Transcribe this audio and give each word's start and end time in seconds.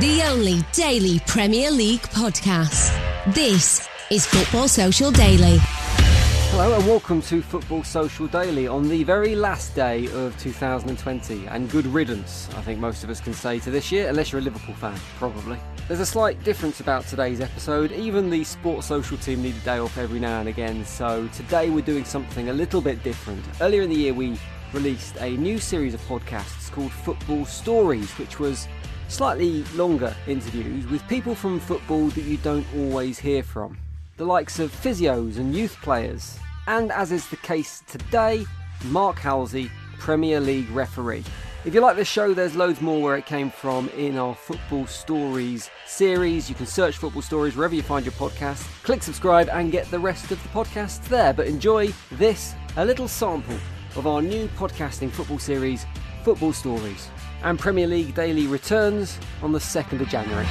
The 0.00 0.22
only 0.22 0.62
daily 0.72 1.20
Premier 1.26 1.70
League 1.70 2.00
podcast. 2.00 2.98
This 3.34 3.86
is 4.10 4.24
Football 4.24 4.66
Social 4.66 5.10
Daily. 5.10 5.58
Hello 5.60 6.74
and 6.74 6.86
welcome 6.86 7.20
to 7.20 7.42
Football 7.42 7.84
Social 7.84 8.26
Daily 8.26 8.66
on 8.66 8.88
the 8.88 9.04
very 9.04 9.36
last 9.36 9.74
day 9.74 10.06
of 10.14 10.34
2020 10.38 11.46
and 11.46 11.70
good 11.70 11.84
riddance, 11.84 12.48
I 12.56 12.62
think 12.62 12.80
most 12.80 13.04
of 13.04 13.10
us 13.10 13.20
can 13.20 13.34
say 13.34 13.58
to 13.58 13.70
this 13.70 13.92
year, 13.92 14.08
unless 14.08 14.32
you're 14.32 14.40
a 14.40 14.44
Liverpool 14.44 14.74
fan, 14.76 14.98
probably. 15.18 15.58
There's 15.88 16.00
a 16.00 16.06
slight 16.06 16.42
difference 16.42 16.80
about 16.80 17.06
today's 17.06 17.42
episode. 17.42 17.92
Even 17.92 18.30
the 18.30 18.44
Sports 18.44 18.86
Social 18.86 19.18
team 19.18 19.42
need 19.42 19.56
a 19.56 19.60
day 19.60 19.76
off 19.76 19.98
every 19.98 20.20
now 20.20 20.40
and 20.40 20.48
again, 20.48 20.86
so 20.86 21.28
today 21.34 21.68
we're 21.68 21.84
doing 21.84 22.06
something 22.06 22.48
a 22.48 22.54
little 22.54 22.80
bit 22.80 23.02
different. 23.02 23.44
Earlier 23.60 23.82
in 23.82 23.90
the 23.90 23.96
year, 23.96 24.14
we 24.14 24.38
released 24.72 25.16
a 25.18 25.36
new 25.36 25.58
series 25.58 25.92
of 25.92 26.00
podcasts 26.08 26.72
called 26.72 26.92
Football 26.92 27.44
Stories, 27.44 28.10
which 28.12 28.38
was 28.38 28.68
slightly 29.12 29.62
longer 29.74 30.16
interviews 30.26 30.86
with 30.86 31.06
people 31.06 31.34
from 31.34 31.60
football 31.60 32.08
that 32.08 32.24
you 32.24 32.38
don't 32.38 32.66
always 32.74 33.18
hear 33.18 33.42
from. 33.42 33.76
The 34.16 34.24
likes 34.24 34.58
of 34.58 34.72
physios 34.72 35.36
and 35.36 35.54
youth 35.54 35.76
players. 35.82 36.38
And 36.66 36.90
as 36.90 37.12
is 37.12 37.28
the 37.28 37.36
case 37.36 37.82
today, 37.86 38.46
Mark 38.86 39.18
Halsey, 39.18 39.70
Premier 39.98 40.40
League 40.40 40.70
referee. 40.70 41.24
If 41.66 41.74
you 41.74 41.80
like 41.80 41.96
this 41.96 42.08
show, 42.08 42.32
there's 42.32 42.56
loads 42.56 42.80
more 42.80 43.02
where 43.02 43.16
it 43.16 43.26
came 43.26 43.50
from 43.50 43.90
in 43.90 44.16
our 44.16 44.34
Football 44.34 44.86
Stories 44.86 45.68
series. 45.86 46.48
You 46.48 46.54
can 46.54 46.66
search 46.66 46.96
Football 46.96 47.22
Stories 47.22 47.54
wherever 47.54 47.74
you 47.74 47.82
find 47.82 48.06
your 48.06 48.14
podcast. 48.14 48.66
Click 48.82 49.02
subscribe 49.02 49.50
and 49.50 49.70
get 49.70 49.90
the 49.90 49.98
rest 49.98 50.32
of 50.32 50.42
the 50.42 50.48
podcast 50.48 51.06
there. 51.08 51.34
But 51.34 51.48
enjoy 51.48 51.88
this, 52.12 52.54
a 52.76 52.84
little 52.84 53.08
sample 53.08 53.58
of 53.94 54.06
our 54.06 54.22
new 54.22 54.48
podcasting 54.56 55.10
football 55.10 55.38
series, 55.38 55.84
Football 56.24 56.54
Stories 56.54 57.10
and 57.42 57.58
Premier 57.58 57.86
League 57.86 58.14
Daily 58.14 58.46
returns 58.46 59.18
on 59.42 59.52
the 59.52 59.58
2nd 59.58 60.00
of 60.00 60.08
January. 60.08 60.46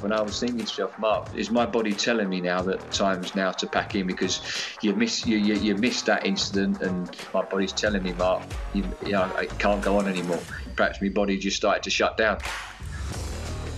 When 0.00 0.12
I 0.12 0.22
was 0.22 0.38
thinking 0.38 0.58
to 0.58 0.64
myself, 0.64 0.98
Mark, 0.98 1.34
is 1.34 1.50
my 1.50 1.66
body 1.66 1.92
telling 1.92 2.28
me 2.28 2.40
now 2.40 2.62
that 2.62 2.90
time's 2.92 3.34
now 3.34 3.50
to 3.52 3.66
pack 3.66 3.96
in 3.96 4.06
because 4.06 4.40
you 4.80 4.94
miss 4.94 5.26
you, 5.26 5.38
you, 5.38 5.54
you 5.54 5.74
missed 5.74 6.06
that 6.06 6.24
incident 6.24 6.80
and 6.82 7.10
my 7.34 7.42
body's 7.42 7.72
telling 7.72 8.04
me, 8.04 8.12
Mark, 8.12 8.42
you, 8.74 8.84
you 9.04 9.12
know, 9.12 9.30
I 9.36 9.46
can't 9.46 9.82
go 9.82 9.98
on 9.98 10.06
anymore. 10.06 10.40
Perhaps 10.76 11.02
my 11.02 11.08
body 11.08 11.36
just 11.36 11.56
started 11.56 11.82
to 11.82 11.90
shut 11.90 12.16
down. 12.16 12.38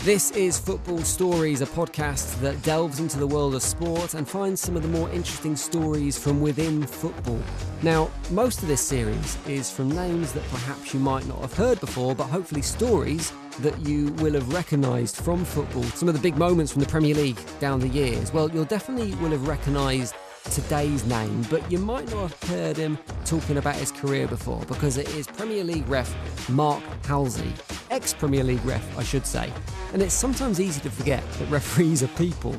This 0.02 0.30
is 0.30 0.58
Football 0.58 1.00
Stories, 1.00 1.60
a 1.60 1.66
podcast 1.66 2.40
that 2.40 2.62
delves 2.62 3.00
into 3.00 3.18
the 3.18 3.26
world 3.26 3.54
of 3.54 3.62
sport 3.62 4.14
and 4.14 4.26
finds 4.26 4.58
some 4.58 4.74
of 4.74 4.80
the 4.80 4.88
more 4.88 5.10
interesting 5.10 5.54
stories 5.54 6.18
from 6.18 6.40
within 6.40 6.86
football. 6.86 7.38
Now, 7.82 8.10
most 8.30 8.62
of 8.62 8.68
this 8.68 8.80
series 8.80 9.36
is 9.46 9.70
from 9.70 9.90
names 9.90 10.32
that 10.32 10.42
perhaps 10.44 10.94
you 10.94 11.00
might 11.00 11.26
not 11.26 11.40
have 11.40 11.52
heard 11.52 11.80
before, 11.80 12.14
but 12.14 12.28
hopefully 12.28 12.62
stories 12.62 13.30
that 13.58 13.78
you 13.80 14.06
will 14.14 14.32
have 14.32 14.50
recognised 14.54 15.16
from 15.16 15.44
football. 15.44 15.82
Some 15.82 16.08
of 16.08 16.14
the 16.14 16.20
big 16.22 16.38
moments 16.38 16.72
from 16.72 16.80
the 16.80 16.88
Premier 16.88 17.14
League 17.14 17.38
down 17.60 17.78
the 17.78 17.88
years. 17.88 18.32
Well, 18.32 18.50
you'll 18.50 18.64
definitely 18.64 19.14
will 19.16 19.32
have 19.32 19.46
recognised 19.46 20.14
today's 20.44 21.04
name, 21.04 21.42
but 21.50 21.70
you 21.70 21.78
might 21.78 22.10
not 22.10 22.30
have 22.30 22.50
heard 22.50 22.76
him 22.76 22.98
talking 23.24 23.58
about 23.58 23.76
his 23.76 23.92
career 23.92 24.26
before 24.26 24.64
because 24.66 24.96
it 24.96 25.08
is 25.14 25.26
Premier 25.26 25.64
League 25.64 25.88
ref 25.88 26.14
Mark 26.48 26.82
Halsey, 27.04 27.52
ex 27.90 28.14
Premier 28.14 28.44
League 28.44 28.64
ref, 28.64 28.98
I 28.98 29.02
should 29.02 29.26
say. 29.26 29.52
And 29.92 30.02
it's 30.02 30.14
sometimes 30.14 30.60
easy 30.60 30.80
to 30.82 30.90
forget 30.90 31.22
that 31.32 31.48
referees 31.50 32.02
are 32.02 32.08
people. 32.08 32.56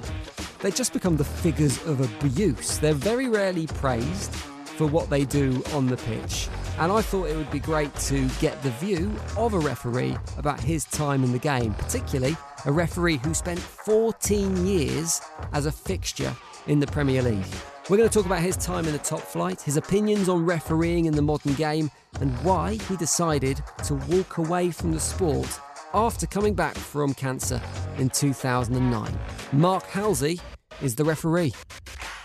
They 0.59 0.71
just 0.71 0.93
become 0.93 1.17
the 1.17 1.23
figures 1.23 1.83
of 1.85 2.01
abuse. 2.01 2.77
They're 2.77 2.93
very 2.93 3.27
rarely 3.27 3.67
praised 3.67 4.33
for 4.81 4.87
what 4.87 5.09
they 5.09 5.25
do 5.25 5.63
on 5.73 5.87
the 5.87 5.97
pitch. 5.97 6.49
And 6.79 6.91
I 6.91 7.01
thought 7.01 7.25
it 7.25 7.35
would 7.35 7.51
be 7.51 7.59
great 7.59 7.93
to 7.95 8.27
get 8.39 8.61
the 8.63 8.71
view 8.71 9.13
of 9.37 9.53
a 9.53 9.59
referee 9.59 10.17
about 10.37 10.59
his 10.59 10.85
time 10.85 11.23
in 11.23 11.31
the 11.31 11.39
game, 11.39 11.73
particularly 11.73 12.35
a 12.65 12.71
referee 12.71 13.17
who 13.17 13.33
spent 13.33 13.59
14 13.59 14.65
years 14.65 15.21
as 15.53 15.65
a 15.65 15.71
fixture 15.71 16.35
in 16.67 16.79
the 16.79 16.87
Premier 16.87 17.21
League. 17.21 17.45
We're 17.89 17.97
going 17.97 18.07
to 18.07 18.13
talk 18.13 18.27
about 18.27 18.41
his 18.41 18.57
time 18.57 18.85
in 18.85 18.93
the 18.93 18.99
top 18.99 19.21
flight, 19.21 19.59
his 19.59 19.75
opinions 19.75 20.29
on 20.29 20.45
refereeing 20.45 21.05
in 21.05 21.13
the 21.13 21.21
modern 21.21 21.55
game, 21.55 21.89
and 22.19 22.31
why 22.43 22.75
he 22.75 22.95
decided 22.95 23.61
to 23.85 23.95
walk 23.95 24.37
away 24.37 24.69
from 24.69 24.91
the 24.91 24.99
sport 24.99 25.59
after 25.93 26.27
coming 26.27 26.53
back 26.53 26.75
from 26.75 27.13
cancer 27.15 27.59
in 27.97 28.09
2009. 28.09 29.19
Mark 29.51 29.83
Halsey 29.87 30.39
is 30.81 30.95
the 30.95 31.03
referee. 31.03 31.53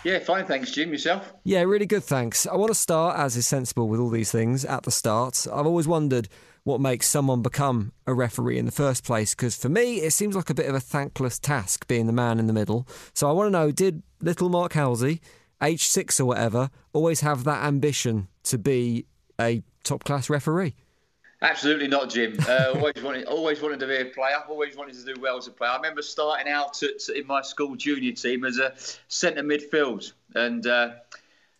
Yeah, 0.03 0.19
fine, 0.19 0.45
thanks, 0.45 0.71
Jim. 0.71 0.91
Yourself? 0.91 1.33
Yeah, 1.43 1.63
really 1.63 1.87
good, 1.87 2.03
thanks. 2.03 2.45
I 2.45 2.55
want 2.55 2.69
to 2.69 2.75
start, 2.75 3.17
as 3.17 3.35
is 3.35 3.47
sensible 3.47 3.89
with 3.89 3.99
all 3.99 4.09
these 4.09 4.31
things, 4.31 4.63
at 4.63 4.83
the 4.83 4.91
start. 4.91 5.47
I've 5.51 5.65
always 5.65 5.87
wondered 5.87 6.29
what 6.65 6.79
makes 6.79 7.07
someone 7.07 7.41
become 7.41 7.93
a 8.05 8.13
referee 8.13 8.59
in 8.59 8.65
the 8.65 8.71
first 8.71 9.03
place, 9.03 9.33
because 9.33 9.55
for 9.55 9.69
me, 9.69 10.01
it 10.01 10.11
seems 10.11 10.35
like 10.35 10.51
a 10.51 10.53
bit 10.53 10.67
of 10.67 10.75
a 10.75 10.79
thankless 10.79 11.39
task 11.39 11.87
being 11.87 12.05
the 12.05 12.13
man 12.13 12.39
in 12.39 12.45
the 12.45 12.53
middle. 12.53 12.87
So 13.15 13.27
I 13.27 13.31
want 13.31 13.47
to 13.47 13.51
know 13.51 13.71
did 13.71 14.03
little 14.21 14.49
Mark 14.49 14.73
Halsey, 14.73 15.19
age 15.61 15.87
six 15.87 16.19
or 16.19 16.25
whatever, 16.25 16.69
always 16.93 17.21
have 17.21 17.43
that 17.45 17.63
ambition 17.63 18.27
to 18.43 18.57
be 18.57 19.05
a 19.39 19.63
top 19.83 20.03
class 20.03 20.29
referee? 20.29 20.75
Absolutely 21.41 21.87
not, 21.87 22.09
Jim. 22.09 22.37
Uh, 22.47 22.71
always 22.75 23.03
wanted, 23.03 23.25
always 23.25 23.61
wanted 23.61 23.79
to 23.79 23.87
be 23.87 23.97
a 23.97 24.05
player. 24.05 24.37
Always 24.49 24.75
wanted 24.75 24.95
to 24.95 25.13
do 25.13 25.19
well 25.21 25.37
as 25.37 25.47
a 25.47 25.51
player. 25.51 25.71
I 25.71 25.75
remember 25.75 26.01
starting 26.01 26.51
out 26.51 26.81
at, 26.81 27.07
in 27.15 27.27
my 27.27 27.41
school 27.41 27.75
junior 27.75 28.13
team 28.13 28.43
as 28.43 28.57
a 28.57 28.73
centre 29.07 29.43
midfield, 29.43 30.11
and 30.33 30.65
uh, 30.65 30.91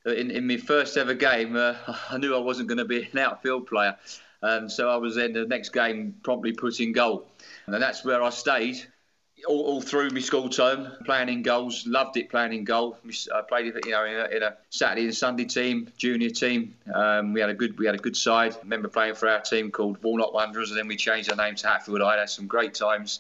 in, 0.06 0.32
in 0.32 0.48
my 0.48 0.58
first 0.58 0.98
ever 0.98 1.14
game, 1.14 1.56
uh, 1.56 1.76
I 2.10 2.18
knew 2.18 2.36
I 2.36 2.40
wasn't 2.40 2.70
going 2.70 2.80
to 2.80 2.86
be 2.86 3.08
an 3.12 3.20
outfield 3.20 3.68
player. 3.68 3.96
Um, 4.44 4.70
so 4.70 4.90
I 4.90 4.98
was 4.98 5.18
in 5.18 5.34
the 5.34 5.46
next 5.46 5.70
game 5.70 6.16
promptly 6.24 6.54
put 6.54 6.80
in 6.80 6.92
goal, 6.92 7.28
and 7.66 7.82
that's 7.82 8.06
where 8.06 8.22
I 8.22 8.30
stayed 8.30 8.86
all, 9.46 9.62
all, 9.62 9.82
through 9.82 10.10
my 10.10 10.20
school 10.20 10.50
term, 10.50 10.92
playing 11.06 11.30
in 11.30 11.42
goals. 11.42 11.86
Loved 11.86 12.18
it 12.18 12.30
playing 12.30 12.54
in 12.54 12.64
goal. 12.64 12.98
I 13.34 13.42
played, 13.42 13.68
it, 13.68 13.86
you 13.86 13.92
know, 13.92 14.06
in 14.06 14.16
a, 14.16 14.26
in 14.38 14.44
a 14.44 14.58
Saturday 14.70 15.06
and 15.06 15.16
Sunday 15.16 15.46
team, 15.46 15.90
junior 15.98 16.30
team. 16.30 16.76
Um, 16.94 17.34
we 17.34 17.42
had 17.42 17.50
a 17.50 17.54
good, 17.54 17.78
we 17.78 17.86
had 17.86 17.96
a 17.96 18.00
good 18.00 18.18
side. 18.18 18.54
I 18.56 18.60
remember 18.60 18.88
playing 18.88 19.16
for 19.16 19.30
our 19.30 19.42
team 19.42 19.72
called 19.72 20.02
Walnut 20.04 20.34
Wanderers, 20.34 20.72
and 20.72 20.80
then 20.80 20.88
we 20.88 20.96
changed 20.96 21.30
our 21.30 21.38
name 21.38 21.56
to 21.56 21.68
Hatfield. 21.68 22.02
I 22.02 22.18
had 22.18 22.30
some 22.30 22.48
great 22.48 22.74
times. 22.74 23.20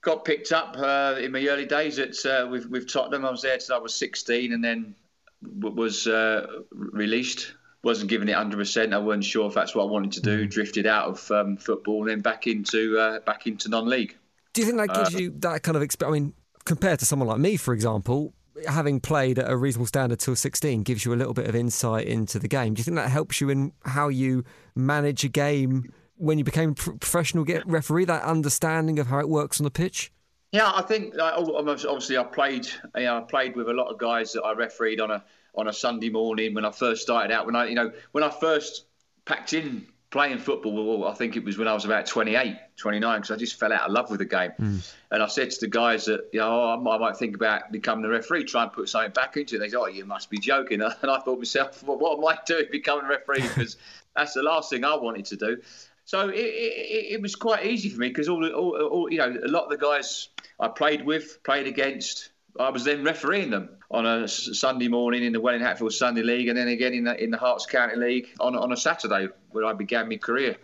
Got 0.00 0.24
picked 0.24 0.52
up 0.52 0.76
uh, 0.76 1.16
in 1.20 1.32
my 1.32 1.46
early 1.46 1.66
days 1.66 1.98
at 1.98 2.14
uh, 2.26 2.46
with, 2.48 2.66
with 2.66 2.92
Tottenham. 2.92 3.24
I 3.24 3.30
was 3.30 3.42
there 3.42 3.58
till 3.58 3.76
I 3.76 3.78
was 3.78 3.94
16, 3.94 4.52
and 4.52 4.62
then 4.62 4.94
was 5.42 6.06
uh, 6.06 6.46
released 6.70 7.54
wasn't 7.82 8.08
giving 8.08 8.28
it 8.28 8.36
100%. 8.36 8.94
I 8.94 8.98
wasn't 8.98 9.24
sure 9.24 9.48
if 9.48 9.54
that's 9.54 9.74
what 9.74 9.82
I 9.82 9.86
wanted 9.86 10.12
to 10.12 10.20
do. 10.20 10.46
Mm. 10.46 10.50
Drifted 10.50 10.86
out 10.86 11.08
of 11.08 11.30
um, 11.32 11.56
football 11.56 12.02
and 12.02 12.10
then 12.10 12.20
back 12.20 12.46
into 12.46 12.96
uh, 12.98 13.18
back 13.20 13.46
into 13.46 13.68
non-league. 13.68 14.16
Do 14.52 14.60
you 14.60 14.66
think 14.66 14.78
that 14.78 14.94
gives 14.94 15.14
uh, 15.14 15.18
you 15.18 15.30
that 15.38 15.62
kind 15.62 15.76
of 15.76 15.82
experience? 15.82 16.16
I 16.16 16.20
mean, 16.20 16.32
compared 16.64 16.98
to 17.00 17.06
someone 17.06 17.28
like 17.28 17.38
me, 17.38 17.56
for 17.56 17.72
example, 17.74 18.34
having 18.66 19.00
played 19.00 19.38
at 19.38 19.50
a 19.50 19.56
reasonable 19.56 19.86
standard 19.86 20.20
till 20.20 20.36
16 20.36 20.82
gives 20.82 21.04
you 21.04 21.14
a 21.14 21.16
little 21.16 21.34
bit 21.34 21.48
of 21.48 21.54
insight 21.54 22.06
into 22.06 22.38
the 22.38 22.48
game. 22.48 22.74
Do 22.74 22.80
you 22.80 22.84
think 22.84 22.96
that 22.96 23.10
helps 23.10 23.40
you 23.40 23.48
in 23.50 23.72
how 23.84 24.08
you 24.08 24.44
manage 24.74 25.24
a 25.24 25.28
game 25.28 25.92
when 26.16 26.38
you 26.38 26.44
became 26.44 26.70
a 26.70 26.74
professional 26.74 27.44
get 27.44 27.66
referee? 27.66 28.04
That 28.04 28.22
understanding 28.22 28.98
of 28.98 29.06
how 29.06 29.18
it 29.18 29.28
works 29.28 29.60
on 29.60 29.64
the 29.64 29.70
pitch. 29.70 30.12
Yeah, 30.52 30.70
I 30.74 30.82
think 30.82 31.14
obviously 31.18 32.18
I 32.18 32.24
played. 32.24 32.68
You 32.94 33.04
know, 33.04 33.18
I 33.18 33.20
played 33.22 33.56
with 33.56 33.68
a 33.70 33.72
lot 33.72 33.88
of 33.88 33.98
guys 33.98 34.32
that 34.34 34.42
I 34.42 34.52
refereed 34.52 35.00
on 35.00 35.10
a 35.10 35.24
on 35.54 35.68
a 35.68 35.72
Sunday 35.72 36.10
morning 36.10 36.54
when 36.54 36.64
I 36.64 36.70
first 36.70 37.02
started 37.02 37.32
out. 37.32 37.46
When 37.46 37.56
I, 37.56 37.68
you 37.68 37.74
know, 37.74 37.90
when 38.12 38.22
I 38.22 38.28
first 38.28 38.84
packed 39.24 39.54
in 39.54 39.86
playing 40.12 40.38
football, 40.38 41.08
I 41.08 41.14
think 41.14 41.36
it 41.36 41.44
was 41.44 41.56
when 41.56 41.66
I 41.66 41.72
was 41.72 41.86
about 41.86 42.04
28, 42.04 42.56
29, 42.76 43.16
because 43.16 43.30
I 43.30 43.36
just 43.36 43.58
fell 43.58 43.72
out 43.72 43.80
of 43.80 43.92
love 43.92 44.10
with 44.10 44.18
the 44.18 44.26
game. 44.26 44.52
Mm. 44.60 44.92
And 45.10 45.22
I 45.22 45.26
said 45.26 45.50
to 45.50 45.60
the 45.60 45.68
guys 45.68 46.04
that, 46.04 46.28
you 46.32 46.38
know, 46.38 46.48
oh, 46.48 46.94
I 46.94 46.98
might 46.98 47.16
think 47.16 47.34
about 47.34 47.72
becoming 47.72 48.04
a 48.04 48.10
referee, 48.10 48.44
try 48.44 48.62
and 48.62 48.72
put 48.72 48.90
something 48.90 49.10
back 49.12 49.38
into 49.38 49.56
it. 49.56 49.60
They 49.60 49.70
said, 49.70 49.78
oh, 49.78 49.86
you 49.86 50.04
must 50.04 50.30
be 50.30 50.38
joking. 50.38 50.82
And 51.02 51.10
I 51.10 51.18
thought 51.18 51.38
myself, 51.38 51.82
well, 51.82 51.96
what 51.96 52.18
am 52.18 52.24
I 52.26 52.38
doing 52.46 52.66
becoming 52.70 53.06
a 53.06 53.08
referee? 53.08 53.40
Because 53.40 53.78
that's 54.14 54.34
the 54.34 54.42
last 54.42 54.68
thing 54.68 54.84
I 54.84 54.94
wanted 54.96 55.24
to 55.26 55.36
do. 55.36 55.62
So 56.04 56.28
it, 56.28 56.36
it, 56.36 57.12
it 57.14 57.22
was 57.22 57.34
quite 57.34 57.64
easy 57.64 57.88
for 57.88 58.00
me 58.00 58.08
because 58.08 58.28
all, 58.28 58.44
all, 58.52 58.76
all, 58.76 59.10
you 59.10 59.18
know, 59.18 59.34
a 59.44 59.48
lot 59.48 59.64
of 59.64 59.70
the 59.70 59.78
guys 59.78 60.28
I 60.60 60.68
played 60.68 61.06
with, 61.06 61.42
played 61.42 61.66
against, 61.66 62.30
I 62.60 62.68
was 62.68 62.84
then 62.84 63.02
refereeing 63.02 63.48
them 63.48 63.70
on 63.90 64.04
a 64.04 64.28
Sunday 64.28 64.88
morning 64.88 65.24
in 65.24 65.32
the 65.32 65.40
Welwyn 65.40 65.62
Hatfield 65.62 65.94
Sunday 65.94 66.22
League, 66.22 66.48
and 66.48 66.58
then 66.58 66.68
again 66.68 66.92
in 66.92 67.04
the 67.04 67.22
in 67.22 67.30
the 67.30 67.38
Herts 67.38 67.66
County 67.66 67.96
League 67.96 68.28
on 68.40 68.54
on 68.56 68.72
a 68.72 68.76
Saturday 68.76 69.28
where 69.52 69.64
I 69.64 69.72
began 69.72 70.08
my 70.08 70.16
career. 70.16 70.56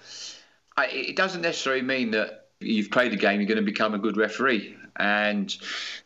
I, 0.76 0.87
it 0.87 1.17
doesn't 1.17 1.43
necessarily 1.43 1.82
mean 1.82 2.12
that 2.12 2.49
you've 2.61 2.90
played 2.90 3.12
the 3.12 3.17
game, 3.17 3.40
you're 3.40 3.49
going 3.49 3.56
to 3.56 3.62
become 3.62 3.94
a 3.94 3.99
good 3.99 4.17
referee. 4.17 4.76
And 4.96 5.52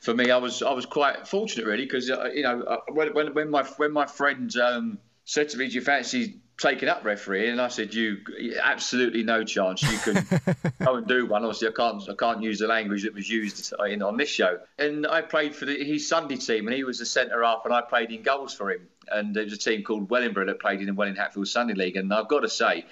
for 0.00 0.14
me, 0.14 0.30
I 0.30 0.36
was 0.36 0.62
I 0.62 0.72
was 0.72 0.84
quite 0.84 1.26
fortunate 1.26 1.66
really 1.66 1.84
because 1.84 2.10
uh, 2.10 2.30
you 2.34 2.42
know 2.42 2.62
uh, 2.62 2.78
when, 2.92 3.32
when, 3.32 3.50
my 3.50 3.62
when 3.78 3.90
my 3.92 4.04
friend 4.04 4.54
um, 4.56 4.98
said 5.32 5.48
to 5.48 5.56
me, 5.56 5.66
"Do 5.66 5.72
you 5.72 5.80
fancy 5.80 6.40
taking 6.58 6.90
up 6.90 7.04
refereeing, 7.06 7.52
and 7.52 7.60
I 7.60 7.68
said, 7.68 7.94
"You 7.94 8.18
absolutely 8.62 9.22
no 9.22 9.44
chance. 9.44 9.82
You 9.82 9.98
can 9.98 10.26
go 10.84 10.96
and 10.96 11.06
do 11.08 11.24
one." 11.24 11.42
Obviously, 11.42 11.68
I 11.68 11.70
can't. 11.70 12.02
I 12.06 12.14
can't 12.14 12.42
use 12.42 12.58
the 12.58 12.66
language 12.66 13.04
that 13.04 13.14
was 13.14 13.30
used 13.30 13.72
in, 13.86 14.02
on 14.02 14.18
this 14.18 14.28
show. 14.28 14.58
And 14.78 15.06
I 15.06 15.22
played 15.22 15.56
for 15.56 15.64
the, 15.64 15.82
his 15.82 16.06
Sunday 16.06 16.36
team, 16.36 16.66
and 16.66 16.76
he 16.76 16.84
was 16.84 17.00
a 17.00 17.06
centre 17.06 17.42
half, 17.42 17.62
and 17.64 17.72
I 17.72 17.80
played 17.80 18.12
in 18.12 18.22
goals 18.22 18.52
for 18.52 18.70
him. 18.70 18.86
And 19.08 19.34
there 19.34 19.44
was 19.44 19.54
a 19.54 19.58
team 19.58 19.82
called 19.84 20.10
Wellingborough 20.10 20.46
that 20.46 20.60
played 20.60 20.80
in 20.80 20.86
the 20.86 20.92
Welwyn 20.92 21.16
Hatfield 21.16 21.48
Sunday 21.48 21.74
League, 21.74 21.96
and 21.96 22.12
I've 22.12 22.28
got 22.28 22.40
to 22.40 22.50
say, 22.50 22.84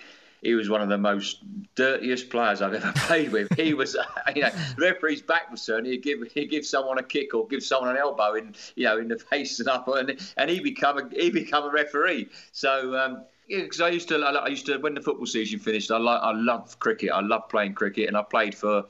he 0.42 0.54
was 0.54 0.69
one 0.69 0.81
of 0.81 0.88
the 0.88 0.98
most 0.98 1.42
dirtiest 1.75 2.31
players 2.31 2.62
I've 2.62 2.75
ever 2.75 2.92
played 2.96 3.32
with. 3.32 3.52
He 3.56 3.75
was, 3.75 3.96
you 4.34 4.42
know, 4.42 4.50
referee's 4.78 5.22
back 5.22 5.50
was 5.50 5.64
turned. 5.64 5.87
He'd 5.87 6.02
give 6.02 6.20
he'd 6.32 6.50
give 6.50 6.66
someone 6.66 6.98
a 6.98 7.02
kick 7.02 7.34
or 7.34 7.46
give 7.46 7.62
someone 7.62 7.90
an 7.90 7.96
elbow 7.96 8.34
in, 8.34 8.54
you 8.76 8.84
know, 8.84 8.98
in 8.98 9.08
the 9.08 9.19
face 9.31 9.60
and 9.60 9.69
up, 9.69 9.88
and 9.88 10.19
and 10.37 10.50
he 10.50 10.60
become 10.60 10.98
a 10.98 11.08
he 11.10 11.31
become 11.31 11.64
a 11.64 11.70
referee. 11.70 12.28
So. 12.52 12.96
Um, 12.96 13.25
because 13.48 13.81
I 13.81 13.88
used 13.88 14.06
to, 14.10 14.16
I 14.25 14.46
used 14.46 14.66
to 14.66 14.78
when 14.78 14.94
the 14.94 15.00
football 15.00 15.26
season 15.26 15.58
finished. 15.58 15.90
I 15.90 15.98
like, 15.98 16.20
I 16.22 16.31
love 16.31 16.78
cricket. 16.78 17.10
I 17.10 17.20
love 17.20 17.48
playing 17.48 17.75
cricket, 17.75 18.06
and 18.06 18.16
I 18.16 18.22
played 18.22 18.54
for 18.54 18.84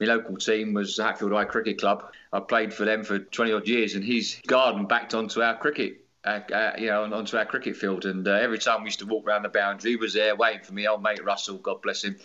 my 0.00 0.06
local 0.06 0.36
team 0.36 0.74
was 0.74 0.96
Hatfield 0.96 1.30
Hyde 1.30 1.48
Cricket 1.48 1.78
Club. 1.78 2.10
I 2.32 2.40
played 2.40 2.74
for 2.74 2.84
them 2.84 3.04
for 3.04 3.20
20 3.20 3.52
odd 3.52 3.68
years, 3.68 3.94
and 3.94 4.02
his 4.02 4.40
garden 4.48 4.86
backed 4.86 5.14
onto 5.14 5.40
our 5.40 5.56
cricket 5.56 6.01
uh, 6.24 6.72
you 6.78 6.86
know, 6.86 7.04
onto 7.04 7.36
our 7.36 7.44
cricket 7.44 7.76
field. 7.76 8.04
And 8.04 8.26
uh, 8.26 8.32
every 8.32 8.58
time 8.58 8.82
we 8.82 8.86
used 8.86 9.00
to 9.00 9.06
walk 9.06 9.26
around 9.26 9.42
the 9.42 9.48
boundary, 9.48 9.92
he 9.92 9.96
was 9.96 10.14
there 10.14 10.36
waiting 10.36 10.62
for 10.62 10.72
me. 10.72 10.86
Old 10.86 11.02
mate 11.02 11.24
Russell, 11.24 11.56
God 11.56 11.82
bless 11.82 12.04
him, 12.04 12.16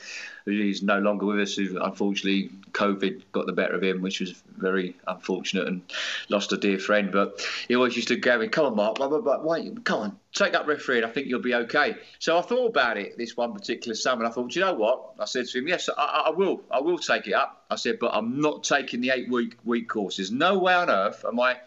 he's 0.45 0.83
no 0.83 0.99
longer 0.99 1.25
with 1.25 1.39
us. 1.39 1.57
Unfortunately 1.57 2.51
COVID 2.71 3.23
got 3.31 3.47
the 3.47 3.53
better 3.53 3.73
of 3.73 3.83
him, 3.83 4.01
which 4.01 4.19
was 4.19 4.33
very 4.55 4.95
unfortunate, 5.07 5.67
and 5.67 5.81
lost 6.29 6.51
a 6.51 6.57
dear 6.57 6.77
friend. 6.77 7.11
But 7.11 7.43
he 7.67 7.75
always 7.75 7.95
used 7.95 8.09
to 8.09 8.15
go, 8.15 8.47
"Come 8.49 8.65
on, 8.67 8.75
Mark, 8.75 8.95
blah, 8.97 9.07
blah, 9.07 9.21
blah. 9.21 9.39
Why, 9.39 9.71
come 9.83 10.01
on, 10.01 10.19
take 10.31 10.53
up 10.53 10.67
refereeing. 10.67 11.03
I 11.03 11.09
think 11.09 11.27
you'll 11.27 11.41
be 11.41 11.55
okay." 11.55 11.95
So 12.19 12.37
I 12.37 12.41
thought 12.41 12.67
about 12.67 12.97
it 12.97 13.17
this 13.17 13.35
one 13.35 13.53
particular 13.53 13.95
summer, 13.95 14.23
and 14.23 14.31
I 14.31 14.33
thought, 14.33 14.55
you 14.55 14.61
know 14.61 14.75
what? 14.75 15.13
I 15.19 15.25
said 15.25 15.47
to 15.47 15.57
him, 15.57 15.67
"Yes, 15.67 15.89
I, 15.89 16.25
I 16.27 16.29
will. 16.29 16.61
I 16.69 16.81
will 16.81 16.99
take 16.99 17.27
it 17.27 17.33
up." 17.33 17.65
I 17.71 17.75
said, 17.75 17.97
"But 17.99 18.11
I'm 18.13 18.39
not 18.39 18.63
taking 18.63 19.01
the 19.01 19.09
eight 19.09 19.29
week 19.29 19.57
week 19.63 19.89
course. 19.89 20.17
There's 20.17 20.31
no 20.31 20.59
way 20.59 20.73
on 20.73 20.89
earth 20.89 21.25
am 21.27 21.39
I." 21.39 21.57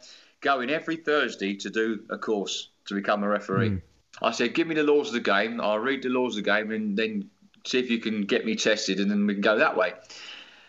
Going 0.40 0.70
every 0.70 0.96
Thursday 0.96 1.56
to 1.56 1.70
do 1.70 2.00
a 2.10 2.18
course 2.18 2.70
to 2.86 2.94
become 2.94 3.22
a 3.22 3.28
referee. 3.28 3.70
Mm. 3.70 3.82
I 4.22 4.32
said, 4.32 4.54
give 4.54 4.66
me 4.66 4.74
the 4.74 4.82
laws 4.82 5.08
of 5.08 5.14
the 5.14 5.20
game. 5.20 5.60
I'll 5.60 5.78
read 5.78 6.02
the 6.02 6.08
laws 6.08 6.36
of 6.36 6.44
the 6.44 6.50
game 6.50 6.70
and 6.70 6.96
then 6.96 7.30
see 7.66 7.78
if 7.78 7.90
you 7.90 7.98
can 7.98 8.22
get 8.22 8.44
me 8.44 8.54
tested, 8.54 9.00
and 9.00 9.10
then 9.10 9.26
we 9.26 9.34
can 9.34 9.42
go 9.42 9.58
that 9.58 9.76
way. 9.76 9.92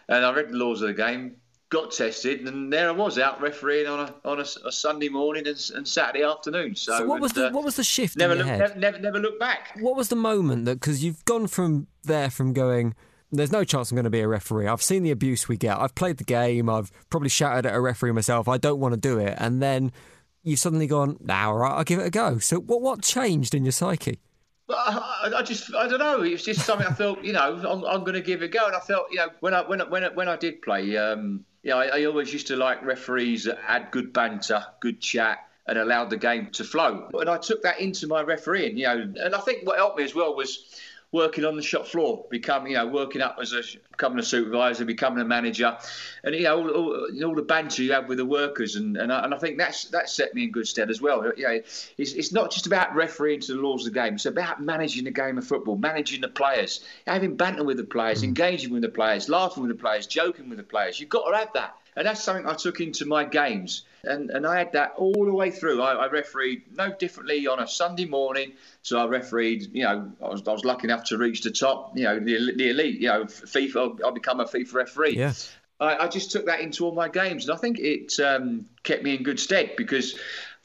And 0.07 0.25
I 0.25 0.33
read 0.33 0.49
the 0.49 0.57
laws 0.57 0.81
of 0.81 0.89
the 0.89 0.93
game, 0.93 1.37
got 1.69 1.91
tested, 1.91 2.47
and 2.47 2.71
there 2.71 2.89
I 2.89 2.91
was 2.91 3.17
out 3.17 3.41
refereeing 3.41 3.87
on 3.87 3.99
a 3.99 4.15
on 4.27 4.39
a, 4.39 4.45
a 4.65 4.71
Sunday 4.71 5.09
morning 5.09 5.47
and, 5.47 5.57
and, 5.75 5.87
Saturday 5.87 6.23
afternoon. 6.23 6.75
So, 6.75 6.97
so 6.97 7.05
what 7.05 7.21
was 7.21 7.33
the 7.33 7.47
uh, 7.47 7.51
what 7.51 7.63
was 7.63 7.75
the 7.75 7.83
shift? 7.83 8.17
Never 8.17 8.35
look, 8.35 8.47
never, 8.47 8.75
never 8.75 8.99
never 8.99 9.19
look 9.19 9.39
back. 9.39 9.77
What 9.79 9.95
was 9.95 10.09
the 10.09 10.15
moment 10.15 10.65
that 10.65 10.79
because 10.79 11.03
you've 11.03 11.23
gone 11.25 11.47
from 11.47 11.87
there 12.03 12.29
from 12.29 12.53
going. 12.53 12.95
There's 13.31 13.51
no 13.51 13.63
chance 13.63 13.91
I'm 13.91 13.95
going 13.95 14.03
to 14.03 14.09
be 14.09 14.19
a 14.19 14.27
referee. 14.27 14.67
I've 14.67 14.81
seen 14.81 15.03
the 15.03 15.11
abuse 15.11 15.47
we 15.47 15.57
get. 15.57 15.77
I've 15.77 15.95
played 15.95 16.17
the 16.17 16.23
game. 16.23 16.69
I've 16.69 16.91
probably 17.09 17.29
shouted 17.29 17.65
at 17.65 17.73
a 17.73 17.79
referee 17.79 18.11
myself. 18.11 18.47
I 18.47 18.57
don't 18.57 18.79
want 18.79 18.93
to 18.93 18.99
do 18.99 19.19
it. 19.19 19.35
And 19.37 19.61
then 19.61 19.91
you've 20.43 20.59
suddenly 20.59 20.87
gone, 20.87 21.17
nah, 21.21 21.47
all 21.47 21.57
right, 21.57 21.71
I'll 21.71 21.83
give 21.83 21.99
it 21.99 22.07
a 22.07 22.11
go. 22.11 22.39
So 22.39 22.59
what 22.59 22.81
what 22.81 23.01
changed 23.01 23.55
in 23.55 23.63
your 23.63 23.71
psyche? 23.71 24.19
I, 24.69 25.31
I 25.37 25.41
just 25.41 25.73
I 25.75 25.87
don't 25.87 25.99
know. 25.99 26.21
It 26.21 26.31
was 26.31 26.43
just 26.43 26.65
something 26.65 26.87
I 26.87 26.93
felt 26.93 27.23
you 27.23 27.33
know 27.33 27.41
I'm, 27.41 27.83
I'm 27.83 28.01
going 28.01 28.13
to 28.13 28.21
give 28.21 28.41
it 28.41 28.45
a 28.45 28.47
go, 28.47 28.65
and 28.67 28.75
I 28.75 28.79
felt 28.79 29.07
you 29.11 29.17
know 29.17 29.29
when 29.39 29.53
I 29.53 29.61
when 29.61 29.81
I, 29.81 29.83
when 29.85 30.03
I, 30.03 30.09
when 30.09 30.29
I 30.29 30.37
did 30.37 30.61
play, 30.61 30.95
um, 30.97 31.45
you 31.63 31.71
know, 31.71 31.79
I, 31.79 31.99
I 31.99 32.05
always 32.05 32.31
used 32.33 32.47
to 32.47 32.55
like 32.55 32.83
referees 32.83 33.43
that 33.45 33.59
had 33.59 33.91
good 33.91 34.13
banter, 34.13 34.65
good 34.79 34.99
chat, 34.99 35.39
and 35.67 35.77
allowed 35.77 36.09
the 36.09 36.17
game 36.17 36.49
to 36.53 36.63
flow. 36.63 37.09
And 37.13 37.29
I 37.29 37.37
took 37.37 37.63
that 37.63 37.79
into 37.79 38.07
my 38.07 38.21
refereeing, 38.21 38.77
you 38.77 38.85
know, 38.85 39.13
and 39.15 39.35
I 39.35 39.39
think 39.39 39.67
what 39.67 39.77
helped 39.77 39.97
me 39.97 40.03
as 40.03 40.15
well 40.15 40.35
was 40.35 40.81
working 41.11 41.43
on 41.43 41.55
the 41.55 41.61
shop 41.61 41.85
floor, 41.87 42.25
becoming, 42.29 42.71
you 42.71 42.77
know, 42.77 42.87
working 42.87 43.21
up 43.21 43.37
as 43.41 43.53
a 43.53 43.61
becoming 43.91 44.19
a 44.19 44.23
supervisor, 44.23 44.85
becoming 44.85 45.19
a 45.19 45.25
manager, 45.25 45.77
and 46.23 46.33
you 46.33 46.43
know 46.43 46.57
all, 46.57 46.69
all, 46.69 47.25
all 47.25 47.35
the 47.35 47.41
banter 47.41 47.83
you 47.83 47.91
have 47.91 48.07
with 48.07 48.17
the 48.17 48.25
workers, 48.25 48.75
and 48.75 48.95
and 48.97 49.11
I, 49.11 49.23
and 49.23 49.33
I, 49.33 49.37
think 49.37 49.57
that's 49.57 49.85
that 49.85 50.09
set 50.09 50.33
me 50.33 50.45
in 50.45 50.51
good 50.51 50.67
stead 50.67 50.89
as 50.89 51.01
well. 51.01 51.31
You 51.35 51.43
know, 51.43 51.61
it's, 51.97 52.13
it's 52.13 52.31
not 52.31 52.51
just 52.51 52.65
about 52.65 52.95
refereeing 52.95 53.41
to 53.41 53.53
the 53.53 53.61
laws 53.61 53.85
of 53.85 53.93
the 53.93 53.99
game; 53.99 54.15
it's 54.15 54.25
about 54.25 54.61
managing 54.61 55.03
the 55.03 55.11
game 55.11 55.37
of 55.37 55.45
football, 55.45 55.77
managing 55.77 56.21
the 56.21 56.29
players, 56.29 56.83
having 57.05 57.35
banter 57.35 57.63
with 57.63 57.77
the 57.77 57.83
players, 57.83 58.21
mm. 58.21 58.25
engaging 58.25 58.71
with 58.71 58.81
the 58.81 58.89
players, 58.89 59.27
laughing 59.27 59.63
with 59.63 59.71
the 59.75 59.81
players, 59.81 60.07
joking 60.07 60.49
with 60.49 60.57
the 60.57 60.63
players. 60.63 60.99
You've 60.99 61.09
got 61.09 61.29
to 61.29 61.37
have 61.37 61.53
that. 61.53 61.75
And 61.95 62.07
that's 62.07 62.23
something 62.23 62.47
I 62.47 62.53
took 62.53 62.79
into 62.79 63.05
my 63.05 63.25
games. 63.25 63.83
And, 64.03 64.29
and 64.31 64.47
I 64.47 64.57
had 64.57 64.71
that 64.73 64.93
all 64.97 65.25
the 65.25 65.33
way 65.33 65.51
through. 65.51 65.81
I, 65.81 65.93
I 65.93 66.07
refereed 66.07 66.63
no 66.75 66.91
differently 66.91 67.45
on 67.47 67.59
a 67.59 67.67
Sunday 67.67 68.05
morning. 68.05 68.53
So 68.81 68.99
I 68.99 69.05
refereed, 69.05 69.69
you 69.73 69.83
know, 69.83 70.11
I 70.23 70.29
was, 70.29 70.47
I 70.47 70.51
was 70.51 70.65
lucky 70.65 70.87
enough 70.87 71.05
to 71.05 71.17
reach 71.17 71.41
the 71.41 71.51
top, 71.51 71.97
you 71.97 72.03
know, 72.03 72.19
the, 72.19 72.53
the 72.55 72.69
elite, 72.69 72.99
you 72.99 73.07
know, 73.07 73.25
FIFA, 73.25 73.99
I 74.05 74.11
become 74.11 74.39
a 74.39 74.45
FIFA 74.45 74.73
referee. 74.73 75.17
Yeah. 75.17 75.33
I, 75.79 76.05
I, 76.05 76.07
just 76.07 76.31
took 76.31 76.45
that 76.45 76.61
into 76.61 76.85
all 76.85 76.93
my 76.93 77.09
games. 77.09 77.47
And 77.47 77.53
I 77.53 77.57
think 77.57 77.79
it 77.79 78.19
um, 78.19 78.65
kept 78.83 79.03
me 79.03 79.15
in 79.15 79.23
good 79.23 79.39
stead 79.39 79.71
because, 79.75 80.17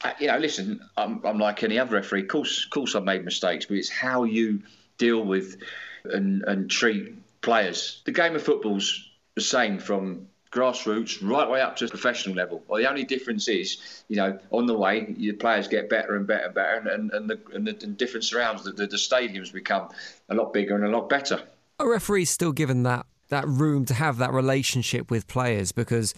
uh, 0.03 0.13
you 0.19 0.27
know, 0.27 0.37
listen, 0.37 0.81
I'm, 0.95 1.21
I'm 1.25 1.39
like 1.39 1.63
any 1.63 1.79
other 1.79 1.95
referee. 1.95 2.21
Of 2.21 2.27
course, 2.27 2.65
of 2.65 2.69
course, 2.71 2.95
I've 2.95 3.03
made 3.03 3.25
mistakes, 3.25 3.65
but 3.65 3.77
it's 3.77 3.89
how 3.89 4.23
you 4.23 4.61
deal 4.97 5.23
with 5.23 5.57
and, 6.05 6.43
and 6.43 6.69
treat 6.69 7.15
players. 7.41 8.01
The 8.05 8.11
game 8.11 8.35
of 8.35 8.43
football's 8.43 9.09
the 9.35 9.41
same 9.41 9.79
from 9.79 10.27
grassroots 10.51 11.17
right 11.21 11.49
way 11.49 11.61
up 11.61 11.75
to 11.77 11.87
professional 11.87 12.35
level. 12.35 12.63
Well, 12.67 12.81
the 12.81 12.89
only 12.89 13.03
difference 13.03 13.47
is, 13.47 14.03
you 14.07 14.15
know, 14.15 14.39
on 14.51 14.65
the 14.65 14.77
way, 14.77 15.13
your 15.17 15.35
players 15.35 15.67
get 15.67 15.89
better 15.89 16.15
and 16.15 16.25
better 16.25 16.45
and 16.45 16.55
better, 16.55 16.89
and, 16.89 17.11
and, 17.11 17.29
the, 17.29 17.39
and 17.53 17.67
the 17.67 17.77
and 17.83 17.97
different 17.97 18.23
surrounds, 18.23 18.63
the, 18.63 18.71
the, 18.71 18.87
the 18.87 18.97
stadiums 18.97 19.51
become 19.51 19.89
a 20.29 20.35
lot 20.35 20.53
bigger 20.53 20.75
and 20.75 20.85
a 20.85 20.89
lot 20.89 21.09
better. 21.09 21.41
A 21.79 21.87
referee's 21.87 22.29
still 22.29 22.51
given 22.51 22.83
that, 22.83 23.05
that 23.29 23.47
room 23.47 23.85
to 23.85 23.93
have 23.93 24.17
that 24.17 24.31
relationship 24.31 25.11
with 25.11 25.27
players 25.27 25.71
because 25.71 26.13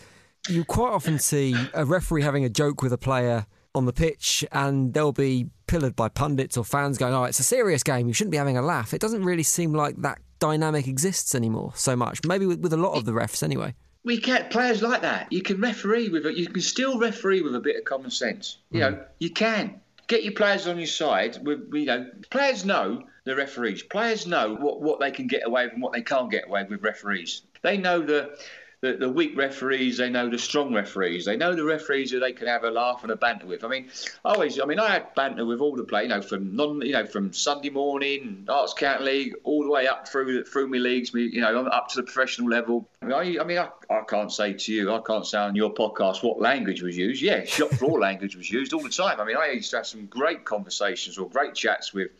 you 0.48 0.64
quite 0.64 0.92
often 0.92 1.20
see 1.20 1.56
a 1.74 1.84
referee 1.84 2.22
having 2.22 2.46
a 2.46 2.50
joke 2.50 2.82
with 2.82 2.94
a 2.94 2.98
player 2.98 3.46
on 3.76 3.86
the 3.86 3.94
pitch 3.94 4.46
and 4.52 4.94
they'll 4.94 5.12
be 5.12 5.48
pillared 5.68 5.96
by 5.96 6.08
pundits 6.08 6.56
or 6.56 6.64
fans 6.64 6.98
going, 6.98 7.14
oh, 7.14 7.26
it's 7.26 7.40
a 7.40 7.44
serious 7.44 7.84
game, 7.84 8.08
you 8.08 8.14
shouldn't 8.14 8.32
be 8.32 8.38
having 8.38 8.58
a 8.58 8.62
laugh. 8.62 8.94
It 8.94 9.02
doesn't 9.02 9.24
really 9.24 9.44
seem 9.44 9.74
like 9.74 9.98
that 9.98 10.20
dynamic 10.40 10.88
exists 10.88 11.36
anymore 11.36 11.74
so 11.76 11.96
much, 11.96 12.22
maybe 12.26 12.46
with, 12.46 12.62
with 12.62 12.74
a 12.74 12.78
lot 12.78 12.94
of 12.94 13.06
the 13.06 13.12
refs 13.12 13.44
anyway 13.44 13.76
we 14.04 14.18
get 14.20 14.50
players 14.50 14.82
like 14.82 15.02
that. 15.02 15.32
You 15.32 15.42
can 15.42 15.60
referee 15.60 16.10
with 16.10 16.26
it. 16.26 16.36
You 16.36 16.48
can 16.48 16.62
still 16.62 17.00
referee 17.00 17.42
with 17.42 17.56
a 17.56 17.60
bit 17.60 17.76
of 17.76 17.86
common 17.86 18.12
sense. 18.12 18.58
You 18.72 18.86
hmm. 18.86 18.92
know, 18.92 19.06
you 19.20 19.30
can 19.30 19.82
get 20.08 20.24
your 20.24 20.34
players 20.34 20.68
on 20.68 20.78
your 20.78 20.88
side. 20.88 21.38
With 21.46 21.74
you 21.74 21.86
know, 21.86 22.10
players 22.30 22.66
know 22.66 23.04
the 23.26 23.36
referees. 23.36 23.84
Players 23.84 24.26
know 24.26 24.56
what, 24.56 24.82
what 24.82 25.00
they 25.00 25.12
can 25.12 25.28
get 25.28 25.46
away 25.46 25.66
with 25.66 25.74
and 25.74 25.82
what 25.82 25.94
they 25.94 26.02
can't 26.02 26.32
get 26.32 26.48
away 26.48 26.64
with 26.64 26.82
referees. 26.82 27.44
They 27.62 27.78
know 27.78 28.02
the 28.02 28.38
the, 28.82 28.94
the 28.94 29.10
weak 29.10 29.38
referees, 29.38 29.98
they 29.98 30.10
know 30.10 30.30
the 30.30 30.38
strong 30.38 30.74
referees. 30.74 31.26
They 31.26 31.36
know 31.36 31.54
the 31.54 31.66
referees 31.66 32.12
who 32.12 32.20
they 32.20 32.32
can 32.32 32.48
have 32.48 32.64
a 32.64 32.72
laugh 32.72 33.04
and 33.04 33.12
a 33.12 33.16
banter 33.18 33.46
with. 33.46 33.66
I 33.66 33.68
mean, 33.68 33.90
I 34.24 34.34
always. 34.34 34.58
I 34.60 34.66
mean, 34.66 34.80
I 34.80 34.90
had 34.90 35.14
banter 35.16 35.46
with 35.46 35.60
all 35.60 35.76
the 35.76 35.84
players. 35.84 36.04
You 36.04 36.16
know, 36.16 36.22
from 36.22 36.56
non, 36.56 36.82
you 36.82 36.94
know, 36.94 37.06
from 37.06 37.34
Sunday 37.34 37.70
morning 37.70 38.46
Herts 38.48 38.74
County 38.74 39.04
League 39.04 39.34
all 39.44 39.64
the 39.64 39.70
way 39.70 39.88
up 39.88 40.08
through 40.08 40.46
through 40.46 40.70
my 40.70 40.78
leagues. 40.78 41.14
Me, 41.14 41.24
you 41.24 41.42
know, 41.42 41.66
up 41.66 41.90
to 41.90 41.98
the 41.98 42.04
professional 42.04 42.50
level. 42.50 42.88
I 43.02 43.06
mean, 43.06 43.38
I, 43.38 43.42
I 43.42 43.44
mean, 43.46 43.58
I, 43.58 43.70
I 43.90 44.02
can't 44.08 44.32
say 44.32 44.54
to 44.54 44.74
you, 44.74 44.94
I 44.94 45.02
can't 45.06 45.26
say 45.26 45.40
on 45.40 45.56
your 45.56 45.74
podcast 45.74 46.24
what 46.24 46.40
language 46.40 46.82
was 46.82 46.96
used. 46.96 47.22
Yeah, 47.22 47.44
shop 47.44 47.72
floor 47.72 48.00
language 48.00 48.38
was 48.38 48.50
used 48.50 48.72
all 48.72 48.84
the 48.84 48.90
time. 48.90 49.20
I 49.20 49.26
mean, 49.26 49.36
I 49.36 49.52
used 49.52 49.72
to 49.72 49.78
have 49.78 49.88
some 49.88 50.06
great 50.06 50.46
conversations 50.46 51.18
or 51.18 51.28
great 51.30 51.54
chats 51.54 51.94
with 51.94 52.12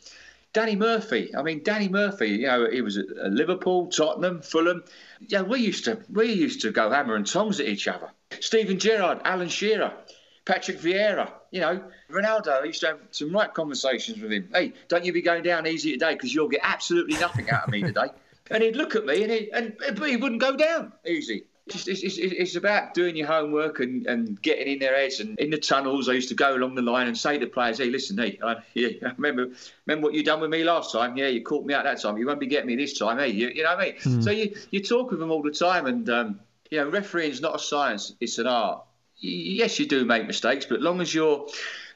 Danny 0.52 0.76
Murphy. 0.76 1.34
I 1.38 1.42
mean, 1.42 1.64
Danny 1.64 1.88
Murphy. 1.88 2.30
You 2.30 2.48
know, 2.48 2.70
he 2.70 2.82
was 2.82 2.98
at 2.98 3.32
Liverpool, 3.32 3.88
Tottenham, 3.88 4.42
Fulham. 4.42 4.84
Yeah, 5.20 5.42
we 5.42 5.60
used 5.60 5.86
to 5.86 6.00
we 6.10 6.32
used 6.32 6.62
to 6.62 6.72
go 6.72 6.90
hammer 6.90 7.16
and 7.16 7.28
tongs 7.28 7.60
at 7.60 7.68
each 7.68 7.88
other. 7.88 8.10
Steven 8.40 8.80
Gerrard, 8.80 9.22
Alan 9.26 9.50
Shearer, 9.50 9.94
Patrick 10.46 10.80
Vieira. 10.80 11.32
You 11.52 11.62
know, 11.62 11.84
Ronaldo. 12.12 12.62
I 12.62 12.66
used 12.66 12.82
to 12.82 12.88
have 12.88 13.00
some 13.12 13.32
right 13.34 13.54
conversations 13.54 14.22
with 14.22 14.32
him. 14.32 14.50
Hey, 14.54 14.74
don't 14.88 15.04
you 15.04 15.12
be 15.12 15.22
going 15.22 15.44
down 15.44 15.68
easy 15.68 15.92
today 15.92 16.14
because 16.14 16.34
you'll 16.34 16.48
get 16.48 16.62
absolutely 16.64 17.18
nothing 17.18 17.50
out 17.50 17.66
of 17.66 17.70
me 17.72 17.82
today. 17.82 18.08
and 18.52 18.64
he'd 18.64 18.76
look 18.76 18.96
at 18.96 19.06
me 19.06 19.24
and 19.24 19.32
he 19.32 19.52
and 19.52 19.76
but 19.78 20.10
he 20.10 20.16
wouldn't 20.16 20.42
go 20.42 20.56
down 20.56 20.94
easy. 21.06 21.46
It's, 21.76 21.88
it's, 21.88 22.18
it's, 22.18 22.56
about 22.56 22.94
doing 22.94 23.16
your 23.16 23.28
homework 23.28 23.80
and, 23.80 24.06
and 24.08 24.42
getting 24.42 24.74
in 24.74 24.80
their 24.80 24.96
heads. 24.96 25.20
And 25.20 25.40
in 25.40 25.50
the 25.50 25.58
tunnels, 25.58 26.10
I 26.10 26.14
used 26.14 26.30
to 26.30 26.36
go 26.36 26.56
along 26.56 26.76
the 26.76 26.82
line 26.82 27.08
and 27.08 27.18
say 27.18 27.38
to 27.38 27.48
players, 27.48 27.78
"Hey, 27.78 27.90
listen, 27.90 28.18
hey, 28.18 28.40
I, 28.44 28.58
yeah, 28.74 28.90
remember 29.18 29.54
remember 29.86 30.08
what 30.08 30.14
you 30.14 30.24
done 30.24 30.42
with 30.42 30.50
me 30.50 30.64
last 30.64 30.92
time? 30.92 31.18
Yeah, 31.18 31.28
you 31.28 31.44
caught 31.44 31.66
me 31.66 31.74
out 31.74 31.84
that 31.84 32.02
time. 32.02 32.18
You 32.18 32.28
won't 32.28 32.40
be 32.40 32.48
getting 32.48 32.68
me 32.68 32.76
this 32.76 32.98
time, 32.98 33.18
hey? 33.18 33.30
You, 33.30 33.50
you 33.50 33.64
know 33.64 33.76
what 33.76 33.80
I 33.80 33.86
mean? 33.86 33.96
Mm. 33.96 34.24
So 34.24 34.32
you 34.32 34.56
you 34.72 34.84
talk 34.84 35.12
with 35.12 35.20
them 35.20 35.32
all 35.32 35.42
the 35.42 35.52
time, 35.52 35.86
and 35.86 36.10
um, 36.10 36.40
you 36.70 36.80
know, 36.80 36.90
refereeing 36.90 37.32
is 37.32 37.42
not 37.42 37.56
a 37.56 37.60
science; 37.60 38.14
it's 38.20 38.38
an 38.38 38.48
art. 38.48 38.84
Yes, 39.18 39.80
you 39.80 39.86
do 39.86 40.06
make 40.06 40.28
mistakes, 40.28 40.66
but 40.66 40.78
as 40.78 40.84
long 40.84 41.02
as 41.02 41.14
you're 41.14 41.48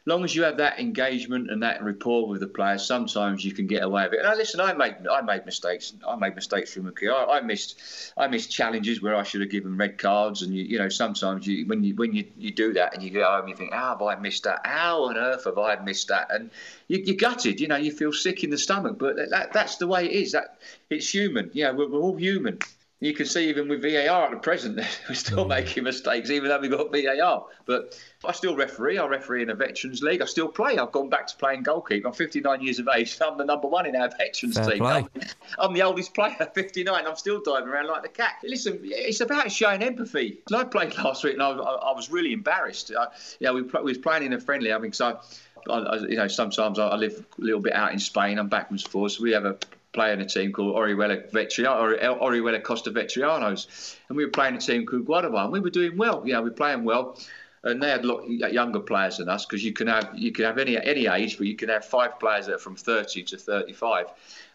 long 0.05 0.24
as 0.24 0.36
you 0.36 0.43
have 0.43 0.57
that 0.57 0.79
engagement 0.79 1.50
and 1.50 1.63
that 1.63 1.83
rapport 1.83 2.27
with 2.27 2.41
the 2.41 2.48
players, 2.48 2.86
sometimes 2.86 3.45
you 3.45 3.53
can 3.53 3.67
get 3.67 3.83
away 3.83 4.03
with 4.03 4.19
it. 4.19 4.38
Listen, 4.38 4.60
I 4.60 4.74
made 4.74 4.95
I 5.10 5.22
made 5.22 5.45
mistakes. 5.45 5.93
I 6.07 6.15
made 6.15 6.36
mistakes 6.36 6.75
my 6.77 6.91
career. 6.91 7.13
I, 7.13 7.38
I, 7.38 7.41
missed 7.41 7.79
I 8.17 8.27
missed 8.27 8.51
challenges 8.51 9.01
where 9.01 9.15
I 9.15 9.24
should 9.24 9.41
have 9.41 9.50
given 9.50 9.77
red 9.77 9.98
cards. 9.98 10.41
And 10.41 10.53
you, 10.53 10.63
you 10.63 10.79
know, 10.79 10.89
sometimes 10.89 11.48
you 11.48 11.65
when 11.67 11.83
you 11.83 11.95
when 11.95 12.13
you, 12.13 12.25
you 12.38 12.51
do 12.51 12.74
that 12.74 12.93
and 12.93 13.03
you 13.03 13.12
go 13.12 13.24
home, 13.24 13.48
you 13.48 13.55
think, 13.55 13.74
how 13.74 13.89
have 13.98 14.01
I 14.01 14.15
missed 14.15 14.43
that? 14.43 14.62
How 14.65 15.03
on 15.05 15.17
earth 15.17 15.45
have 15.45 15.57
I 15.57 15.77
missed 15.77 16.10
that? 16.10 16.27
And 16.31 16.51
you, 16.88 17.00
you're 17.05 17.15
gutted. 17.15 17.60
You 17.60 17.67
know, 17.67 17.77
you 17.77 17.91
feel 17.91 18.12
sick 18.12 18.43
in 18.43 18.50
the 18.50 18.57
stomach. 18.57 18.98
But 19.00 19.15
that, 19.29 19.53
that's 19.53 19.77
the 19.77 19.88
way 19.88 20.05
it 20.05 20.12
is. 20.12 20.33
That 20.33 20.57
it's 20.89 21.10
human. 21.10 21.51
Know, 21.53 21.74
we're, 21.74 21.89
we're 21.89 22.01
all 22.01 22.17
human 22.17 22.60
you 23.00 23.13
can 23.13 23.25
see 23.25 23.50
even 23.50 23.67
with 23.67 23.81
VAR 23.81 24.25
at 24.25 24.31
the 24.31 24.38
present, 24.38 24.77
we're 25.09 25.15
still 25.15 25.45
mm. 25.45 25.50
making 25.50 25.83
mistakes, 25.83 26.29
even 26.29 26.50
though 26.50 26.59
we've 26.59 26.71
got 26.71 26.91
VAR. 26.91 27.45
But 27.65 28.00
I 28.23 28.31
still 28.31 28.55
referee. 28.55 28.97
I 28.97 29.05
referee 29.05 29.41
in 29.41 29.50
a 29.50 29.55
Veterans 29.55 30.01
League. 30.01 30.21
I 30.21 30.25
still 30.25 30.47
play. 30.47 30.77
I've 30.77 30.91
gone 30.91 31.09
back 31.09 31.27
to 31.27 31.35
playing 31.35 31.63
goalkeeper. 31.63 32.07
I'm 32.07 32.13
59 32.13 32.62
years 32.62 32.79
of 32.79 32.88
age. 32.95 33.17
I'm 33.25 33.38
the 33.38 33.45
number 33.45 33.67
one 33.67 33.85
in 33.85 33.95
our 33.95 34.09
Veterans 34.09 34.57
Fair 34.57 34.71
team. 34.71 34.85
I'm, 34.85 35.09
I'm, 35.59 35.73
the 35.73 35.81
oldest 35.81 36.13
player, 36.13 36.35
59. 36.53 37.05
I'm 37.05 37.15
still 37.15 37.41
diving 37.41 37.67
around 37.67 37.88
like 37.88 38.03
the 38.03 38.09
cat. 38.09 38.35
Listen, 38.43 38.79
it's 38.83 39.19
about 39.21 39.51
showing 39.51 39.83
empathy. 39.83 40.39
I 40.53 40.63
played 40.63 40.97
last 40.97 41.23
week 41.23 41.33
and 41.33 41.43
I, 41.43 41.51
I, 41.51 41.73
I 41.73 41.93
was 41.93 42.09
really 42.09 42.31
embarrassed. 42.31 42.91
I, 42.97 43.07
yeah, 43.39 43.51
we, 43.51 43.63
we 43.63 43.81
was 43.81 43.97
playing 43.97 44.23
in 44.23 44.33
a 44.33 44.39
friendly. 44.39 44.71
I 44.71 44.77
mean, 44.77 44.93
so 44.93 45.19
I, 45.69 45.95
you 45.97 46.17
know, 46.17 46.27
sometimes 46.27 46.79
I, 46.79 46.95
live 46.95 47.25
a 47.38 47.41
little 47.41 47.62
bit 47.62 47.73
out 47.73 47.93
in 47.93 48.00
Spain. 48.00 48.38
I'm 48.38 48.50
backwards 48.50 48.83
and 48.83 48.91
forwards. 48.91 49.17
So 49.17 49.23
we 49.23 49.31
have 49.31 49.45
a 49.45 49.57
playing 49.93 50.19
a 50.19 50.25
team 50.25 50.51
called 50.51 50.75
Orihuela 50.75 51.31
Veterano, 51.31 52.19
Orihuela 52.19 52.62
Costa 52.62 52.91
Veteranos, 52.91 53.95
and 54.09 54.17
we 54.17 54.25
were 54.25 54.31
playing 54.31 54.55
a 54.55 54.59
team 54.59 54.85
called 54.85 55.05
Guadalajara, 55.05 55.45
and 55.45 55.53
we 55.53 55.59
were 55.59 55.69
doing 55.69 55.97
well. 55.97 56.23
You 56.25 56.33
know, 56.33 56.41
we 56.41 56.50
were 56.50 56.55
playing 56.55 56.83
well, 56.83 57.17
and 57.63 57.81
they 57.81 57.89
had 57.89 58.03
a 58.03 58.07
lot 58.07 58.27
younger 58.27 58.79
players 58.79 59.17
than 59.17 59.29
us 59.29 59.45
because 59.45 59.63
you 59.63 59.71
can 59.71 59.88
have 59.88 60.12
you 60.15 60.31
can 60.31 60.45
have 60.45 60.57
any 60.57 60.77
any 60.77 61.07
age, 61.07 61.38
but 61.38 61.47
you 61.47 61.55
can 61.55 61.69
have 61.69 61.85
five 61.85 62.19
players 62.19 62.47
that 62.47 62.55
are 62.55 62.59
from 62.59 62.75
30 62.75 63.23
to 63.23 63.38
35. 63.38 64.07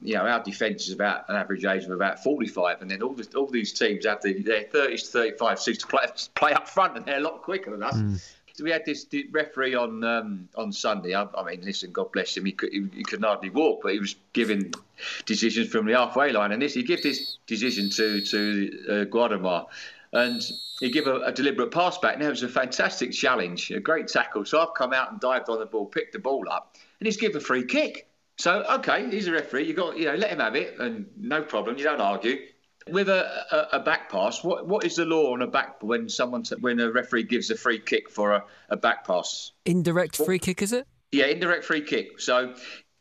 You 0.02 0.14
know, 0.14 0.26
our 0.26 0.42
defence 0.42 0.88
is 0.88 0.92
about 0.92 1.28
an 1.28 1.36
average 1.36 1.64
age 1.64 1.84
of 1.84 1.92
about 1.92 2.22
45, 2.22 2.82
and 2.82 2.90
then 2.90 3.02
all 3.02 3.16
all 3.36 3.46
these 3.46 3.72
teams 3.72 4.04
have 4.04 4.20
the, 4.22 4.42
their 4.42 4.64
30s 4.64 5.02
to 5.02 5.06
35 5.06 5.60
seems 5.60 5.78
to 5.78 5.86
play 5.86 6.06
play 6.34 6.52
up 6.52 6.68
front, 6.68 6.96
and 6.96 7.06
they're 7.06 7.18
a 7.18 7.22
lot 7.22 7.42
quicker 7.42 7.70
than 7.70 7.82
us. 7.82 7.96
Mm 7.96 8.20
we 8.60 8.70
had 8.70 8.84
this 8.84 9.06
referee 9.30 9.74
on 9.74 10.04
um, 10.04 10.48
on 10.56 10.72
Sunday. 10.72 11.14
I, 11.14 11.26
I, 11.36 11.42
mean, 11.44 11.62
listen, 11.62 11.92
God 11.92 12.12
bless 12.12 12.36
him. 12.36 12.44
He, 12.44 12.52
could, 12.52 12.72
he, 12.72 12.86
he 12.94 13.02
could 13.02 13.22
hardly 13.22 13.50
walk, 13.50 13.80
but 13.82 13.92
he 13.92 13.98
was 13.98 14.16
giving 14.32 14.72
decisions 15.26 15.68
from 15.68 15.86
the 15.86 15.92
halfway 15.92 16.32
line. 16.32 16.52
And 16.52 16.62
this, 16.62 16.74
he 16.74 16.82
gave 16.82 17.02
this 17.02 17.38
decision 17.46 17.90
to 17.90 18.20
to 18.20 18.84
uh, 18.88 19.04
Guardamar, 19.06 19.66
and 20.12 20.42
he 20.80 20.90
gave 20.90 21.06
a, 21.06 21.20
a, 21.20 21.32
deliberate 21.32 21.70
pass 21.70 21.98
back. 21.98 22.18
Now 22.18 22.26
it 22.26 22.30
was 22.30 22.42
a 22.42 22.48
fantastic 22.48 23.12
challenge, 23.12 23.70
a 23.70 23.80
great 23.80 24.08
tackle. 24.08 24.44
So 24.44 24.60
I've 24.60 24.74
come 24.74 24.92
out 24.92 25.12
and 25.12 25.20
dived 25.20 25.48
on 25.48 25.58
the 25.58 25.66
ball, 25.66 25.86
picked 25.86 26.12
the 26.12 26.18
ball 26.18 26.46
up, 26.50 26.76
and 27.00 27.06
he's 27.06 27.16
given 27.16 27.36
a 27.36 27.40
free 27.40 27.64
kick. 27.64 28.08
So 28.36 28.62
okay, 28.78 29.10
he's 29.10 29.26
a 29.26 29.32
referee. 29.32 29.66
You 29.66 29.74
got 29.74 29.98
you 29.98 30.06
know 30.06 30.14
let 30.14 30.30
him 30.30 30.40
have 30.40 30.56
it, 30.56 30.78
and 30.78 31.06
no 31.16 31.42
problem. 31.42 31.78
You 31.78 31.84
don't 31.84 32.00
argue 32.00 32.38
with 32.92 33.08
a, 33.08 33.44
a, 33.54 33.78
a, 33.78 33.80
back 33.80 34.10
pass, 34.10 34.42
what 34.42 34.66
what 34.66 34.84
is 34.84 34.96
the 34.96 35.04
law 35.04 35.32
on 35.32 35.42
a 35.42 35.46
back 35.46 35.82
when 35.82 36.08
someone 36.08 36.44
when 36.60 36.80
a 36.80 36.90
referee 36.90 37.24
gives 37.24 37.50
a 37.50 37.56
free 37.56 37.78
kick 37.78 38.10
for 38.10 38.32
a, 38.32 38.44
a 38.68 38.76
back 38.76 39.06
pass? 39.06 39.52
Indirect 39.64 40.16
free 40.16 40.38
kick, 40.38 40.62
is 40.62 40.72
it? 40.72 40.86
Yeah, 41.12 41.26
indirect 41.26 41.64
free 41.64 41.82
kick. 41.82 42.20
So, 42.20 42.54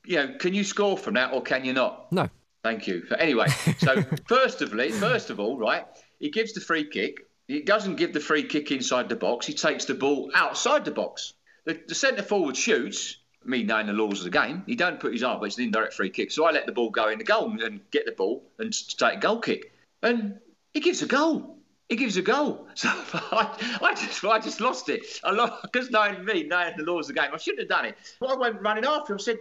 you 0.05 0.17
know, 0.17 0.35
can 0.39 0.53
you 0.53 0.63
score 0.63 0.97
from 0.97 1.15
that 1.15 1.33
or 1.33 1.41
can 1.41 1.65
you 1.65 1.73
not? 1.73 2.11
No. 2.11 2.29
Thank 2.63 2.87
you. 2.87 3.03
Anyway, 3.17 3.47
so 3.77 4.03
first 4.27 4.61
of 4.61 4.73
all, 4.73 4.89
first 4.91 5.29
of 5.29 5.39
all, 5.39 5.57
right, 5.57 5.85
he 6.19 6.29
gives 6.29 6.53
the 6.53 6.61
free 6.61 6.85
kick. 6.85 7.25
He 7.47 7.61
doesn't 7.61 7.95
give 7.95 8.13
the 8.13 8.19
free 8.19 8.43
kick 8.43 8.71
inside 8.71 9.09
the 9.09 9.15
box. 9.15 9.45
He 9.45 9.53
takes 9.53 9.85
the 9.85 9.93
ball 9.93 10.31
outside 10.35 10.85
the 10.85 10.91
box. 10.91 11.33
The, 11.65 11.79
the 11.87 11.95
centre 11.95 12.23
forward 12.23 12.57
shoots 12.57 13.17
me 13.47 13.63
knowing 13.63 13.87
the 13.87 13.93
laws 13.93 14.19
of 14.19 14.25
the 14.25 14.37
game, 14.37 14.63
he 14.65 14.75
don't 14.75 14.99
put 14.99 15.13
his 15.13 15.23
arm, 15.23 15.39
but 15.39 15.45
it's 15.45 15.57
an 15.57 15.63
indirect 15.63 15.93
free 15.93 16.09
kick. 16.09 16.31
So 16.31 16.45
I 16.45 16.51
let 16.51 16.65
the 16.65 16.71
ball 16.71 16.89
go 16.89 17.09
in 17.09 17.17
the 17.17 17.23
goal 17.23 17.49
and 17.63 17.79
get 17.91 18.05
the 18.05 18.11
ball 18.11 18.43
and 18.59 18.73
take 18.97 19.17
a 19.17 19.19
goal 19.19 19.39
kick 19.39 19.71
and 20.03 20.39
he 20.73 20.79
gives 20.79 21.01
a 21.01 21.07
goal. 21.07 21.57
He 21.89 21.95
gives 21.95 22.17
a 22.17 22.21
goal. 22.21 22.67
So 22.75 22.89
I, 22.89 23.79
I 23.81 23.93
just 23.95 24.23
I 24.23 24.39
just 24.39 24.61
lost 24.61 24.87
it. 24.89 25.03
I 25.23 25.31
lost 25.31 25.63
because 25.63 25.89
knowing 25.89 26.23
me, 26.23 26.43
knowing 26.43 26.73
the 26.77 26.83
laws 26.83 27.09
of 27.09 27.15
the 27.15 27.21
game, 27.21 27.31
I 27.33 27.37
shouldn't 27.37 27.61
have 27.61 27.69
done 27.69 27.85
it. 27.85 27.97
But 28.19 28.29
I 28.29 28.35
went 28.35 28.61
running 28.61 28.85
after 28.85 29.13
him. 29.13 29.19
I 29.19 29.23
said, 29.23 29.37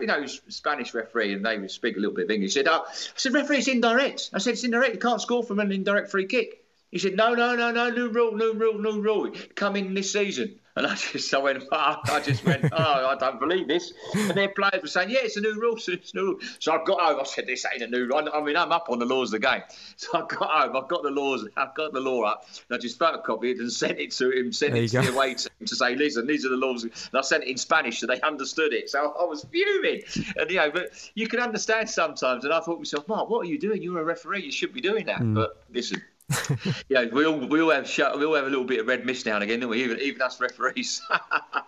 you 0.00 0.06
know, 0.06 0.26
Spanish 0.26 0.92
referee, 0.92 1.34
and 1.34 1.46
they 1.46 1.56
would 1.58 1.70
speak 1.70 1.96
a 1.96 2.00
little 2.00 2.14
bit 2.14 2.24
of 2.24 2.30
English. 2.32 2.54
He 2.54 2.60
said, 2.60 2.68
oh. 2.68 2.84
I 2.88 2.92
said, 3.14 3.32
referee, 3.32 3.58
it's 3.58 3.68
indirect. 3.68 4.30
I 4.32 4.38
said, 4.38 4.54
it's 4.54 4.64
indirect. 4.64 4.94
You 4.94 5.00
can't 5.00 5.20
score 5.20 5.44
from 5.44 5.60
an 5.60 5.70
indirect 5.70 6.10
free 6.10 6.26
kick. 6.26 6.59
He 6.90 6.98
said, 6.98 7.16
no, 7.16 7.34
no, 7.34 7.54
no, 7.54 7.70
no, 7.70 7.90
new 7.90 8.08
rule, 8.08 8.32
new 8.32 8.52
rule, 8.52 8.78
new 8.78 9.00
rule. 9.00 9.30
Come 9.54 9.76
in 9.76 9.94
this 9.94 10.12
season. 10.12 10.58
And 10.76 10.86
I 10.86 10.94
just, 10.94 11.34
I 11.34 11.38
went, 11.38 11.64
oh, 11.72 11.96
I 12.04 12.20
just 12.20 12.44
went, 12.44 12.64
oh, 12.72 13.06
I 13.06 13.16
don't 13.18 13.40
believe 13.40 13.68
this. 13.68 13.92
And 14.14 14.30
their 14.30 14.48
players 14.48 14.80
were 14.80 14.88
saying, 14.88 15.10
yeah, 15.10 15.18
it's 15.22 15.36
a 15.36 15.40
new 15.40 15.60
rule, 15.60 15.76
so 15.76 15.92
it's 15.94 16.14
new 16.14 16.22
rule. 16.22 16.38
So 16.58 16.72
I 16.72 16.82
got 16.84 17.00
home, 17.00 17.20
I 17.20 17.24
said, 17.24 17.46
this 17.46 17.66
ain't 17.72 17.82
a 17.82 17.86
new 17.86 18.06
rule. 18.06 18.28
I 18.32 18.40
mean, 18.40 18.56
I'm 18.56 18.72
up 18.72 18.88
on 18.88 18.98
the 18.98 19.04
laws 19.04 19.32
of 19.32 19.40
the 19.40 19.46
game. 19.46 19.62
So 19.96 20.08
I 20.14 20.20
got 20.20 20.48
home, 20.48 20.76
I've 20.76 20.88
got 20.88 21.02
the 21.02 21.10
laws, 21.10 21.46
I've 21.58 21.74
got 21.74 21.92
the 21.92 22.00
law 22.00 22.22
up, 22.22 22.46
and 22.68 22.76
I 22.76 22.80
just 22.80 22.98
photocopied 22.98 23.56
it 23.56 23.58
and 23.58 23.70
sent 23.70 23.98
it 23.98 24.12
to 24.12 24.30
him, 24.30 24.50
sent 24.50 24.72
there 24.72 24.82
it 24.82 24.90
to 24.92 25.02
the 25.02 25.12
away 25.12 25.34
team 25.34 25.50
to 25.66 25.76
say, 25.76 25.94
listen, 25.94 26.26
these 26.26 26.46
are 26.46 26.48
the 26.48 26.56
laws. 26.56 26.84
And 26.84 26.92
I 27.14 27.20
sent 27.20 27.44
it 27.44 27.50
in 27.50 27.58
Spanish 27.58 28.00
so 28.00 28.06
they 28.06 28.20
understood 28.22 28.72
it. 28.72 28.88
So 28.88 29.14
I 29.20 29.24
was 29.24 29.44
fuming. 29.44 30.02
And, 30.38 30.50
you 30.50 30.56
know, 30.56 30.70
but 30.70 31.10
you 31.14 31.28
can 31.28 31.40
understand 31.40 31.90
sometimes. 31.90 32.44
And 32.44 32.54
I 32.54 32.60
thought 32.60 32.74
to 32.74 32.78
myself, 32.78 33.06
Mark, 33.08 33.28
what 33.28 33.40
are 33.40 33.48
you 33.48 33.58
doing? 33.58 33.82
You're 33.82 34.00
a 34.00 34.04
referee, 34.04 34.44
you 34.44 34.52
should 34.52 34.72
be 34.72 34.80
doing 34.80 35.04
that. 35.06 35.20
Mm. 35.20 35.34
But 35.34 35.62
listen, 35.70 36.00
yeah, 36.88 37.06
we 37.12 37.24
all 37.24 37.36
we 37.36 37.60
all 37.60 37.70
have 37.70 37.90
we 38.16 38.24
all 38.24 38.34
have 38.34 38.46
a 38.46 38.50
little 38.50 38.64
bit 38.64 38.80
of 38.80 38.86
red 38.86 39.04
mist 39.04 39.26
now 39.26 39.34
and 39.34 39.44
again, 39.44 39.60
don't 39.60 39.70
we? 39.70 39.82
Even 39.82 39.98
even 40.00 40.22
us 40.22 40.40
referees. 40.40 41.02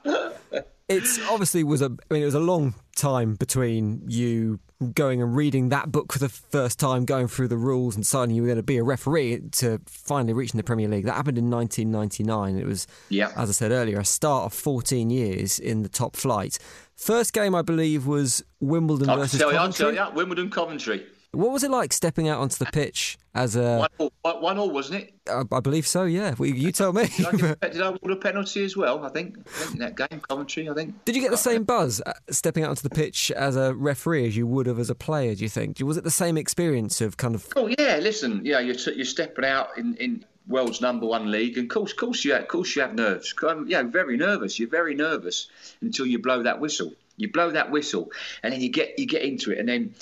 it's 0.88 1.18
obviously 1.28 1.64
was 1.64 1.82
a 1.82 1.86
I 2.10 2.14
mean 2.14 2.22
it 2.22 2.26
was 2.26 2.34
a 2.34 2.40
long 2.40 2.74
time 2.94 3.34
between 3.34 4.02
you 4.06 4.60
going 4.94 5.22
and 5.22 5.36
reading 5.36 5.68
that 5.68 5.92
book 5.92 6.12
for 6.12 6.18
the 6.18 6.28
first 6.28 6.78
time, 6.78 7.04
going 7.04 7.28
through 7.28 7.48
the 7.48 7.56
rules 7.56 7.94
and 7.94 8.04
deciding 8.04 8.34
you 8.34 8.42
were 8.42 8.48
going 8.48 8.56
to 8.56 8.62
be 8.62 8.76
a 8.76 8.82
referee 8.82 9.40
to 9.52 9.80
finally 9.86 10.32
reaching 10.32 10.58
the 10.58 10.64
Premier 10.64 10.88
League. 10.88 11.04
That 11.04 11.14
happened 11.14 11.38
in 11.38 11.50
1999. 11.50 12.58
It 12.58 12.66
was, 12.66 12.86
yeah. 13.08 13.30
as 13.36 13.48
I 13.48 13.52
said 13.52 13.70
earlier, 13.70 14.00
a 14.00 14.04
start 14.04 14.46
of 14.46 14.54
14 14.54 15.10
years 15.10 15.58
in 15.58 15.82
the 15.82 15.88
top 15.88 16.16
flight. 16.16 16.58
First 16.96 17.32
game, 17.32 17.54
I 17.54 17.62
believe, 17.62 18.06
was 18.06 18.42
Wimbledon 18.60 19.10
I'll 19.10 19.18
versus 19.18 19.38
tell 19.38 19.52
you, 19.52 19.58
Coventry. 19.58 19.86
I'll 19.86 19.92
tell 19.94 20.10
you, 20.10 20.16
Wimbledon 20.16 20.50
Coventry. 20.50 21.06
What 21.32 21.50
was 21.50 21.64
it 21.64 21.70
like 21.70 21.94
stepping 21.94 22.28
out 22.28 22.40
onto 22.40 22.62
the 22.62 22.70
pitch 22.70 23.16
as 23.34 23.56
a 23.56 23.78
one 23.78 24.12
all, 24.22 24.40
one 24.40 24.58
all 24.58 24.70
wasn't 24.70 25.04
it? 25.04 25.14
I, 25.30 25.44
I 25.50 25.60
believe 25.60 25.86
so. 25.86 26.04
Yeah, 26.04 26.34
well, 26.38 26.50
you 26.50 26.72
tell 26.72 26.92
me. 26.92 27.06
did, 27.06 27.26
I 27.26 27.30
get, 27.32 27.60
did 27.72 27.80
I 27.80 27.96
a 28.02 28.16
penalty 28.16 28.62
as 28.64 28.76
well? 28.76 29.02
I 29.02 29.08
think, 29.08 29.38
I 29.38 29.42
think 29.50 29.72
in 29.72 29.78
that 29.78 29.96
game, 29.96 30.20
Coventry. 30.20 30.68
I 30.68 30.74
think. 30.74 31.04
Did 31.06 31.16
you 31.16 31.22
get 31.22 31.30
the 31.30 31.38
same 31.38 31.64
buzz 31.64 32.02
uh, 32.04 32.12
stepping 32.30 32.64
out 32.64 32.70
onto 32.70 32.82
the 32.82 32.94
pitch 32.94 33.30
as 33.30 33.56
a 33.56 33.72
referee 33.74 34.26
as 34.26 34.36
you 34.36 34.46
would 34.46 34.66
have 34.66 34.78
as 34.78 34.90
a 34.90 34.94
player? 34.94 35.34
Do 35.34 35.42
you 35.42 35.48
think? 35.48 35.78
Was 35.80 35.96
it 35.96 36.04
the 36.04 36.10
same 36.10 36.36
experience 36.36 37.00
of 37.00 37.16
kind 37.16 37.34
of? 37.34 37.48
Oh 37.56 37.66
yeah, 37.78 37.96
listen, 37.96 38.42
yeah, 38.44 38.60
you're 38.60 38.76
you're 38.94 39.06
stepping 39.06 39.46
out 39.46 39.78
in 39.78 39.96
in 39.96 40.24
world's 40.46 40.82
number 40.82 41.06
one 41.06 41.30
league, 41.30 41.56
and 41.56 41.70
of 41.70 41.74
course, 41.74 41.92
of 41.92 41.96
course 41.96 42.24
you, 42.26 42.32
have, 42.32 42.42
of 42.42 42.48
course 42.48 42.76
you 42.76 42.82
have 42.82 42.94
nerves. 42.94 43.34
Yeah, 43.66 43.84
very 43.84 44.18
nervous. 44.18 44.58
You're 44.58 44.68
very 44.68 44.94
nervous 44.94 45.48
until 45.80 46.04
you 46.04 46.18
blow 46.18 46.42
that 46.42 46.60
whistle. 46.60 46.92
You 47.16 47.30
blow 47.30 47.50
that 47.52 47.70
whistle, 47.70 48.10
and 48.42 48.52
then 48.52 48.60
you 48.60 48.68
get 48.68 48.98
you 48.98 49.06
get 49.06 49.22
into 49.22 49.52
it, 49.52 49.58
and 49.58 49.68
then 49.68 49.94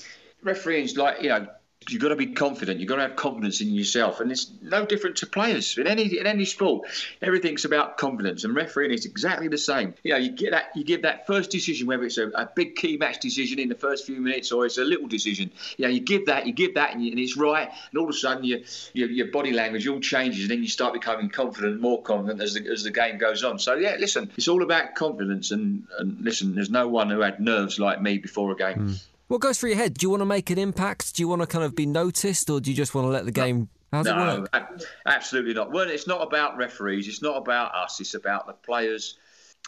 refereeing's 0.42 0.96
like 0.96 1.22
you 1.22 1.28
know 1.28 1.46
You've 1.88 2.02
got 2.02 2.10
to 2.10 2.16
be 2.16 2.26
confident. 2.26 2.78
You've 2.78 2.90
got 2.90 2.96
to 2.96 3.02
have 3.02 3.16
confidence 3.16 3.62
in 3.62 3.72
yourself, 3.72 4.20
and 4.20 4.30
it's 4.30 4.52
no 4.60 4.84
different 4.84 5.16
to 5.16 5.26
players 5.26 5.78
in 5.78 5.86
any 5.86 6.18
in 6.18 6.26
any 6.26 6.44
sport. 6.44 6.86
Everything's 7.22 7.64
about 7.64 7.96
confidence, 7.96 8.44
and 8.44 8.54
refereeing 8.54 8.92
is 8.92 9.06
exactly 9.06 9.48
the 9.48 9.56
same. 9.56 9.94
You 10.02 10.12
know, 10.12 10.18
you 10.18 10.30
get 10.30 10.50
that 10.50 10.76
you 10.76 10.84
give 10.84 11.02
that 11.02 11.26
first 11.26 11.50
decision, 11.50 11.86
whether 11.86 12.04
it's 12.04 12.18
a, 12.18 12.28
a 12.28 12.50
big 12.54 12.76
key 12.76 12.98
match 12.98 13.18
decision 13.20 13.58
in 13.58 13.70
the 13.70 13.74
first 13.74 14.04
few 14.04 14.20
minutes 14.20 14.52
or 14.52 14.66
it's 14.66 14.76
a 14.76 14.84
little 14.84 15.08
decision. 15.08 15.50
You 15.78 15.86
know, 15.86 15.90
you 15.90 16.00
give 16.00 16.26
that, 16.26 16.46
you 16.46 16.52
give 16.52 16.74
that, 16.74 16.92
and, 16.92 17.02
you, 17.02 17.12
and 17.12 17.18
it's 17.18 17.38
right, 17.38 17.70
and 17.90 17.98
all 17.98 18.04
of 18.04 18.10
a 18.10 18.12
sudden 18.12 18.44
your, 18.44 18.58
your 18.92 19.08
your 19.08 19.26
body 19.28 19.52
language 19.52 19.88
all 19.88 20.00
changes, 20.00 20.42
and 20.42 20.50
then 20.50 20.62
you 20.62 20.68
start 20.68 20.92
becoming 20.92 21.30
confident, 21.30 21.80
more 21.80 22.02
confident 22.02 22.42
as 22.42 22.52
the 22.52 22.68
as 22.70 22.82
the 22.82 22.90
game 22.90 23.16
goes 23.16 23.42
on. 23.42 23.58
So 23.58 23.76
yeah, 23.76 23.96
listen, 23.98 24.30
it's 24.36 24.48
all 24.48 24.62
about 24.62 24.96
confidence, 24.96 25.50
and 25.50 25.84
and 25.98 26.20
listen, 26.20 26.54
there's 26.54 26.70
no 26.70 26.88
one 26.88 27.08
who 27.08 27.20
had 27.20 27.40
nerves 27.40 27.80
like 27.80 28.02
me 28.02 28.18
before 28.18 28.52
a 28.52 28.56
game. 28.56 28.90
Mm. 28.90 29.00
What 29.30 29.40
goes 29.40 29.60
through 29.60 29.70
your 29.70 29.78
head? 29.78 29.94
Do 29.94 30.06
you 30.06 30.10
want 30.10 30.22
to 30.22 30.26
make 30.26 30.50
an 30.50 30.58
impact? 30.58 31.14
Do 31.14 31.22
you 31.22 31.28
want 31.28 31.40
to 31.40 31.46
kind 31.46 31.64
of 31.64 31.76
be 31.76 31.86
noticed, 31.86 32.50
or 32.50 32.60
do 32.60 32.68
you 32.68 32.76
just 32.76 32.96
want 32.96 33.04
to 33.04 33.10
let 33.10 33.26
the 33.26 33.30
game? 33.30 33.68
How's 33.92 34.04
no, 34.04 34.42
it 34.44 34.52
work? 34.52 34.82
absolutely 35.06 35.54
not. 35.54 35.70
Well, 35.70 35.88
it's 35.88 36.08
not 36.08 36.20
about 36.20 36.56
referees. 36.56 37.06
It's 37.06 37.22
not 37.22 37.36
about 37.36 37.72
us. 37.72 38.00
It's 38.00 38.14
about 38.14 38.48
the 38.48 38.54
players, 38.54 39.18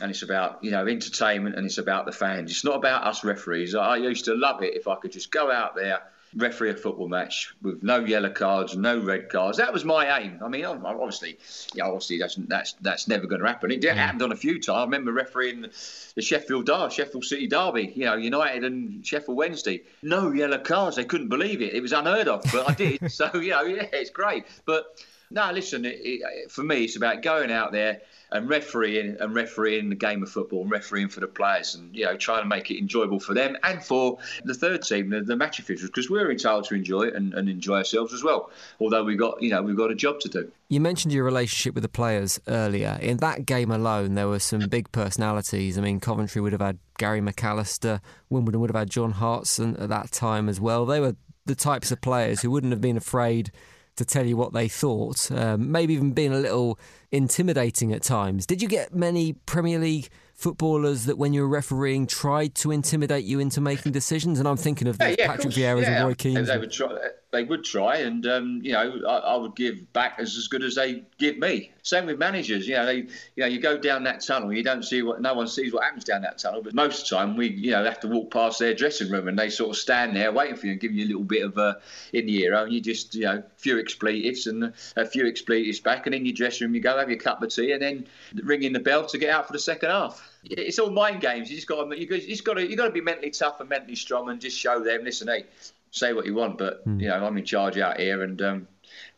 and 0.01 0.11
it's 0.11 0.23
about 0.23 0.65
you 0.65 0.73
know 0.73 0.89
entertainment, 0.89 1.55
and 1.55 1.65
it's 1.65 1.79
about 1.79 2.07
the 2.07 2.13
fans. 2.13 2.51
It's 2.51 2.65
not 2.65 2.75
about 2.75 3.05
us 3.05 3.23
referees. 3.23 3.77
I 3.77 3.99
used 3.99 4.25
to 4.25 4.35
love 4.35 4.65
it 4.65 4.75
if 4.75 4.89
I 4.89 4.97
could 4.97 5.13
just 5.13 5.31
go 5.31 5.49
out 5.49 5.77
there 5.77 6.01
referee 6.37 6.71
a 6.71 6.75
football 6.75 7.09
match 7.09 7.55
with 7.63 7.83
no 7.83 7.99
yellow 7.99 8.31
cards, 8.31 8.77
no 8.77 8.99
red 8.99 9.29
cards. 9.29 9.59
That 9.59 9.73
was 9.73 9.85
my 9.85 10.19
aim. 10.19 10.41
I 10.43 10.49
mean, 10.49 10.65
obviously, 10.65 11.39
yeah, 11.75 11.85
obviously 11.85 12.19
that's 12.19 12.37
that's 12.37 12.73
that's 12.75 13.09
never 13.09 13.27
going 13.27 13.41
to 13.41 13.47
happen. 13.47 13.71
It 13.71 13.83
mm. 13.83 13.95
happened 13.95 14.23
on 14.23 14.33
a 14.33 14.37
few 14.37 14.61
times. 14.61 14.79
I 14.79 14.85
remember 14.85 15.13
refereeing 15.13 15.67
the 16.15 16.23
Sheffield 16.23 16.67
Derby, 16.67 16.95
Sheffield 16.95 17.25
City 17.25 17.47
Derby. 17.47 17.93
You 17.95 18.07
know, 18.07 18.17
United 18.17 18.65
and 18.65 19.07
Sheffield 19.07 19.37
Wednesday. 19.37 19.83
No 20.03 20.33
yellow 20.33 20.59
cards. 20.59 20.97
They 20.97 21.05
couldn't 21.05 21.29
believe 21.29 21.61
it. 21.63 21.75
It 21.75 21.81
was 21.81 21.93
unheard 21.93 22.29
of, 22.29 22.43
but 22.53 22.69
I 22.69 22.75
did. 22.75 23.11
so 23.13 23.31
you 23.35 23.51
know, 23.51 23.63
yeah, 23.63 23.87
it's 23.93 24.11
great. 24.11 24.45
But 24.65 25.05
no, 25.33 25.51
listen. 25.53 25.85
It, 25.85 26.01
it, 26.03 26.51
for 26.51 26.63
me, 26.63 26.85
it's 26.85 26.97
about 26.97 27.23
going 27.23 27.51
out 27.51 27.73
there 27.73 28.03
and 28.33 28.49
refereeing 28.49 29.17
and 29.21 29.35
refereeing 29.35 29.91
the 29.91 29.95
game 29.95 30.23
of 30.23 30.31
football 30.31 30.63
and 30.63 30.71
refereeing 30.71 31.09
for 31.09 31.21
the 31.21 31.27
players 31.27 31.75
and 31.75 31.95
you 31.95 32.05
know 32.05 32.17
trying 32.17 32.43
to 32.43 32.49
make 32.49 32.71
it 32.71 32.79
enjoyable 32.79 33.21
for 33.21 33.35
them 33.35 33.57
and 33.63 33.85
for 33.85 34.19
the 34.45 34.55
third 34.55 34.83
team, 34.83 35.11
the, 35.11 35.21
the 35.21 35.37
match 35.37 35.59
officials, 35.59 35.91
because 35.91 36.09
we're 36.09 36.31
entitled 36.31 36.65
to 36.65 36.75
enjoy 36.75 37.03
it 37.03 37.15
and, 37.15 37.35
and 37.35 37.49
enjoy 37.49 37.77
ourselves 37.77 38.13
as 38.13 38.25
well. 38.25 38.51
Although 38.81 39.05
we 39.05 39.17
got 39.17 39.43
you 39.43 39.51
know 39.51 39.63
we've 39.63 39.77
got 39.77 39.91
a 39.91 39.95
job 39.95 40.21
to 40.21 40.29
do. 40.29 40.51
You 40.69 40.81
mentioned 40.81 41.13
your 41.13 41.25
relationship 41.25 41.75
with 41.75 41.83
the 41.83 41.89
players 41.89 42.41
earlier. 42.49 42.99
In 43.01 43.19
that 43.19 43.45
game 43.45 43.71
alone, 43.71 44.15
there 44.15 44.29
were 44.29 44.39
some 44.39 44.61
big 44.69 44.91
personalities. 44.93 45.77
I 45.77 45.83
mean, 45.83 46.01
Coventry 46.01 46.41
would 46.41 46.53
have 46.53 46.63
had 46.63 46.79
Gary 46.99 47.21
McAllister, 47.21 48.01
Wimbledon 48.31 48.61
would 48.61 48.71
have 48.71 48.79
had 48.79 48.91
John 48.91 49.13
Hartson 49.13 49.77
at 49.77 49.89
that 49.91 50.13
time 50.13 50.49
as 50.49 50.61
well. 50.61 50.87
They 50.87 51.01
were 51.01 51.17
the 51.45 51.55
types 51.55 51.91
of 51.91 52.01
players 52.01 52.41
who 52.41 52.51
wouldn't 52.51 52.73
have 52.73 52.81
been 52.81 52.97
afraid 52.97 53.51
to 53.97 54.05
tell 54.05 54.27
you 54.27 54.37
what 54.37 54.53
they 54.53 54.69
thought, 54.69 55.31
um, 55.33 55.71
maybe 55.71 55.95
even 55.95 56.13
being 56.13 56.33
a 56.33 56.39
little 56.39 56.79
intimidating 57.11 57.93
at 57.93 58.03
times. 58.03 58.47
Did 58.47 58.63
you 58.63 58.69
get 58.69 58.95
many 58.95 59.35
Premier 59.35 59.79
League 59.79 60.09
footballers 60.35 61.05
that, 61.05 61.19
when 61.19 61.33
you 61.33 61.43
were 61.43 61.49
refereeing, 61.49 62.07
tried 62.07 62.55
to 62.57 62.71
intimidate 62.71 63.25
you 63.25 63.39
into 63.39 63.61
making 63.61 63.93
decisions? 63.93 64.39
And 64.39 64.49
I'm 64.49 64.57
thinking 64.57 64.89
of 64.89 64.97
yeah, 65.01 65.15
yeah, 65.19 65.27
Patrick 65.27 65.53
Vieira's 65.53 65.83
yeah. 65.83 65.99
and 65.99 66.07
Roy 66.07 66.15
Keane. 66.15 66.43
They 66.43 66.59
would 66.59 66.73
try 66.73 66.97
they 67.33 67.45
would 67.45 67.65
try, 67.65 67.97
and 67.97 68.27
um, 68.27 68.61
you 68.63 68.73
know, 68.73 69.01
I, 69.09 69.17
I, 69.17 69.37
would 69.37 69.57
give 69.57 69.91
back 69.95 70.17
as, 70.19 70.37
as 70.37 70.49
good 70.49 70.63
as 70.63 70.75
they 70.75 71.03
give 71.17 71.39
me. 71.39 71.73
Same 71.83 72.05
with 72.05 72.19
managers. 72.19 72.69
You 72.69 72.75
know, 72.75 72.85
they, 72.85 72.97
you 72.97 73.09
know, 73.39 73.47
you 73.47 73.59
go 73.59 73.79
down 73.79 74.05
that 74.05 74.21
tunnel, 74.21 74.53
you 74.53 74.63
don't 74.63 74.85
see 74.85 75.03
what 75.03 75.23
no 75.23 75.33
one 75.33 75.49
sees 75.49 75.73
what 75.73 75.83
happens 75.83 76.05
down 76.05 76.21
that 76.23 76.37
tunnel. 76.37 76.61
But 76.63 76.75
most 76.75 77.05
of 77.05 77.09
the 77.09 77.17
time, 77.17 77.37
we, 77.37 77.49
you 77.49 77.71
know, 77.71 77.83
have 77.85 78.01
to 78.01 78.09
walk 78.09 78.31
past 78.31 78.59
their 78.59 78.75
dressing 78.75 79.11
room, 79.11 79.29
and 79.29 79.39
they 79.39 79.49
sort 79.49 79.71
of 79.71 79.77
stand 79.79 80.15
there 80.15 80.31
waiting 80.31 80.57
for 80.57 80.67
you 80.67 80.73
and 80.73 80.81
give 80.81 80.93
you 80.93 81.07
a 81.07 81.09
little 81.09 81.25
bit 81.25 81.43
of 81.43 81.57
uh, 81.57 81.75
in 82.13 82.27
the 82.27 82.43
ear, 82.43 82.53
and 82.53 82.71
you 82.71 82.83
just, 82.83 83.15
you 83.15 83.23
know, 83.23 83.39
a 83.39 83.59
few 83.59 83.79
expletives 83.79 84.47
and 84.47 84.75
a 84.97 85.07
few 85.07 85.27
expletives 85.27 85.81
back, 85.81 86.05
and 86.05 86.15
in 86.15 86.27
your 86.27 86.35
dressing 86.35 86.67
room 86.67 86.75
you 86.75 86.83
go 86.83 86.99
have 86.99 87.09
your 87.09 87.19
cup 87.19 87.43
of 87.43 87.49
tea, 87.49 87.73
and 87.73 87.81
then 87.81 88.07
ringing 88.43 88.75
the 88.75 88.81
bell 88.81 89.07
to 89.07 89.17
get 89.17 89.31
out 89.31 89.47
for 89.47 89.55
the 89.55 89.59
second 89.59 89.89
half. 89.89 90.29
It's 90.45 90.79
all 90.79 90.91
mind 90.91 91.23
games. 91.23 91.49
You 91.49 91.57
just 91.57 91.69
got 91.69 91.89
to, 91.89 91.99
you 91.99 92.07
just 92.07 92.45
got 92.45 92.55
to, 92.55 92.69
you 92.69 92.77
got 92.77 92.87
to 92.87 92.91
be 92.91 93.01
mentally 93.01 93.31
tough 93.31 93.61
and 93.61 93.71
mentally 93.71 93.97
strong, 93.97 94.29
and 94.29 94.39
just 94.39 94.59
show 94.59 94.85
them, 94.85 95.05
listen, 95.05 95.29
hey 95.29 95.47
say 95.93 96.13
what 96.13 96.27
you 96.27 96.35
want, 96.35 96.59
but 96.59 96.85
mm. 96.87 97.01
you 97.01 97.09
know 97.09 97.25
I'm 97.25 97.39
in 97.39 97.45
charge 97.45 97.79
out 97.79 98.01
here, 98.01 98.23
and 98.23 98.43
um, 98.43 98.67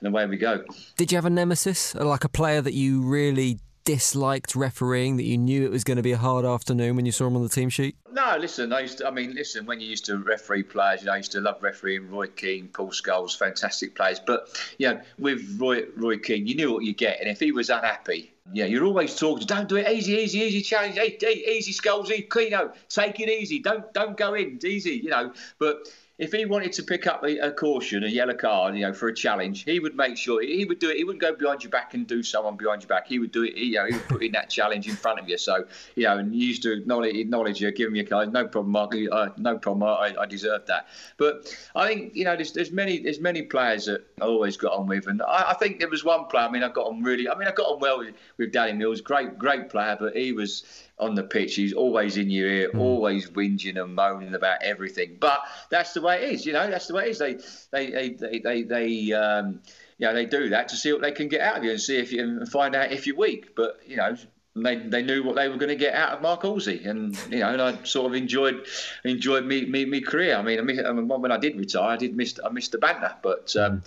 and 0.00 0.08
away 0.08 0.26
we 0.26 0.36
go. 0.36 0.64
Did 0.96 1.10
you 1.10 1.16
have 1.16 1.24
a 1.24 1.30
nemesis, 1.30 1.94
like 1.94 2.24
a 2.24 2.28
player 2.28 2.60
that 2.60 2.74
you 2.74 3.00
really 3.02 3.58
disliked 3.84 4.56
refereeing, 4.56 5.16
that 5.16 5.24
you 5.24 5.36
knew 5.36 5.64
it 5.64 5.70
was 5.70 5.84
going 5.84 5.98
to 5.98 6.02
be 6.02 6.12
a 6.12 6.16
hard 6.18 6.44
afternoon 6.44 6.96
when 6.96 7.04
you 7.04 7.12
saw 7.12 7.26
him 7.26 7.36
on 7.36 7.42
the 7.42 7.48
team 7.48 7.68
sheet? 7.68 7.96
No, 8.12 8.36
listen, 8.38 8.72
I 8.72 8.80
used 8.80 8.98
to, 8.98 9.06
I 9.06 9.10
mean, 9.10 9.34
listen, 9.34 9.66
when 9.66 9.80
you 9.80 9.86
used 9.86 10.06
to 10.06 10.16
referee 10.18 10.62
players, 10.62 11.00
you 11.00 11.06
know, 11.06 11.12
I 11.12 11.18
used 11.18 11.32
to 11.32 11.40
love 11.40 11.62
refereeing 11.62 12.10
Roy 12.10 12.28
Keane, 12.28 12.68
Paul 12.68 12.90
Scholes, 12.90 13.36
fantastic 13.36 13.94
players. 13.94 14.20
But, 14.20 14.48
you 14.78 14.88
know, 14.88 15.00
with 15.18 15.58
Roy, 15.60 15.82
Roy 15.96 16.16
Keane, 16.18 16.46
you 16.46 16.54
knew 16.54 16.72
what 16.72 16.84
you 16.84 16.94
get. 16.94 17.20
And 17.20 17.28
if 17.28 17.40
he 17.40 17.52
was 17.52 17.68
unhappy, 17.68 18.32
yeah, 18.52 18.66
you're 18.66 18.84
always 18.84 19.16
talking. 19.16 19.46
Don't 19.46 19.68
do 19.68 19.76
it 19.76 19.88
easy, 19.90 20.12
easy, 20.14 20.40
easy 20.40 20.62
challenge. 20.62 20.96
Hey, 20.96 21.16
hey, 21.20 21.44
easy, 21.56 21.72
Scholes, 21.72 22.10
easy, 22.10 22.50
know, 22.50 22.72
take 22.88 23.20
it 23.20 23.28
easy. 23.28 23.58
Don't 23.58 23.90
don't 23.94 24.18
go 24.18 24.34
in. 24.34 24.56
It's 24.56 24.66
easy, 24.66 24.96
you 25.02 25.08
know. 25.08 25.32
But 25.58 25.88
if 26.16 26.32
he 26.32 26.44
wanted 26.44 26.72
to 26.72 26.82
pick 26.84 27.08
up 27.08 27.24
a, 27.24 27.38
a, 27.38 27.50
caution, 27.50 28.04
a 28.04 28.08
yellow 28.08 28.34
card, 28.34 28.76
you 28.76 28.82
know, 28.82 28.92
for 28.92 29.08
a 29.08 29.14
challenge, 29.14 29.64
he 29.64 29.80
would 29.80 29.96
make 29.96 30.16
sure 30.16 30.40
he 30.40 30.64
would 30.64 30.78
do 30.78 30.88
it. 30.90 30.96
He 30.96 31.02
wouldn't 31.02 31.20
go 31.20 31.34
behind 31.34 31.64
your 31.64 31.70
back 31.70 31.94
and 31.94 32.06
do 32.06 32.22
someone 32.22 32.56
behind 32.56 32.82
your 32.82 32.88
back. 32.88 33.08
He 33.08 33.18
would 33.18 33.32
do 33.32 33.42
it. 33.42 33.56
You 33.56 33.76
know, 33.76 33.86
he 33.86 33.94
would 33.94 34.08
put 34.08 34.22
in 34.22 34.30
that 34.32 34.48
challenge 34.48 34.88
in 34.88 34.94
front 34.94 35.18
of 35.18 35.28
you. 35.28 35.36
So, 35.38 35.64
you 35.96 36.04
know, 36.04 36.18
and 36.18 36.32
you 36.32 36.46
used 36.46 36.62
to 36.62 36.72
acknowledge, 36.72 37.16
acknowledge 37.16 37.60
you, 37.60 37.70
give 37.72 37.88
him 37.88 37.96
your 37.96 38.04
card. 38.04 38.32
No 38.32 38.46
problem, 38.46 38.70
Mark. 38.70 38.94
Uh, 38.94 39.30
no 39.38 39.58
problem. 39.58 39.82
I, 39.82 40.14
I 40.20 40.26
deserve 40.26 40.66
that. 40.66 40.86
But 41.16 41.52
I 41.74 41.88
think 41.88 42.14
you 42.14 42.24
know, 42.24 42.36
there's, 42.36 42.52
there's 42.52 42.70
many 42.70 43.00
there's 43.00 43.20
many 43.20 43.42
players 43.42 43.86
that 43.86 44.06
I 44.20 44.26
always 44.26 44.56
got 44.56 44.72
on 44.72 44.86
with, 44.86 45.08
and 45.08 45.20
I, 45.20 45.50
I 45.50 45.54
think 45.54 45.80
there 45.80 45.88
was 45.88 46.04
one 46.04 46.26
player. 46.26 46.44
I 46.44 46.50
mean, 46.50 46.62
I 46.62 46.68
got 46.68 46.86
on 46.86 47.02
really. 47.02 47.28
I 47.28 47.36
mean, 47.36 47.48
I 47.48 47.52
got 47.52 47.66
on 47.66 47.80
well 47.80 47.98
with, 47.98 48.14
with 48.36 48.52
Danny 48.52 48.72
Mills. 48.72 49.00
Great, 49.00 49.36
great 49.36 49.68
player, 49.68 49.96
but 49.98 50.16
he 50.16 50.32
was 50.32 50.62
on 50.98 51.14
the 51.14 51.22
pitch. 51.22 51.54
He's 51.56 51.72
always 51.72 52.16
in 52.16 52.30
your 52.30 52.48
ear, 52.48 52.70
mm. 52.72 52.78
always 52.78 53.30
whinging 53.30 53.82
and 53.82 53.94
moaning 53.94 54.34
about 54.34 54.62
everything. 54.62 55.16
But 55.18 55.40
that's 55.70 55.92
the 55.92 56.00
way 56.00 56.24
it 56.24 56.32
is, 56.34 56.46
you 56.46 56.52
know. 56.52 56.70
That's 56.70 56.86
the 56.86 56.94
way 56.94 57.06
it 57.06 57.10
is. 57.10 57.18
They, 57.18 57.34
they, 57.72 57.90
they, 57.90 58.08
they, 58.10 58.38
they, 58.38 58.62
they 58.62 59.12
um, 59.12 59.60
you 59.98 60.06
know, 60.06 60.14
they 60.14 60.26
do 60.26 60.50
that 60.50 60.68
to 60.68 60.76
see 60.76 60.92
what 60.92 61.02
they 61.02 61.12
can 61.12 61.28
get 61.28 61.40
out 61.40 61.58
of 61.58 61.64
you 61.64 61.70
and 61.70 61.80
see 61.80 61.96
if 61.96 62.12
you 62.12 62.22
and 62.22 62.48
find 62.48 62.74
out 62.74 62.92
if 62.92 63.06
you're 63.06 63.16
weak. 63.16 63.54
But 63.56 63.80
you 63.86 63.96
know, 63.96 64.16
they, 64.56 64.76
they 64.76 65.02
knew 65.02 65.22
what 65.24 65.34
they 65.34 65.48
were 65.48 65.56
going 65.56 65.70
to 65.70 65.76
get 65.76 65.94
out 65.94 66.12
of 66.12 66.22
Mark 66.22 66.42
Halsey, 66.42 66.84
and 66.84 67.16
you 67.30 67.40
know, 67.40 67.48
and 67.48 67.60
I 67.60 67.82
sort 67.84 68.06
of 68.06 68.14
enjoyed 68.14 68.66
enjoyed 69.04 69.44
me 69.44 69.66
me, 69.66 69.84
me 69.84 70.00
career. 70.00 70.36
I 70.36 70.42
mean, 70.42 70.58
I 70.58 70.62
mean, 70.62 71.08
when 71.08 71.32
I 71.32 71.38
did 71.38 71.56
retire, 71.56 71.90
I 71.90 71.96
did 71.96 72.16
miss 72.16 72.38
I 72.44 72.50
missed 72.50 72.72
the 72.72 72.78
banter, 72.78 73.14
but 73.22 73.54
um, 73.56 73.82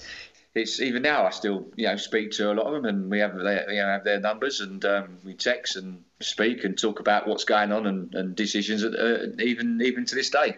it's 0.58 0.80
even 0.80 1.02
now 1.04 1.26
I 1.26 1.30
still 1.30 1.68
you 1.76 1.88
know 1.88 1.96
speak 1.96 2.32
to 2.32 2.52
a 2.52 2.54
lot 2.54 2.68
of 2.68 2.74
them, 2.74 2.86
and 2.86 3.10
we 3.10 3.20
have 3.20 3.38
their 3.38 3.70
you 3.72 3.82
know 3.82 3.88
have 3.88 4.04
their 4.04 4.20
numbers, 4.20 4.62
and 4.62 4.84
um, 4.86 5.18
we 5.24 5.34
text 5.34 5.76
and 5.76 6.04
speak 6.20 6.64
and 6.64 6.78
talk 6.78 7.00
about 7.00 7.28
what's 7.28 7.44
going 7.44 7.72
on 7.72 7.86
and, 7.86 8.14
and 8.16 8.36
decisions, 8.36 8.84
uh, 8.84 9.28
even 9.40 9.82
even 9.82 10.06
to 10.06 10.16
this 10.16 10.30
day. 10.30 10.58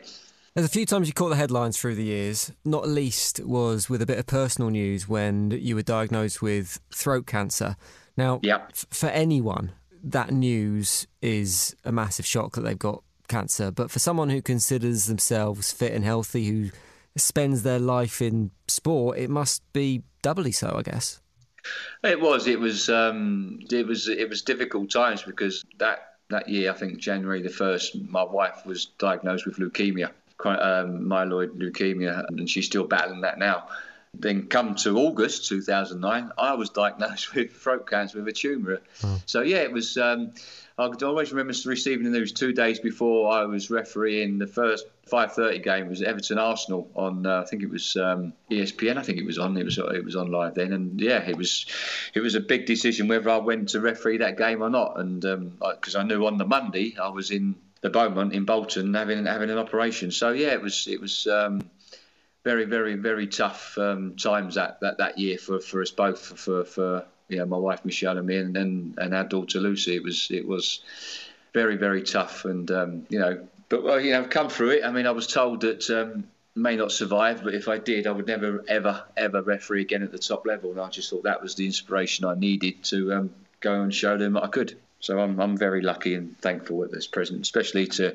There's 0.55 0.65
a 0.65 0.69
few 0.69 0.85
times 0.85 1.07
you 1.07 1.13
caught 1.13 1.29
the 1.29 1.35
headlines 1.35 1.77
through 1.77 1.95
the 1.95 2.03
years. 2.03 2.51
Not 2.65 2.87
least 2.87 3.39
was 3.45 3.89
with 3.89 4.01
a 4.01 4.05
bit 4.05 4.17
of 4.17 4.25
personal 4.25 4.69
news 4.69 5.07
when 5.07 5.51
you 5.51 5.75
were 5.75 5.83
diagnosed 5.83 6.41
with 6.41 6.79
throat 6.93 7.27
cancer. 7.27 7.77
Now, 8.17 8.39
yep. 8.41 8.71
f- 8.71 8.87
for 8.89 9.07
anyone, 9.07 9.71
that 10.03 10.31
news 10.31 11.07
is 11.21 11.75
a 11.85 11.91
massive 11.91 12.25
shock 12.25 12.55
that 12.55 12.61
they've 12.61 12.77
got 12.77 13.03
cancer. 13.27 13.71
But 13.71 13.91
for 13.91 13.99
someone 13.99 14.29
who 14.29 14.41
considers 14.41 15.05
themselves 15.05 15.71
fit 15.71 15.93
and 15.93 16.03
healthy, 16.03 16.45
who 16.47 16.69
spends 17.15 17.63
their 17.63 17.79
life 17.79 18.21
in 18.21 18.51
sport, 18.67 19.17
it 19.17 19.29
must 19.29 19.61
be 19.73 20.03
doubly 20.21 20.51
so, 20.51 20.75
I 20.77 20.81
guess. 20.81 21.21
It 22.03 22.19
was. 22.19 22.47
It 22.47 22.59
was. 22.59 22.89
Um, 22.89 23.59
it 23.69 23.85
was. 23.85 24.07
It 24.07 24.29
was 24.29 24.41
difficult 24.41 24.89
times 24.91 25.21
because 25.23 25.65
that 25.77 26.09
that 26.29 26.47
year, 26.47 26.71
I 26.71 26.73
think 26.73 26.99
January 26.99 27.41
the 27.41 27.49
first, 27.49 27.95
my 28.09 28.23
wife 28.23 28.65
was 28.65 28.85
diagnosed 28.97 29.45
with 29.45 29.57
leukemia, 29.57 30.11
um, 30.45 31.01
myeloid 31.01 31.57
leukemia, 31.57 32.25
and 32.29 32.49
she's 32.49 32.65
still 32.65 32.85
battling 32.85 33.21
that 33.21 33.39
now. 33.39 33.67
Then 34.13 34.47
come 34.47 34.73
to 34.75 34.97
August 34.97 35.47
2009, 35.49 36.31
I 36.37 36.53
was 36.53 36.69
diagnosed 36.69 37.35
with 37.35 37.51
throat 37.51 37.87
cancer 37.87 38.19
with 38.19 38.27
a 38.27 38.31
tumour. 38.31 38.81
Oh. 39.03 39.21
So 39.25 39.41
yeah, 39.41 39.59
it 39.59 39.71
was. 39.71 39.97
Um, 39.97 40.31
I 40.77 40.89
always 41.03 41.31
remember 41.33 41.53
receiving 41.65 42.09
the 42.09 42.17
news 42.17 42.31
two 42.31 42.53
days 42.53 42.79
before 42.79 43.33
I 43.33 43.43
was 43.43 43.69
refereeing 43.69 44.37
the 44.37 44.47
first 44.47 44.85
5:30 45.09 45.63
game. 45.63 45.89
Was 45.89 46.01
Everton 46.01 46.37
Arsenal 46.37 46.89
on. 46.95 47.25
Uh, 47.25 47.41
I 47.41 47.45
think 47.45 47.63
it 47.63 47.69
was 47.69 47.95
um, 47.97 48.33
ESPN. 48.51 48.97
I 48.97 49.01
think 49.01 49.17
it 49.17 49.25
was 49.25 49.37
on. 49.37 49.57
It 49.57 49.65
was 49.65 49.77
it 49.77 50.03
was 50.03 50.15
on 50.15 50.31
live 50.31 50.55
then, 50.55 50.73
and 50.73 50.99
yeah, 50.99 51.27
it 51.27 51.37
was 51.37 51.65
it 52.13 52.19
was 52.19 52.35
a 52.35 52.39
big 52.39 52.65
decision 52.65 53.07
whether 53.07 53.29
I 53.29 53.37
went 53.37 53.69
to 53.69 53.81
referee 53.81 54.17
that 54.17 54.37
game 54.37 54.61
or 54.61 54.69
not, 54.69 54.99
and 54.99 55.21
because 55.21 55.95
um, 55.95 56.01
I 56.01 56.03
knew 56.03 56.25
on 56.25 56.37
the 56.37 56.45
Monday 56.45 56.95
I 57.01 57.09
was 57.09 57.31
in 57.31 57.55
the 57.81 57.89
Beaumont 57.89 58.33
in 58.33 58.45
Bolton 58.45 58.93
having 58.93 59.25
having 59.25 59.49
an 59.49 59.57
operation. 59.57 60.11
So 60.11 60.31
yeah, 60.31 60.53
it 60.53 60.61
was 60.61 60.87
it 60.87 61.01
was. 61.01 61.27
Um, 61.27 61.69
very, 62.45 62.63
very, 62.63 62.95
very 62.95 63.27
tough 63.27 63.77
um, 63.77 64.15
times 64.15 64.55
that, 64.55 64.79
that, 64.79 64.97
that 64.97 65.17
year 65.17 65.37
for, 65.37 65.59
for 65.59 65.81
us 65.81 65.91
both, 65.91 66.19
for, 66.19 66.63
for, 66.63 66.63
for 66.63 67.05
my 67.29 67.57
wife 67.57 67.85
Michelle 67.85 68.17
and 68.17 68.27
me, 68.27 68.37
and 68.37 68.57
and, 68.57 68.97
and 68.97 69.13
our 69.13 69.23
daughter 69.23 69.59
Lucy. 69.59 69.95
It 69.95 70.03
was 70.03 70.29
it 70.31 70.47
was 70.47 70.81
very 71.53 71.77
very 71.77 72.03
tough, 72.03 72.45
and 72.45 72.69
um, 72.71 73.05
you 73.09 73.19
know, 73.19 73.47
but 73.69 73.83
well, 73.83 73.99
you 73.99 74.11
know, 74.11 74.19
I've 74.19 74.29
come 74.29 74.49
through 74.49 74.71
it. 74.71 74.83
I 74.83 74.91
mean, 74.91 75.07
I 75.07 75.11
was 75.11 75.27
told 75.27 75.61
that 75.61 75.89
um, 75.89 76.25
may 76.55 76.75
not 76.75 76.91
survive, 76.91 77.43
but 77.43 77.53
if 77.53 77.67
I 77.67 77.77
did, 77.77 78.07
I 78.07 78.11
would 78.11 78.27
never, 78.27 78.63
ever, 78.67 79.03
ever 79.15 79.41
referee 79.41 79.81
again 79.81 80.03
at 80.03 80.11
the 80.11 80.19
top 80.19 80.45
level. 80.45 80.71
And 80.71 80.79
I 80.79 80.89
just 80.89 81.09
thought 81.09 81.23
that 81.23 81.41
was 81.41 81.55
the 81.55 81.65
inspiration 81.65 82.25
I 82.25 82.35
needed 82.35 82.83
to 82.85 83.13
um, 83.13 83.29
go 83.59 83.81
and 83.81 83.93
show 83.93 84.17
them 84.17 84.37
I 84.37 84.47
could. 84.47 84.77
So 84.99 85.19
I'm, 85.19 85.39
I'm 85.39 85.55
very 85.55 85.81
lucky 85.81 86.15
and 86.15 86.37
thankful 86.39 86.83
at 86.83 86.91
this 86.91 87.07
present, 87.07 87.41
especially 87.41 87.87
to 87.87 88.03
you 88.03 88.09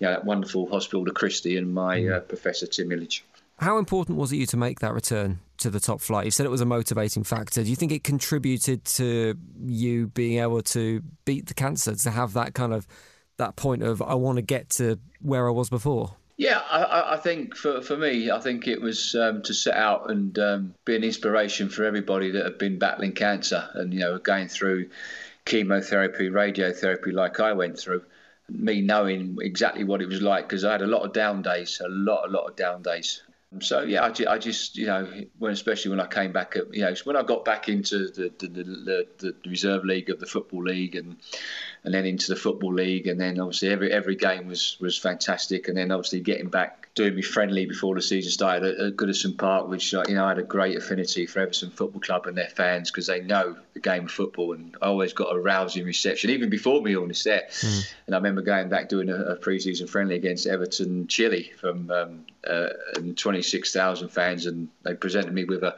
know, 0.00 0.10
that 0.10 0.24
wonderful 0.24 0.68
hospital 0.68 1.04
to 1.06 1.12
Christie 1.12 1.56
and 1.56 1.72
my 1.72 2.06
uh, 2.06 2.20
professor 2.20 2.66
Tim 2.66 2.90
Illich. 2.90 3.22
How 3.58 3.78
important 3.78 4.18
was 4.18 4.32
it 4.32 4.36
you 4.36 4.46
to 4.46 4.58
make 4.58 4.80
that 4.80 4.92
return 4.92 5.38
to 5.58 5.70
the 5.70 5.80
top 5.80 6.02
flight? 6.02 6.26
You 6.26 6.30
said 6.30 6.44
it 6.44 6.50
was 6.50 6.60
a 6.60 6.66
motivating 6.66 7.24
factor. 7.24 7.62
Do 7.62 7.70
you 7.70 7.76
think 7.76 7.90
it 7.90 8.04
contributed 8.04 8.84
to 8.84 9.34
you 9.64 10.08
being 10.08 10.40
able 10.40 10.60
to 10.62 11.02
beat 11.24 11.46
the 11.46 11.54
cancer, 11.54 11.94
to 11.94 12.10
have 12.10 12.34
that 12.34 12.52
kind 12.52 12.74
of 12.74 12.86
that 13.38 13.56
point 13.56 13.82
of 13.82 14.02
I 14.02 14.14
want 14.14 14.36
to 14.36 14.42
get 14.42 14.70
to 14.70 14.98
where 15.20 15.48
I 15.48 15.50
was 15.50 15.70
before? 15.70 16.16
Yeah, 16.38 16.60
I, 16.70 17.14
I, 17.14 17.16
think 17.16 17.56
for, 17.56 17.80
for 17.80 17.96
me, 17.96 18.30
I 18.30 18.40
think 18.40 18.68
it 18.68 18.82
was 18.82 19.14
um, 19.14 19.40
to 19.44 19.54
set 19.54 19.74
out 19.74 20.10
and 20.10 20.38
um, 20.38 20.74
be 20.84 20.94
an 20.94 21.02
inspiration 21.02 21.70
for 21.70 21.84
everybody 21.84 22.30
that 22.32 22.44
have 22.44 22.58
been 22.58 22.78
battling 22.78 23.12
cancer 23.12 23.66
and 23.72 23.94
you 23.94 24.00
know 24.00 24.18
going 24.18 24.48
through 24.48 24.90
chemotherapy, 25.46 26.28
radiotherapy, 26.28 27.12
like 27.12 27.40
I 27.40 27.52
went 27.54 27.78
through. 27.78 28.02
Me 28.48 28.80
knowing 28.80 29.38
exactly 29.40 29.82
what 29.82 30.00
it 30.02 30.08
was 30.08 30.22
like 30.22 30.46
because 30.46 30.64
I 30.64 30.72
had 30.72 30.82
a 30.82 30.86
lot 30.86 31.02
of 31.02 31.12
down 31.12 31.42
days, 31.42 31.80
a 31.84 31.88
lot, 31.88 32.28
a 32.28 32.30
lot 32.30 32.46
of 32.48 32.54
down 32.54 32.82
days. 32.82 33.22
So 33.60 33.82
yeah, 33.82 34.02
I, 34.02 34.34
I, 34.34 34.38
just 34.38 34.76
you 34.76 34.86
know 34.86 35.08
when 35.38 35.52
especially 35.52 35.90
when 35.90 36.00
I 36.00 36.06
came 36.08 36.32
back 36.32 36.56
at 36.56 36.74
you 36.74 36.82
know 36.82 36.94
when 37.04 37.16
I 37.16 37.22
got 37.22 37.44
back 37.44 37.68
into 37.68 38.08
the 38.08 38.32
the, 38.38 38.48
the, 38.48 39.06
the 39.18 39.34
reserve 39.48 39.84
league 39.84 40.10
of 40.10 40.18
the 40.18 40.26
football 40.26 40.64
league 40.64 40.96
and 40.96 41.16
and 41.84 41.94
then 41.94 42.04
into 42.06 42.28
the 42.28 42.36
football 42.36 42.74
league. 42.74 43.06
And 43.06 43.20
then 43.20 43.38
obviously 43.38 43.68
every 43.68 43.92
every 43.92 44.16
game 44.16 44.48
was 44.48 44.76
was 44.80 44.98
fantastic. 44.98 45.68
And 45.68 45.76
then 45.76 45.92
obviously 45.92 46.20
getting 46.20 46.48
back 46.48 46.85
doing 46.96 47.14
me 47.14 47.22
friendly 47.22 47.66
before 47.66 47.94
the 47.94 48.00
season 48.02 48.32
started 48.32 48.80
at, 48.80 48.96
Goodison 48.96 49.36
Park, 49.36 49.68
which 49.68 49.92
you 49.92 50.02
know 50.08 50.24
I 50.24 50.30
had 50.30 50.38
a 50.38 50.42
great 50.42 50.76
affinity 50.76 51.26
for 51.26 51.40
Everton 51.40 51.70
Football 51.70 52.00
Club 52.00 52.26
and 52.26 52.36
their 52.36 52.48
fans 52.48 52.90
because 52.90 53.06
they 53.06 53.20
know 53.20 53.54
the 53.74 53.80
game 53.80 54.06
of 54.06 54.10
football, 54.10 54.54
and 54.54 54.76
I 54.82 54.86
always 54.86 55.12
got 55.12 55.34
a 55.34 55.38
rousing 55.38 55.84
reception 55.84 56.30
even 56.30 56.48
before 56.48 56.80
me 56.82 56.94
illness 56.94 57.22
there. 57.22 57.42
Mm. 57.50 57.92
And 58.06 58.14
I 58.14 58.18
remember 58.18 58.40
going 58.40 58.70
back 58.70 58.88
doing 58.88 59.10
a, 59.10 59.16
a 59.16 59.36
pre-season 59.36 59.86
friendly 59.86 60.16
against 60.16 60.46
Everton 60.46 61.06
Chile 61.06 61.52
from 61.60 61.90
um, 61.90 62.26
uh, 62.48 62.70
26,000 63.14 64.08
fans, 64.08 64.46
and 64.46 64.68
they 64.82 64.94
presented 64.94 65.32
me 65.32 65.44
with 65.44 65.62
a 65.62 65.76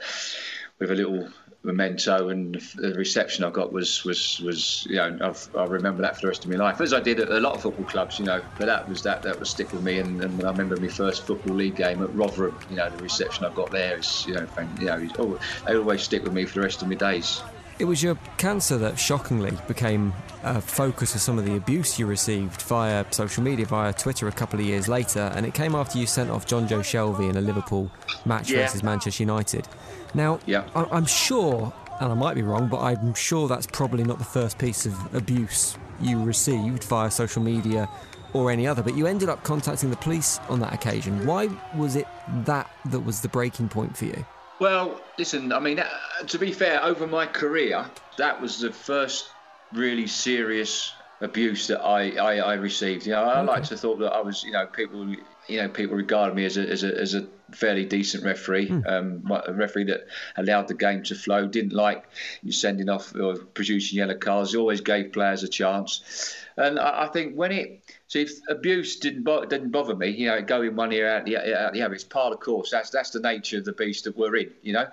with 0.78 0.92
a 0.92 0.94
little 0.94 1.28
memento 1.68 2.30
and 2.30 2.60
the 2.76 2.94
reception 2.94 3.44
I 3.44 3.50
got 3.50 3.72
was 3.72 4.02
was 4.04 4.40
was 4.42 4.86
you 4.88 4.96
know 4.96 5.18
I've, 5.20 5.48
i 5.54 5.64
remember 5.64 6.00
that 6.02 6.16
for 6.16 6.22
the 6.22 6.28
rest 6.28 6.44
of 6.44 6.50
my 6.50 6.56
life 6.56 6.80
as 6.80 6.94
I 6.94 7.00
did 7.00 7.20
at 7.20 7.28
a 7.28 7.40
lot 7.40 7.52
of 7.52 7.62
football 7.62 7.84
clubs 7.84 8.18
you 8.18 8.24
know 8.24 8.40
but 8.56 8.66
that 8.66 8.88
was 8.88 9.02
that 9.02 9.22
that 9.24 9.38
was 9.38 9.50
stick 9.50 9.68
with 9.72 9.82
me 9.82 9.98
and, 9.98 10.20
and 10.22 10.40
I 10.44 10.50
remember 10.50 10.78
my 10.78 10.88
first 10.88 11.26
football 11.26 11.54
league 11.54 11.76
game 11.76 12.02
at 12.02 12.12
Rotherham 12.14 12.58
you 12.68 12.76
know 12.76 12.88
the 12.90 12.98
reception 12.98 13.44
I 13.44 13.50
got 13.50 13.70
there 13.70 13.98
is 13.98 14.24
you 14.26 14.34
know 14.34 14.46
you 14.78 14.86
know 14.86 15.06
oh, 15.18 15.38
they 15.66 15.76
always 15.76 16.02
stick 16.02 16.24
with 16.24 16.32
me 16.32 16.46
for 16.46 16.54
the 16.54 16.62
rest 16.62 16.82
of 16.82 16.88
my 16.88 16.94
days. 16.94 17.44
It 17.78 17.84
was 17.84 18.02
your 18.02 18.16
cancer 18.38 18.76
that 18.78 18.98
shockingly 18.98 19.56
became 19.68 20.12
a 20.42 20.60
focus 20.60 21.14
of 21.14 21.20
some 21.20 21.38
of 21.38 21.44
the 21.44 21.54
abuse 21.54 21.96
you 21.96 22.06
received 22.06 22.62
via 22.62 23.04
social 23.12 23.44
media, 23.44 23.66
via 23.66 23.92
Twitter 23.92 24.26
a 24.26 24.32
couple 24.32 24.58
of 24.58 24.66
years 24.66 24.88
later, 24.88 25.32
and 25.36 25.46
it 25.46 25.54
came 25.54 25.76
after 25.76 25.96
you 25.96 26.06
sent 26.06 26.28
off 26.28 26.44
Jonjo 26.44 26.80
Shelvey 26.80 27.30
in 27.30 27.36
a 27.36 27.40
Liverpool 27.40 27.88
match 28.24 28.50
yeah. 28.50 28.62
versus 28.62 28.82
Manchester 28.82 29.22
United. 29.22 29.68
Now, 30.12 30.40
yeah. 30.44 30.64
I- 30.74 30.88
I'm 30.90 31.06
sure, 31.06 31.72
and 32.00 32.10
I 32.10 32.14
might 32.16 32.34
be 32.34 32.42
wrong, 32.42 32.68
but 32.68 32.80
I'm 32.80 33.14
sure 33.14 33.46
that's 33.46 33.68
probably 33.68 34.02
not 34.02 34.18
the 34.18 34.24
first 34.24 34.58
piece 34.58 34.84
of 34.84 35.14
abuse 35.14 35.76
you 36.00 36.20
received 36.24 36.82
via 36.82 37.12
social 37.12 37.42
media 37.42 37.88
or 38.32 38.50
any 38.50 38.66
other, 38.66 38.82
but 38.82 38.96
you 38.96 39.06
ended 39.06 39.28
up 39.28 39.44
contacting 39.44 39.90
the 39.90 39.96
police 39.96 40.40
on 40.48 40.58
that 40.60 40.72
occasion. 40.72 41.24
Why 41.26 41.48
was 41.76 41.94
it 41.94 42.06
that 42.44 42.68
that 42.86 43.00
was 43.00 43.20
the 43.20 43.28
breaking 43.28 43.68
point 43.68 43.96
for 43.96 44.06
you? 44.06 44.24
Well, 44.60 45.00
listen, 45.16 45.52
I 45.52 45.60
mean, 45.60 45.78
uh, 45.78 45.86
to 46.26 46.38
be 46.38 46.52
fair, 46.52 46.82
over 46.82 47.06
my 47.06 47.26
career, 47.26 47.86
that 48.16 48.40
was 48.40 48.60
the 48.60 48.72
first 48.72 49.30
really 49.72 50.06
serious 50.06 50.92
abuse 51.20 51.66
that 51.68 51.80
I, 51.80 52.12
I, 52.16 52.36
I 52.38 52.54
received. 52.54 53.06
You 53.06 53.12
know, 53.12 53.22
I 53.22 53.40
okay. 53.40 53.46
like 53.46 53.64
to 53.64 53.76
thought 53.76 53.98
that 54.00 54.12
I 54.12 54.20
was, 54.20 54.42
you 54.42 54.52
know, 54.52 54.66
people, 54.66 55.14
you 55.46 55.62
know, 55.62 55.68
people 55.68 55.96
regarded 55.96 56.34
me 56.34 56.44
as 56.44 56.56
a, 56.56 56.68
as 56.68 56.82
a, 56.84 56.98
as 56.98 57.14
a 57.14 57.26
fairly 57.52 57.84
decent 57.84 58.24
referee, 58.24 58.68
mm. 58.68 58.86
um, 58.86 59.42
a 59.46 59.52
referee 59.52 59.84
that 59.84 60.06
allowed 60.36 60.68
the 60.68 60.74
game 60.74 61.02
to 61.04 61.14
flow, 61.14 61.46
didn't 61.46 61.72
like 61.72 62.04
you 62.42 62.52
sending 62.52 62.88
off 62.88 63.14
or 63.14 63.36
producing 63.36 63.98
yellow 63.98 64.16
cards, 64.16 64.54
always 64.54 64.80
gave 64.80 65.12
players 65.12 65.42
a 65.42 65.48
chance. 65.48 66.34
And 66.58 66.78
I, 66.78 67.04
I 67.04 67.06
think 67.08 67.34
when 67.34 67.52
it, 67.52 67.80
so 68.08 68.18
if 68.18 68.32
abuse 68.48 68.96
didn't 68.96 69.22
bo- 69.22 69.44
didn't 69.44 69.70
bother 69.70 69.94
me, 69.94 70.08
you 70.08 70.26
know, 70.26 70.42
going 70.42 70.76
one 70.76 70.92
ear 70.92 71.08
out 71.08 71.24
the, 71.24 71.36
out 71.36 71.72
the 71.72 71.82
other, 71.82 71.94
it's 71.94 72.04
part 72.04 72.32
of 72.32 72.40
course. 72.40 72.70
That's 72.70 72.90
that's 72.90 73.10
the 73.10 73.20
nature 73.20 73.58
of 73.58 73.64
the 73.64 73.72
beast 73.72 74.04
that 74.04 74.16
we're 74.16 74.36
in, 74.36 74.50
you 74.62 74.72
know 74.72 74.88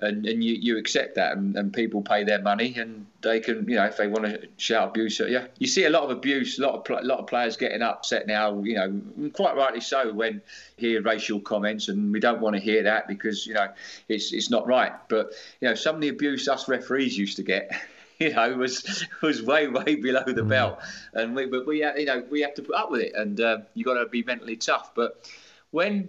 and, 0.00 0.26
and 0.26 0.42
you, 0.42 0.54
you 0.54 0.78
accept 0.78 1.14
that, 1.16 1.36
and, 1.36 1.56
and 1.56 1.72
people 1.72 2.00
pay 2.00 2.24
their 2.24 2.40
money, 2.40 2.74
and 2.76 3.06
they 3.20 3.40
can, 3.40 3.68
you 3.68 3.76
know, 3.76 3.84
if 3.84 3.96
they 3.96 4.06
want 4.06 4.24
to 4.24 4.48
shout 4.56 4.88
abuse 4.88 5.20
at 5.20 5.28
you. 5.28 5.42
You 5.58 5.66
see 5.66 5.84
a 5.84 5.90
lot 5.90 6.04
of 6.04 6.10
abuse, 6.10 6.58
a 6.58 6.62
lot 6.62 6.74
of 6.74 6.98
a 6.98 7.06
lot 7.06 7.18
of 7.18 7.26
players 7.26 7.56
getting 7.56 7.82
upset 7.82 8.26
now, 8.26 8.62
you 8.62 8.74
know, 8.74 9.30
quite 9.32 9.56
rightly 9.56 9.80
so 9.80 10.12
when 10.12 10.40
hear 10.76 11.02
racial 11.02 11.40
comments, 11.40 11.88
and 11.88 12.12
we 12.12 12.20
don't 12.20 12.40
want 12.40 12.56
to 12.56 12.60
hear 12.60 12.82
that 12.84 13.08
because 13.08 13.46
you 13.46 13.54
know 13.54 13.68
it's 14.08 14.32
it's 14.32 14.50
not 14.50 14.66
right. 14.66 14.92
But 15.08 15.32
you 15.60 15.68
know, 15.68 15.74
some 15.74 15.96
of 15.96 16.00
the 16.00 16.08
abuse 16.08 16.48
us 16.48 16.68
referees 16.68 17.16
used 17.16 17.36
to 17.36 17.42
get. 17.42 17.70
you 18.24 18.32
know, 18.34 18.56
was 18.56 19.06
was 19.22 19.42
way 19.42 19.66
way 19.66 19.96
below 19.96 20.22
the 20.26 20.42
mm. 20.42 20.48
belt, 20.48 20.78
and 21.14 21.34
we 21.34 21.46
but 21.46 21.66
we 21.66 21.84
you 21.84 22.04
know 22.04 22.22
we 22.30 22.42
have 22.42 22.54
to 22.54 22.62
put 22.62 22.74
up 22.74 22.90
with 22.90 23.00
it, 23.00 23.14
and 23.14 23.40
uh, 23.40 23.58
you 23.74 23.84
got 23.84 23.94
to 23.94 24.06
be 24.06 24.22
mentally 24.22 24.56
tough. 24.56 24.94
But 24.94 25.28
when 25.70 26.08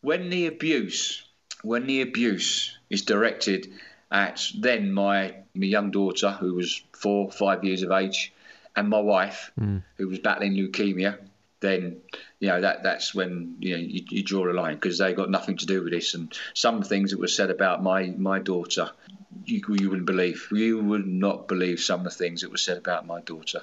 when 0.00 0.30
the 0.30 0.46
abuse 0.46 1.24
when 1.62 1.86
the 1.86 2.02
abuse 2.02 2.78
is 2.88 3.02
directed 3.02 3.72
at 4.10 4.46
then 4.58 4.92
my, 4.92 5.34
my 5.54 5.66
young 5.66 5.90
daughter, 5.90 6.30
who 6.30 6.54
was 6.54 6.82
four, 6.92 7.30
five 7.30 7.64
years 7.64 7.82
of 7.82 7.92
age, 7.92 8.32
and 8.76 8.88
my 8.88 9.00
wife, 9.00 9.50
mm. 9.58 9.82
who 9.96 10.08
was 10.08 10.18
battling 10.18 10.54
leukemia, 10.54 11.18
then 11.60 12.00
you 12.38 12.48
know 12.48 12.60
that 12.60 12.82
that's 12.82 13.14
when 13.14 13.56
you 13.60 13.76
know 13.76 13.82
you, 13.82 14.02
you 14.08 14.22
draw 14.22 14.50
a 14.50 14.54
line 14.54 14.74
because 14.74 14.98
they 14.98 15.12
got 15.12 15.28
nothing 15.30 15.56
to 15.58 15.66
do 15.66 15.82
with 15.82 15.92
this. 15.92 16.14
And 16.14 16.32
some 16.54 16.82
things 16.82 17.10
that 17.10 17.20
were 17.20 17.28
said 17.28 17.50
about 17.50 17.82
my 17.82 18.06
my 18.16 18.38
daughter, 18.38 18.90
you 19.44 19.62
you 19.68 19.90
wouldn't 19.90 20.06
believe. 20.06 20.48
You 20.50 20.78
would 20.78 21.06
not 21.06 21.48
believe 21.48 21.80
some 21.80 22.00
of 22.00 22.04
the 22.04 22.10
things 22.10 22.40
that 22.42 22.50
were 22.50 22.56
said 22.56 22.78
about 22.78 23.06
my 23.06 23.20
daughter 23.20 23.62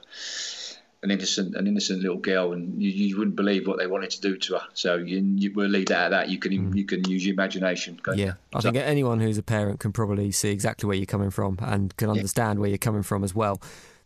an 1.04 1.12
innocent 1.12 1.56
an 1.56 1.68
innocent 1.68 2.02
little 2.02 2.18
girl, 2.18 2.54
and 2.54 2.82
you, 2.82 2.90
you 2.90 3.18
wouldn't 3.18 3.36
believe 3.36 3.68
what 3.68 3.78
they 3.78 3.88
wanted 3.88 4.10
to 4.12 4.22
do 4.22 4.38
to 4.38 4.56
her. 4.56 4.64
So 4.74 4.96
you, 4.96 5.20
you 5.36 5.54
we'll 5.54 5.70
leave 5.70 5.88
that 5.88 6.06
at 6.06 6.10
that. 6.10 6.30
You 6.30 6.40
can 6.40 6.52
mm. 6.52 6.76
you 6.76 6.86
can 6.86 7.08
use 7.10 7.26
your 7.26 7.34
imagination. 7.34 8.00
Yeah, 8.16 8.34
I 8.54 8.62
think 8.62 8.78
anyone 8.78 9.20
who's 9.20 9.38
a 9.38 9.44
parent 9.44 9.80
can 9.80 9.92
probably 9.92 10.32
see 10.32 10.50
exactly 10.50 10.88
where 10.88 10.98
you're 10.98 11.06
coming 11.06 11.30
from 11.30 11.60
and 11.62 11.96
can 11.98 12.10
understand 12.10 12.58
yeah. 12.58 12.62
where 12.62 12.70
you're 12.70 12.78
coming 12.78 13.04
from 13.04 13.24
as 13.24 13.36
well. 13.36 13.62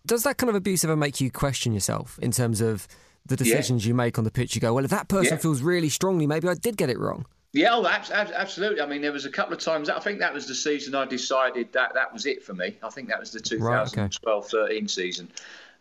Does 0.05 0.23
that 0.23 0.37
kind 0.37 0.49
of 0.49 0.55
abuse 0.55 0.83
ever 0.83 0.95
make 0.95 1.21
you 1.21 1.31
question 1.31 1.73
yourself 1.73 2.19
in 2.21 2.31
terms 2.31 2.59
of 2.59 2.87
the 3.25 3.37
decisions 3.37 3.85
yeah. 3.85 3.89
you 3.89 3.95
make 3.95 4.17
on 4.17 4.23
the 4.23 4.31
pitch? 4.31 4.55
You 4.55 4.61
go, 4.61 4.73
well, 4.73 4.83
if 4.83 4.91
that 4.91 5.07
person 5.07 5.33
yeah. 5.33 5.41
feels 5.41 5.61
really 5.61 5.89
strongly, 5.89 6.25
maybe 6.25 6.47
I 6.47 6.55
did 6.55 6.75
get 6.75 6.89
it 6.89 6.99
wrong. 6.99 7.25
Yeah, 7.53 7.71
oh, 7.73 7.85
absolutely. 7.85 8.79
I 8.79 8.85
mean, 8.85 9.01
there 9.01 9.11
was 9.11 9.25
a 9.25 9.29
couple 9.29 9.53
of 9.53 9.59
times. 9.59 9.89
I 9.89 9.99
think 9.99 10.19
that 10.19 10.33
was 10.33 10.47
the 10.47 10.55
season 10.55 10.95
I 10.95 11.05
decided 11.05 11.73
that 11.73 11.93
that 11.95 12.13
was 12.13 12.25
it 12.25 12.43
for 12.43 12.53
me. 12.53 12.77
I 12.81 12.89
think 12.89 13.09
that 13.09 13.19
was 13.19 13.31
the 13.31 13.39
2012-13 13.39 13.61
right, 13.61 14.71
okay. 14.71 14.87
season 14.87 15.29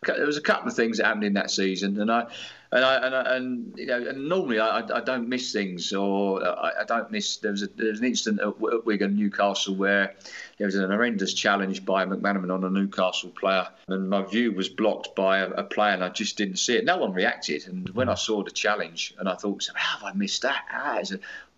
there 0.03 0.25
was 0.25 0.37
a 0.37 0.41
couple 0.41 0.67
of 0.67 0.75
things 0.75 0.97
that 0.97 1.05
happened 1.05 1.23
in 1.23 1.33
that 1.33 1.51
season, 1.51 1.99
and 2.01 2.11
I 2.11 2.25
and 2.71 2.83
I 2.83 3.05
and, 3.05 3.15
I, 3.15 3.35
and 3.35 3.77
you 3.77 3.85
know, 3.85 4.07
and 4.07 4.27
normally 4.27 4.59
I, 4.59 4.79
I 4.79 5.01
don't 5.01 5.29
miss 5.29 5.53
things, 5.53 5.93
or 5.93 6.43
I, 6.43 6.81
I 6.81 6.83
don't 6.85 7.11
miss. 7.11 7.37
There 7.37 7.51
was 7.51 7.61
a, 7.61 7.67
there 7.67 7.89
was 7.89 7.99
an 7.99 8.05
incident 8.05 8.41
at, 8.41 8.73
at 8.73 8.85
Wigan, 8.85 9.15
Newcastle, 9.15 9.75
where 9.75 10.15
there 10.57 10.65
was 10.65 10.73
an 10.73 10.89
horrendous 10.89 11.35
challenge 11.35 11.85
by 11.85 12.05
McManaman 12.05 12.51
on 12.51 12.63
a 12.63 12.69
Newcastle 12.69 13.29
player, 13.29 13.67
and 13.89 14.09
my 14.09 14.23
view 14.23 14.53
was 14.53 14.69
blocked 14.69 15.15
by 15.15 15.39
a, 15.39 15.49
a, 15.51 15.63
player, 15.63 15.93
and 15.93 16.03
I 16.03 16.09
just 16.09 16.35
didn't 16.35 16.57
see 16.57 16.77
it. 16.77 16.85
No 16.85 16.97
one 16.97 17.13
reacted, 17.13 17.67
and 17.67 17.87
when 17.89 18.09
I 18.09 18.15
saw 18.15 18.43
the 18.43 18.51
challenge, 18.51 19.13
and 19.19 19.29
I 19.29 19.35
thought, 19.35 19.69
how 19.75 19.99
have 19.99 20.15
I 20.15 20.17
missed 20.17 20.41
that? 20.41 20.63
Ah, 20.71 20.97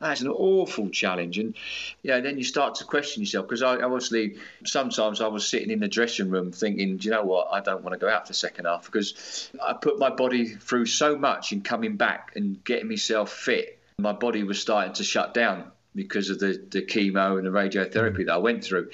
that's 0.04 0.22
an 0.22 0.30
awful 0.30 0.90
challenge. 0.90 1.40
And 1.40 1.56
know, 2.04 2.22
then 2.22 2.38
you 2.38 2.44
start 2.44 2.76
to 2.76 2.86
question 2.86 3.24
yourself 3.24 3.48
because 3.48 3.64
I 3.64 3.78
obviously 3.82 4.38
sometimes 4.66 5.22
I 5.22 5.28
was 5.28 5.48
sitting 5.48 5.72
in 5.72 5.80
the 5.80 5.88
dressing 5.88 6.30
room 6.30 6.52
thinking, 6.52 6.98
do 6.98 7.06
you 7.06 7.12
know 7.12 7.24
what? 7.24 7.48
I 7.52 7.60
don't 7.60 7.84
want 7.84 7.94
to 7.94 8.00
go 8.00 8.10
out 8.10 8.28
for 8.28 8.34
the 8.34 8.38
second 8.38 8.66
half 8.66 8.86
because 8.86 9.50
I 9.62 9.74
put 9.74 10.00
my 10.00 10.10
body 10.10 10.46
through 10.46 10.86
so 10.86 11.18
much 11.18 11.52
in 11.52 11.62
coming 11.62 11.96
back 11.96 12.34
and 12.36 12.64
getting 12.64 12.90
myself 12.90 13.32
fit. 13.32 13.80
My 13.98 14.14
body 14.14 14.44
was 14.44 14.60
starting 14.60 14.94
to 14.94 15.04
shut 15.04 15.34
down 15.34 15.72
because 15.96 16.30
of 16.30 16.40
the, 16.40 16.62
the 16.70 16.82
chemo 16.82 17.38
and 17.38 17.46
the 17.46 17.52
radiotherapy 17.52 18.20
mm. 18.22 18.26
that 18.26 18.34
I 18.34 18.38
went 18.38 18.64
through. 18.64 18.90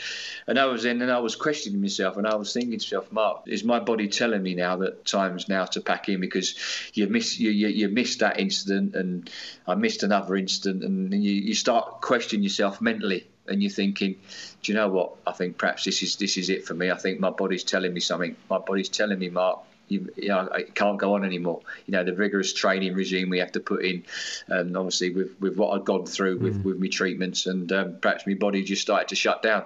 And 0.47 0.59
I 0.59 0.65
was 0.65 0.85
in 0.85 1.01
and 1.01 1.11
I 1.11 1.19
was 1.19 1.35
questioning 1.35 1.81
myself 1.81 2.17
and 2.17 2.27
I 2.27 2.35
was 2.35 2.53
thinking 2.53 2.71
to 2.71 2.85
myself, 2.85 3.11
Mark, 3.11 3.43
is 3.47 3.63
my 3.63 3.79
body 3.79 4.07
telling 4.07 4.43
me 4.43 4.55
now 4.55 4.77
that 4.77 5.05
time's 5.05 5.47
now 5.47 5.65
to 5.65 5.81
pack 5.81 6.09
in 6.09 6.19
because 6.19 6.55
you 6.93 7.07
miss 7.07 7.39
you, 7.39 7.51
you, 7.51 7.67
you 7.67 7.89
missed 7.89 8.19
that 8.19 8.39
incident 8.39 8.95
and 8.95 9.29
I 9.67 9.75
missed 9.75 10.03
another 10.03 10.35
incident 10.35 10.83
and 10.83 11.13
you, 11.13 11.31
you 11.31 11.53
start 11.53 12.01
questioning 12.01 12.43
yourself 12.43 12.81
mentally 12.81 13.27
and 13.47 13.63
you're 13.63 13.71
thinking, 13.71 14.15
do 14.61 14.71
you 14.71 14.77
know 14.77 14.89
what? 14.89 15.15
I 15.25 15.31
think 15.31 15.57
perhaps 15.57 15.83
this 15.83 16.03
is 16.03 16.17
this 16.17 16.37
is 16.37 16.49
it 16.49 16.65
for 16.65 16.73
me. 16.73 16.91
I 16.91 16.97
think 16.97 17.19
my 17.19 17.31
body's 17.31 17.63
telling 17.63 17.93
me 17.93 17.99
something. 17.99 18.35
My 18.49 18.59
body's 18.59 18.89
telling 18.89 19.19
me, 19.19 19.29
Mark, 19.29 19.59
you, 19.89 20.11
you 20.15 20.29
know, 20.29 20.47
it 20.47 20.75
can't 20.75 20.97
go 20.97 21.13
on 21.15 21.25
anymore. 21.25 21.61
You 21.85 21.93
know, 21.93 22.03
the 22.03 22.13
rigorous 22.13 22.53
training 22.53 22.93
regime 22.93 23.29
we 23.29 23.39
have 23.39 23.51
to 23.53 23.59
put 23.59 23.83
in, 23.83 24.03
and 24.47 24.75
obviously 24.77 25.09
with, 25.11 25.39
with 25.39 25.57
what 25.57 25.75
I'd 25.75 25.85
gone 25.85 26.05
through 26.05 26.37
with, 26.37 26.59
mm. 26.59 26.63
with 26.63 26.79
my 26.79 26.87
treatments, 26.87 27.45
and 27.45 27.71
um, 27.71 27.97
perhaps 28.01 28.25
my 28.25 28.35
body 28.35 28.63
just 28.63 28.81
started 28.81 29.07
to 29.09 29.15
shut 29.15 29.43
down. 29.43 29.65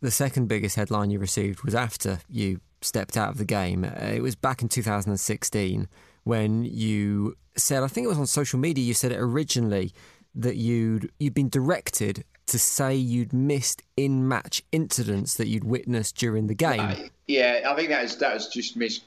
The 0.00 0.10
second 0.10 0.48
biggest 0.48 0.76
headline 0.76 1.10
you 1.10 1.18
received 1.18 1.62
was 1.62 1.74
after 1.74 2.20
you 2.28 2.60
stepped 2.82 3.16
out 3.16 3.30
of 3.30 3.38
the 3.38 3.44
game. 3.44 3.84
It 3.84 4.22
was 4.22 4.34
back 4.36 4.62
in 4.62 4.68
2016 4.68 5.88
when 6.24 6.64
you 6.64 7.36
said, 7.56 7.82
I 7.82 7.86
think 7.86 8.04
it 8.04 8.08
was 8.08 8.18
on 8.18 8.26
social 8.26 8.58
media, 8.58 8.84
you 8.84 8.94
said 8.94 9.12
it 9.12 9.18
originally 9.18 9.92
that 10.34 10.56
you'd 10.56 11.10
you'd 11.18 11.34
been 11.34 11.48
directed 11.48 12.24
to 12.46 12.58
say 12.58 12.94
you'd 12.94 13.32
missed 13.32 13.82
in 13.96 14.28
match 14.28 14.62
incidents 14.70 15.34
that 15.34 15.48
you'd 15.48 15.64
witnessed 15.64 16.16
during 16.16 16.46
the 16.46 16.54
game. 16.54 17.10
Yeah, 17.28 17.62
I 17.66 17.74
think 17.74 17.88
that 17.88 18.04
is 18.04 18.16
that 18.18 18.34
was 18.34 18.46
just 18.46 18.76
mis, 18.76 19.00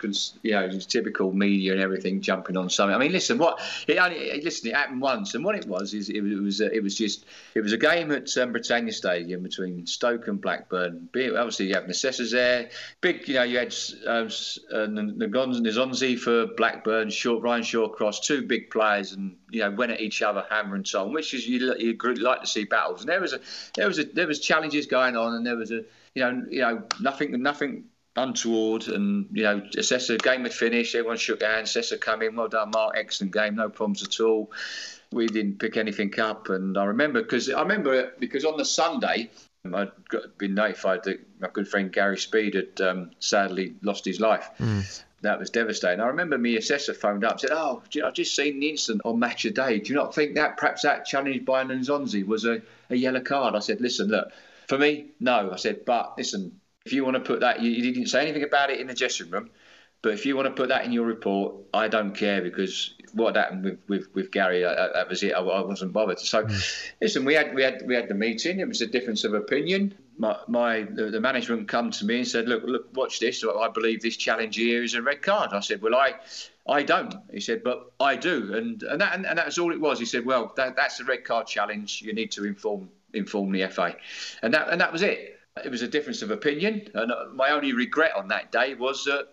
you 0.44 0.52
know, 0.52 0.70
typical 0.80 1.32
media 1.32 1.72
and 1.72 1.82
everything 1.82 2.20
jumping 2.20 2.58
on 2.58 2.70
something. 2.70 2.94
I 2.94 2.98
mean, 2.98 3.14
listen, 3.14 3.38
what 3.38 3.62
it 3.88 3.98
only 3.98 4.42
listen, 4.42 4.70
it 4.70 4.76
happened 4.76 5.00
once, 5.00 5.36
and 5.36 5.46
what 5.46 5.56
it 5.56 5.66
was 5.66 5.94
is 5.94 6.10
it 6.10 6.20
was 6.22 6.60
it 6.60 6.84
was 6.84 6.96
just 6.96 7.26
it 7.56 7.62
was 7.62 7.72
a 7.72 7.78
game 7.78 8.12
at 8.12 8.38
um, 8.38 8.52
Britannia 8.52 8.92
Stadium 8.92 9.42
between 9.42 9.88
Stoke 9.88 10.28
and 10.28 10.42
Blackburn. 10.42 11.08
Obviously, 11.16 11.68
you 11.68 11.76
have 11.76 11.86
Necessors 11.86 12.32
there, 12.32 12.70
big, 13.00 13.26
you 13.26 13.36
know, 13.36 13.44
you 13.44 13.58
had 13.58 13.74
um, 14.06 14.26
uh, 14.26 14.88
N'Zonzi 14.88 16.20
for 16.20 16.48
Blackburn, 16.58 17.10
Short 17.12 17.42
Ryan 17.42 17.64
Shawcross, 17.64 18.22
two 18.22 18.42
big 18.42 18.70
players, 18.70 19.14
and 19.14 19.38
you 19.50 19.62
know 19.62 19.72
went 19.72 19.94
at 19.94 20.02
each 20.02 20.22
other, 20.22 20.46
hammer 20.50 20.76
and 20.76 20.86
so 20.86 21.06
on, 21.06 21.14
which 21.14 21.34
is 21.34 21.48
you 21.48 21.74
you 21.80 21.96
like 22.16 22.42
to 22.42 22.48
see 22.48 22.66
battles. 22.66 23.00
And 23.00 23.10
there 23.10 23.22
was 23.22 23.32
a 23.32 23.40
there 23.76 23.88
was 23.88 23.98
a 23.98 24.04
there 24.04 24.28
was 24.28 24.42
challenges 24.42 24.88
going 24.88 25.16
on, 25.16 25.36
and 25.36 25.46
there 25.46 25.56
was 25.56 25.72
a 25.72 25.86
you 26.16 26.22
know 26.22 26.46
you 26.50 26.60
know 26.60 26.84
nothing 27.00 27.42
nothing 27.42 27.86
untoward 28.16 28.88
and 28.88 29.28
you 29.32 29.44
know 29.44 29.62
assessor 29.78 30.18
game 30.18 30.44
had 30.44 30.54
finished 30.54 30.96
everyone 30.96 31.18
shook 31.18 31.42
hands 31.42 31.70
assessor 31.70 31.98
come 31.98 32.22
in 32.22 32.36
well 32.36 32.48
done 32.48 32.72
mark 32.72 32.96
excellent 32.98 33.34
game 33.34 33.56
no 33.56 33.70
problems 33.70 34.04
at 34.04 34.20
all. 34.20 34.52
We 35.12 35.26
didn't 35.28 35.58
pick 35.60 35.78
anything 35.78 36.20
up 36.20 36.50
and 36.50 36.78
i 36.78 36.86
remember 36.86 37.22
because 37.22 37.50
i 37.50 37.62
remember 37.62 38.12
because 38.20 38.46
on 38.46 38.58
the 38.58 38.66
sunday 38.66 39.30
i'd 39.74 39.92
got, 40.10 40.38
been 40.38 40.54
notified 40.54 41.04
that 41.04 41.20
my 41.40 41.50
good 41.52 41.68
friend 41.68 41.92
gary 41.92 42.18
speed 42.18 42.56
had 42.56 42.82
um, 42.82 43.12
sadly 43.20 43.76
lost 43.82 44.06
his 44.06 44.20
life. 44.20 44.50
Mm. 44.60 45.04
that 45.22 45.40
was 45.40 45.50
devastating. 45.50 46.00
I 46.00 46.08
remember 46.08 46.38
me 46.38 46.58
assessor 46.58 46.94
phoned 46.94 47.24
up 47.24 47.34
and 47.34 47.42
said 47.42 47.52
oh 47.54 47.84
i've 48.04 48.14
just 48.14 48.36
seen 48.36 48.60
the 48.60 48.70
incident 48.70 49.02
on 49.06 49.20
match 49.20 49.46
of 49.46 49.54
day. 49.54 49.80
Do 49.80 49.90
you 49.90 49.96
not 49.96 50.14
think 50.14 50.36
that 50.36 50.58
perhaps 50.58 50.82
that 50.82 51.06
challenge 51.06 51.46
by 51.46 51.64
N'Zonzi 51.64 52.26
was 52.26 52.46
a, 52.46 52.62
a 52.90 52.96
yellow 52.96 53.22
card? 53.22 53.56
I 53.56 53.60
said 53.60 53.82
listen 53.82 54.10
look 54.10 54.32
for 54.70 54.78
me, 54.78 55.08
no. 55.20 55.50
I 55.52 55.56
said, 55.56 55.84
but 55.84 56.14
listen, 56.16 56.62
if 56.90 56.94
you 56.94 57.06
want 57.06 57.18
to 57.18 57.22
put 57.22 57.42
that, 57.42 57.62
you, 57.62 57.70
you 57.70 57.94
didn't 57.94 58.08
say 58.08 58.24
anything 58.24 58.42
about 58.42 58.72
it 58.72 58.80
in 58.80 58.88
the 58.88 58.96
dressing 58.96 59.30
room. 59.30 59.52
But 60.02 60.14
if 60.14 60.26
you 60.26 60.36
want 60.36 60.48
to 60.48 60.54
put 60.54 60.70
that 60.70 60.86
in 60.86 60.92
your 60.92 61.06
report, 61.06 61.56
I 61.72 61.88
don't 61.88 62.16
care 62.16 62.42
because 62.42 62.96
what 63.14 63.36
happened 63.36 63.64
with 63.64 63.80
with, 63.88 64.16
with 64.16 64.32
Gary, 64.32 64.66
uh, 64.66 64.88
that 64.94 65.08
was 65.08 65.22
it. 65.22 65.34
I, 65.34 65.40
I 65.40 65.62
wasn't 65.62 65.94
bothered. 65.94 66.20
So, 66.20 66.46
mm. 66.46 66.92
listen, 67.00 67.26
we 67.26 67.36
had 67.36 67.54
we 67.54 67.62
had 67.62 67.84
we 67.86 67.94
had 67.94 68.08
the 68.08 68.16
meeting. 68.16 68.60
It 68.60 68.68
was 68.68 68.82
a 68.82 68.88
difference 68.88 69.24
of 69.24 69.36
opinion. 69.36 69.94
My, 70.18 70.36
my 70.48 70.82
the, 70.82 71.12
the, 71.12 71.22
management 71.22 71.68
come 71.68 71.92
to 71.92 72.06
me 72.06 72.18
and 72.18 72.28
said, 72.28 72.50
look, 72.50 72.64
look, 72.66 72.88
watch 72.94 73.20
this. 73.20 73.44
I 73.44 73.70
believe 73.70 74.02
this 74.02 74.18
challenge 74.18 74.56
here 74.56 74.84
is 74.84 74.96
a 74.96 75.02
red 75.02 75.22
card. 75.22 75.52
I 75.54 75.60
said, 75.60 75.82
well, 75.82 75.96
I 75.96 76.16
I 76.68 76.82
don't. 76.82 77.14
He 77.32 77.40
said, 77.40 77.64
but 77.64 77.92
I 78.00 78.16
do. 78.16 78.56
And 78.56 78.82
and 78.84 79.00
that 79.02 79.16
and, 79.16 79.28
and 79.28 79.38
that's 79.38 79.60
all 79.60 79.72
it 79.72 79.80
was. 79.80 80.00
He 80.00 80.06
said, 80.06 80.26
well, 80.26 80.54
that, 80.56 80.76
that's 80.76 81.00
a 81.02 81.04
red 81.04 81.24
card 81.24 81.46
challenge. 81.46 82.02
You 82.02 82.14
need 82.14 82.32
to 82.32 82.46
inform 82.46 82.90
inform 83.14 83.52
the 83.52 83.68
FA, 83.68 83.96
and 84.42 84.54
that 84.54 84.70
and 84.70 84.80
that 84.80 84.94
was 84.94 85.02
it. 85.02 85.39
It 85.66 85.72
was 85.72 85.82
a 85.82 85.88
difference 85.88 86.22
of 86.22 86.32
opinion, 86.32 86.88
and 86.94 87.12
uh, 87.12 87.26
my 87.34 87.52
only 87.52 87.74
regret 87.74 88.12
on 88.16 88.28
that 88.30 88.52
day 88.52 88.76
was 88.76 89.06
that 89.06 89.28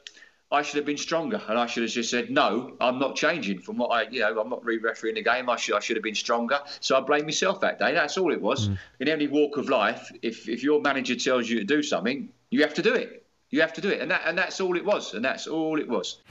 I 0.50 0.62
should 0.62 0.76
have 0.76 0.86
been 0.86 0.96
stronger, 0.96 1.42
and 1.48 1.58
I 1.58 1.66
should 1.66 1.82
have 1.82 1.92
just 1.92 2.10
said, 2.10 2.30
"No, 2.30 2.76
I'm 2.80 2.98
not 2.98 3.16
changing 3.16 3.60
from 3.60 3.78
what 3.78 3.88
I, 3.88 4.02
you 4.10 4.20
know, 4.20 4.40
I'm 4.40 4.48
not 4.48 4.64
re-refereeing 4.64 5.16
the 5.16 5.22
game. 5.22 5.50
I 5.50 5.56
should, 5.56 5.74
I 5.74 5.80
should 5.80 5.96
have 5.96 6.04
been 6.04 6.14
stronger." 6.14 6.60
So 6.80 6.96
I 6.96 7.00
blame 7.00 7.24
myself 7.24 7.60
that 7.62 7.78
day. 7.78 7.92
That's 7.92 8.16
all 8.16 8.32
it 8.32 8.40
was. 8.40 8.68
Mm. 8.68 8.78
In 9.00 9.08
any 9.08 9.26
walk 9.26 9.56
of 9.56 9.68
life, 9.68 10.10
if 10.22 10.48
if 10.48 10.62
your 10.62 10.80
manager 10.80 11.16
tells 11.16 11.48
you 11.50 11.58
to 11.58 11.64
do 11.64 11.82
something, 11.82 12.28
you 12.50 12.62
have 12.62 12.74
to 12.74 12.82
do 12.82 12.94
it. 12.94 13.26
You 13.50 13.60
have 13.60 13.72
to 13.74 13.80
do 13.80 13.88
it, 13.88 14.00
and 14.00 14.10
that 14.10 14.22
and 14.24 14.38
that's 14.38 14.60
all 14.60 14.76
it 14.76 14.84
was, 14.84 15.14
and 15.14 15.24
that's 15.24 15.46
all 15.46 15.80
it 15.80 15.88
was. 15.88 16.22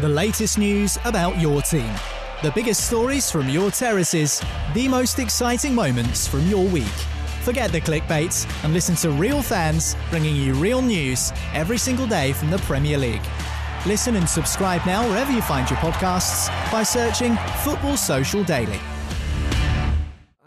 The 0.00 0.08
latest 0.08 0.58
news 0.58 0.98
about 1.04 1.38
your 1.38 1.60
team. 1.62 1.94
The 2.42 2.50
biggest 2.50 2.88
stories 2.88 3.30
from 3.30 3.48
your 3.48 3.70
terraces, 3.70 4.42
the 4.74 4.88
most 4.88 5.18
exciting 5.18 5.74
moments 5.74 6.26
from 6.26 6.44
your 6.48 6.64
week. 6.66 6.98
Forget 7.42 7.72
the 7.72 7.80
clickbaits 7.80 8.46
and 8.62 8.72
listen 8.72 8.94
to 8.96 9.10
real 9.10 9.42
fans 9.42 9.96
bringing 10.10 10.36
you 10.36 10.54
real 10.54 10.80
news 10.80 11.32
every 11.54 11.76
single 11.76 12.06
day 12.06 12.32
from 12.32 12.50
the 12.50 12.58
Premier 12.58 12.96
League. 12.96 13.22
Listen 13.84 14.14
and 14.14 14.28
subscribe 14.28 14.80
now 14.86 15.08
wherever 15.08 15.32
you 15.32 15.42
find 15.42 15.68
your 15.68 15.78
podcasts 15.80 16.48
by 16.70 16.84
searching 16.84 17.36
Football 17.64 17.96
Social 17.96 18.44
Daily. 18.44 18.78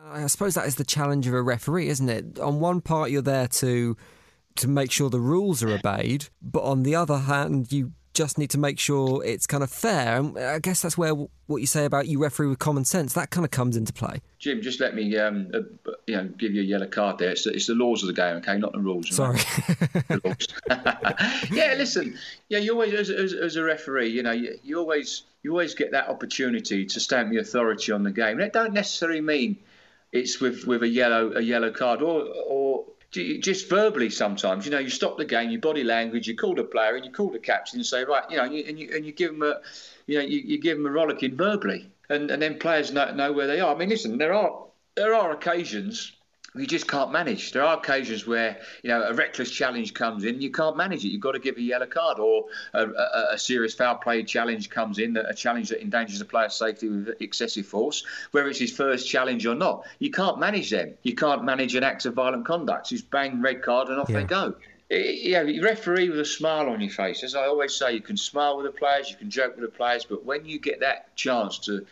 I 0.10 0.28
suppose 0.28 0.54
that 0.54 0.68
is 0.68 0.76
the 0.76 0.86
challenge 0.86 1.28
of 1.28 1.34
a 1.34 1.42
referee, 1.42 1.90
isn't 1.90 2.08
it? 2.08 2.40
On 2.40 2.62
one 2.62 2.80
part, 2.80 3.12
you're 3.12 3.22
there 3.22 3.50
to 3.50 3.98
to 4.56 4.68
make 4.70 4.90
sure 4.90 5.10
the 5.10 5.20
rules 5.20 5.62
are 5.62 5.72
obeyed, 5.72 6.30
but 6.42 6.64
on 6.64 6.84
the 6.84 6.96
other 6.96 7.18
hand, 7.18 7.74
you 7.74 7.92
just 8.16 8.38
need 8.38 8.50
to 8.52 8.58
make 8.58 8.80
sure 8.80 9.24
it's 9.24 9.46
kind 9.46 9.62
of 9.62 9.70
fair. 9.70 10.18
And 10.18 10.38
I 10.38 10.60
guess 10.60 10.82
that's 10.82 10.98
where 10.98 11.14
what 11.14 11.58
you 11.58 11.68
say 11.68 11.86
about 11.86 12.08
you 12.08 12.20
referee 12.20 12.48
with 12.48 12.58
common 12.58 12.86
sense 12.86 13.14
that 13.14 13.30
kind 13.30 13.46
of 13.46 13.52
comes 13.52 13.78
into 13.78 13.94
play. 13.94 14.22
Jim, 14.40 14.62
just 14.62 14.80
let 14.80 14.96
me 14.96 15.16
um, 15.18 15.52
uh, 15.54 15.60
you 16.08 16.16
know 16.16 16.24
give 16.38 16.54
you 16.54 16.62
a 16.62 16.66
yellow 16.66 16.88
card 16.88 17.20
there. 17.20 17.32
It's, 17.32 17.46
it's 17.46 17.68
the 17.68 17.76
laws 17.76 18.02
of 18.02 18.08
the 18.08 18.14
game, 18.14 18.38
okay, 18.38 18.58
not 18.58 18.72
the 18.72 18.80
rules. 18.80 19.14
Sorry. 19.16 19.40
yeah, 21.52 21.76
listen. 21.78 22.18
Yeah, 22.50 22.60
you 22.60 22.72
always 22.72 22.94
as, 22.94 23.10
as, 23.10 23.34
as, 23.34 23.56
a 23.58 23.64
referee, 23.64 24.10
you 24.10 24.24
know, 24.24 24.32
you, 24.32 24.58
you 24.64 24.80
always 24.80 25.24
you 25.44 25.52
always 25.52 25.76
get 25.76 25.92
that 25.92 26.10
opportunity 26.10 26.86
to 26.86 27.00
stamp 27.00 27.32
your 27.32 27.42
authority 27.42 27.92
on 27.92 28.04
the 28.04 28.12
game. 28.12 28.38
That 28.38 28.54
don't 28.54 28.74
necessarily 28.74 29.22
mean 29.22 29.58
it's 30.12 30.40
with, 30.40 30.66
with 30.66 30.82
a 30.82 30.88
yellow 30.88 31.34
a 31.36 31.42
yellow 31.42 31.72
card 31.72 32.02
or 32.02 32.26
or 32.48 32.86
just 33.16 33.70
verbally 33.70 34.10
sometimes, 34.10 34.66
you 34.66 34.72
know, 34.72 34.80
you 34.80 34.90
stop 34.90 35.18
the 35.18 35.26
game, 35.26 35.50
your 35.50 35.62
body 35.62 35.84
language, 35.84 36.28
you 36.28 36.36
call 36.36 36.56
the 36.56 36.64
player 36.64 36.96
and 36.96 37.06
you 37.06 37.12
call 37.12 37.30
the 37.30 37.40
captain 37.40 37.80
and 37.80 37.86
say, 37.86 38.04
right, 38.04 38.24
you 38.30 38.38
know, 38.38 38.44
and 38.44 38.54
you, 38.54 38.64
and 38.68 38.80
you, 38.80 38.90
and 38.96 39.06
you 39.06 39.12
give 39.12 39.32
them 39.32 39.44
a, 39.44 39.62
you 40.08 40.18
know, 40.20 40.26
you, 40.26 40.40
you 40.40 40.60
give 40.60 40.78
them 40.78 40.86
a 40.86 40.92
rollicking 40.92 41.36
verbally, 41.36 41.90
and, 42.10 42.32
and 42.32 42.42
then 42.42 42.60
players 42.60 42.92
know, 42.92 43.14
know 43.14 43.32
where 43.32 43.48
they 43.48 43.60
are. 43.60 43.74
I 43.76 43.78
mean, 43.78 43.90
listen, 43.90 44.18
there 44.18 44.34
are 44.34 44.66
there 44.96 45.14
are 45.14 45.32
occasions 45.32 46.15
you 46.56 46.66
just 46.66 46.88
can't 46.88 47.12
manage. 47.12 47.52
There 47.52 47.64
are 47.64 47.78
occasions 47.78 48.26
where 48.26 48.58
you 48.84 48.90
know 48.90 49.04
a 49.04 49.14
reckless 49.14 49.52
challenge 49.52 49.94
comes 49.94 50.24
in, 50.24 50.42
you 50.42 50.52
can't 50.52 50.78
manage 50.78 51.04
it. 51.04 51.10
You've 51.10 51.22
got 51.22 51.34
to 51.34 51.40
give 51.40 51.58
a 51.58 51.62
yellow 51.62 51.86
card, 51.86 52.20
or 52.20 52.46
a, 52.74 52.86
a, 52.86 53.28
a 53.34 53.38
serious 53.38 53.74
foul 53.74 53.96
play 53.96 54.24
challenge 54.24 54.70
comes 54.70 55.00
in, 55.00 55.18
a 55.18 55.34
challenge 55.34 55.70
that 55.70 55.82
endangers 55.82 56.20
the 56.20 56.26
player's 56.26 56.54
safety 56.54 56.90
with 56.90 57.22
excessive 57.22 57.66
force, 57.66 58.06
whether 58.32 58.48
it's 58.48 58.60
his 58.60 58.72
first 58.72 59.10
challenge 59.10 59.46
or 59.46 59.56
not. 59.56 59.86
You 60.00 60.12
can't 60.12 60.40
manage 60.40 60.70
them. 60.70 60.94
You 61.04 61.16
can't 61.16 61.44
manage 61.44 61.76
an 61.76 61.84
act 61.84 62.06
of 62.06 62.14
violent 62.14 62.46
conduct. 62.46 62.90
Just 62.90 63.10
bang 63.10 63.42
red 63.42 63.62
card 63.62 63.90
and 63.90 64.00
off 64.00 64.10
yeah. 64.10 64.20
they 64.20 64.24
go. 64.24 64.56
Yeah, 64.90 65.42
you 65.42 65.64
referee 65.64 66.10
with 66.10 66.20
a 66.20 66.26
smile 66.26 66.70
on 66.70 66.80
your 66.80 66.92
face. 66.92 67.24
As 67.24 67.34
I 67.34 67.46
always 67.46 67.76
say, 67.76 67.94
you 67.94 68.02
can 68.02 68.18
smile 68.18 68.58
with 68.58 68.68
the 68.68 68.72
players, 68.72 69.10
you 69.10 69.16
can 69.16 69.32
joke 69.32 69.56
with 69.56 69.66
the 69.66 69.76
players, 69.76 70.06
but 70.06 70.24
when 70.24 70.46
you 70.46 70.60
get 70.60 70.82
that 70.82 71.16
chance 71.16 71.58
to 71.60 71.88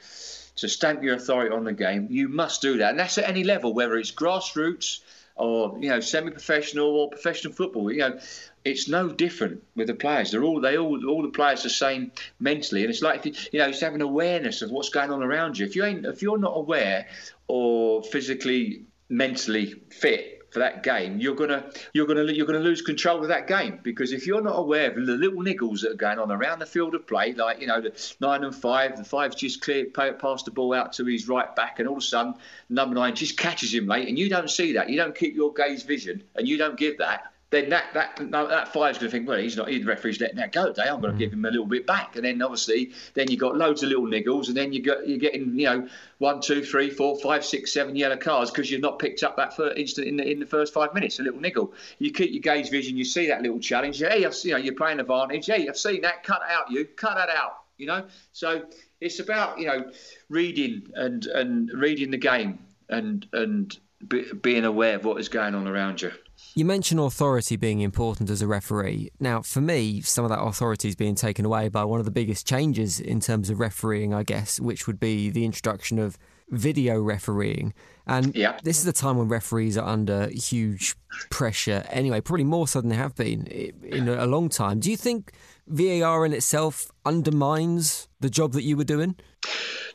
to 0.55 0.67
stamp 0.67 1.03
your 1.03 1.15
authority 1.15 1.53
on 1.53 1.63
the 1.63 1.73
game, 1.73 2.07
you 2.09 2.27
must 2.27 2.61
do 2.61 2.77
that. 2.77 2.91
And 2.91 2.99
that's 2.99 3.17
at 3.17 3.27
any 3.27 3.43
level, 3.43 3.73
whether 3.73 3.97
it's 3.97 4.11
grassroots 4.11 4.99
or 5.35 5.77
you 5.79 5.89
know 5.89 5.99
semi-professional 5.99 6.87
or 6.87 7.09
professional 7.09 7.53
football. 7.53 7.91
You 7.91 7.99
know, 7.99 8.19
it's 8.63 8.87
no 8.87 9.09
different 9.09 9.63
with 9.75 9.87
the 9.87 9.93
players. 9.93 10.31
They're 10.31 10.43
all 10.43 10.61
they 10.61 10.77
all 10.77 11.05
all 11.07 11.21
the 11.21 11.29
players 11.29 11.61
are 11.61 11.63
the 11.63 11.69
same 11.69 12.11
mentally, 12.39 12.81
and 12.81 12.89
it's 12.91 13.01
like 13.01 13.25
you, 13.25 13.33
you 13.51 13.59
know, 13.59 13.69
it's 13.69 13.81
having 13.81 14.01
awareness 14.01 14.61
of 14.61 14.71
what's 14.71 14.89
going 14.89 15.11
on 15.11 15.23
around 15.23 15.57
you. 15.57 15.65
If 15.65 15.75
you 15.75 15.85
ain't, 15.85 16.05
if 16.05 16.21
you're 16.21 16.37
not 16.37 16.53
aware 16.55 17.07
or 17.47 18.03
physically, 18.03 18.83
mentally 19.09 19.81
fit 19.89 20.42
for 20.53 20.59
that 20.59 20.83
game, 20.83 21.19
you're 21.19 21.35
gonna 21.35 21.65
you're 21.93 22.05
gonna 22.05 22.31
you're 22.31 22.45
gonna 22.45 22.59
lose 22.59 22.81
control 22.81 23.21
of 23.21 23.27
that 23.29 23.47
game. 23.47 23.79
Because 23.81 24.13
if 24.13 24.27
you're 24.27 24.41
not 24.41 24.55
aware 24.55 24.91
of 24.91 24.95
the 24.95 25.01
little 25.01 25.41
niggles 25.41 25.81
that 25.81 25.91
are 25.91 25.95
going 25.95 26.19
on 26.19 26.31
around 26.31 26.59
the 26.59 26.65
field 26.65 26.93
of 26.93 27.07
play, 27.07 27.33
like 27.33 27.59
you 27.59 27.67
know 27.67 27.81
the 27.81 27.91
nine 28.21 28.43
and 28.43 28.55
five, 28.55 28.95
the 28.95 29.03
five's 29.03 29.35
just 29.35 29.61
clear 29.61 29.85
passed 29.85 30.45
the 30.45 30.51
ball 30.51 30.73
out 30.73 30.93
to 30.93 31.05
his 31.05 31.27
right 31.27 31.55
back, 31.55 31.79
and 31.79 31.87
all 31.87 31.97
of 31.97 32.03
a 32.03 32.05
sudden 32.05 32.35
number 32.69 32.95
nine 32.95 33.15
just 33.15 33.37
catches 33.37 33.73
him 33.73 33.87
late, 33.87 34.07
and 34.07 34.17
you 34.17 34.29
don't 34.29 34.49
see 34.49 34.73
that, 34.73 34.89
you 34.89 34.97
don't 34.97 35.15
keep 35.15 35.35
your 35.35 35.51
gaze 35.53 35.83
vision, 35.83 36.23
and 36.35 36.47
you 36.47 36.57
don't 36.57 36.77
give 36.77 36.99
that 36.99 37.32
then 37.53 37.69
that 37.69 37.93
that 37.93 38.29
no, 38.29 38.47
that 38.47 38.73
five's 38.73 38.97
going 38.97 39.09
to 39.09 39.17
think, 39.17 39.27
well, 39.27 39.37
he's 39.37 39.55
not. 39.55 39.69
He, 39.69 39.79
the 39.79 39.85
referee's 39.85 40.19
letting 40.19 40.37
that 40.37 40.51
go 40.51 40.67
today. 40.67 40.89
I'm 40.89 40.99
going 40.99 41.03
to 41.03 41.11
hmm. 41.11 41.17
give 41.17 41.33
him 41.33 41.45
a 41.45 41.51
little 41.51 41.67
bit 41.67 41.85
back, 41.85 42.15
and 42.15 42.25
then 42.25 42.41
obviously, 42.41 42.91
then 43.13 43.27
you 43.29 43.35
have 43.35 43.41
got 43.41 43.57
loads 43.57 43.83
of 43.83 43.89
little 43.89 44.05
niggles, 44.05 44.47
and 44.47 44.57
then 44.57 44.73
you 44.73 44.81
got 44.81 45.07
you're 45.07 45.19
getting 45.19 45.57
you 45.57 45.65
know 45.65 45.87
one, 46.17 46.41
two, 46.41 46.63
three, 46.63 46.89
four, 46.89 47.19
five, 47.19 47.45
six, 47.45 47.71
seven 47.71 47.95
yellow 47.95 48.17
cards 48.17 48.49
because 48.49 48.71
you've 48.71 48.81
not 48.81 48.97
picked 48.97 49.23
up 49.23 49.37
that 49.37 49.55
first 49.55 49.77
instant 49.77 50.07
in 50.07 50.17
the 50.17 50.29
in 50.29 50.39
the 50.39 50.45
first 50.45 50.73
five 50.73 50.93
minutes. 50.93 51.19
A 51.19 51.23
little 51.23 51.39
niggle. 51.39 51.73
You 51.99 52.11
keep 52.11 52.31
your 52.31 52.41
gaze 52.41 52.69
vision. 52.69 52.97
You 52.97 53.05
see 53.05 53.27
that 53.27 53.43
little 53.43 53.59
challenge. 53.59 53.99
Hey, 53.99 54.25
I've, 54.25 54.35
you 54.43 54.51
know 54.51 54.57
you're 54.57 54.75
playing 54.75 54.99
advantage. 54.99 55.45
Hey, 55.45 55.67
I've 55.67 55.77
seen 55.77 56.01
that. 56.01 56.23
Cut 56.23 56.41
out. 56.49 56.71
You 56.71 56.85
cut 56.85 57.15
that 57.15 57.29
out. 57.29 57.59
You 57.77 57.87
know. 57.87 58.05
So 58.31 58.63
it's 58.99 59.19
about 59.19 59.59
you 59.59 59.67
know 59.67 59.91
reading 60.29 60.91
and 60.95 61.25
and 61.27 61.69
reading 61.71 62.09
the 62.09 62.17
game 62.17 62.59
and 62.89 63.27
and 63.33 63.77
be, 64.07 64.25
being 64.41 64.65
aware 64.65 64.95
of 64.95 65.05
what 65.05 65.19
is 65.19 65.29
going 65.29 65.55
on 65.55 65.67
around 65.67 66.01
you. 66.01 66.11
You 66.55 66.65
mentioned 66.65 66.99
authority 66.99 67.55
being 67.55 67.81
important 67.81 68.29
as 68.29 68.41
a 68.41 68.47
referee. 68.47 69.11
Now, 69.19 69.41
for 69.41 69.61
me, 69.61 70.01
some 70.01 70.23
of 70.23 70.29
that 70.29 70.41
authority 70.41 70.87
is 70.87 70.95
being 70.95 71.15
taken 71.15 71.45
away 71.45 71.69
by 71.69 71.83
one 71.83 71.99
of 71.99 72.05
the 72.05 72.11
biggest 72.11 72.47
changes 72.47 72.99
in 72.99 73.19
terms 73.19 73.49
of 73.49 73.59
refereeing, 73.59 74.13
I 74.13 74.23
guess, 74.23 74.59
which 74.59 74.85
would 74.85 74.99
be 74.99 75.29
the 75.29 75.45
introduction 75.45 75.99
of 75.99 76.17
video 76.49 76.99
refereeing. 76.99 77.73
And 78.05 78.35
yeah. 78.35 78.59
this 78.63 78.79
is 78.79 78.87
a 78.87 78.93
time 78.93 79.17
when 79.17 79.27
referees 79.29 79.77
are 79.77 79.87
under 79.87 80.27
huge 80.29 80.95
pressure 81.29 81.83
anyway, 81.89 82.21
probably 82.21 82.43
more 82.43 82.67
so 82.67 82.81
than 82.81 82.89
they 82.89 82.95
have 82.95 83.15
been 83.15 83.47
in 83.47 84.07
a 84.07 84.25
long 84.25 84.49
time. 84.49 84.79
Do 84.79 84.91
you 84.91 84.97
think 84.97 85.31
VAR 85.67 86.25
in 86.25 86.33
itself 86.33 86.91
undermines 87.05 88.09
the 88.19 88.29
job 88.29 88.51
that 88.53 88.63
you 88.63 88.75
were 88.77 88.83
doing? 88.83 89.15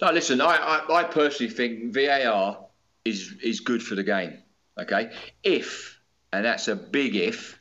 No, 0.01 0.11
listen, 0.11 0.41
I, 0.41 0.57
I, 0.57 0.95
I 1.01 1.05
personally 1.05 1.53
think 1.53 1.93
VAR 1.93 2.59
is 3.09 3.35
is 3.43 3.61
good 3.61 3.83
for 3.83 3.95
the 3.95 4.03
game. 4.03 4.39
Okay, 4.79 5.11
if 5.43 5.99
and 6.33 6.45
that's 6.45 6.69
a 6.69 6.77
big 6.77 7.17
if 7.17 7.59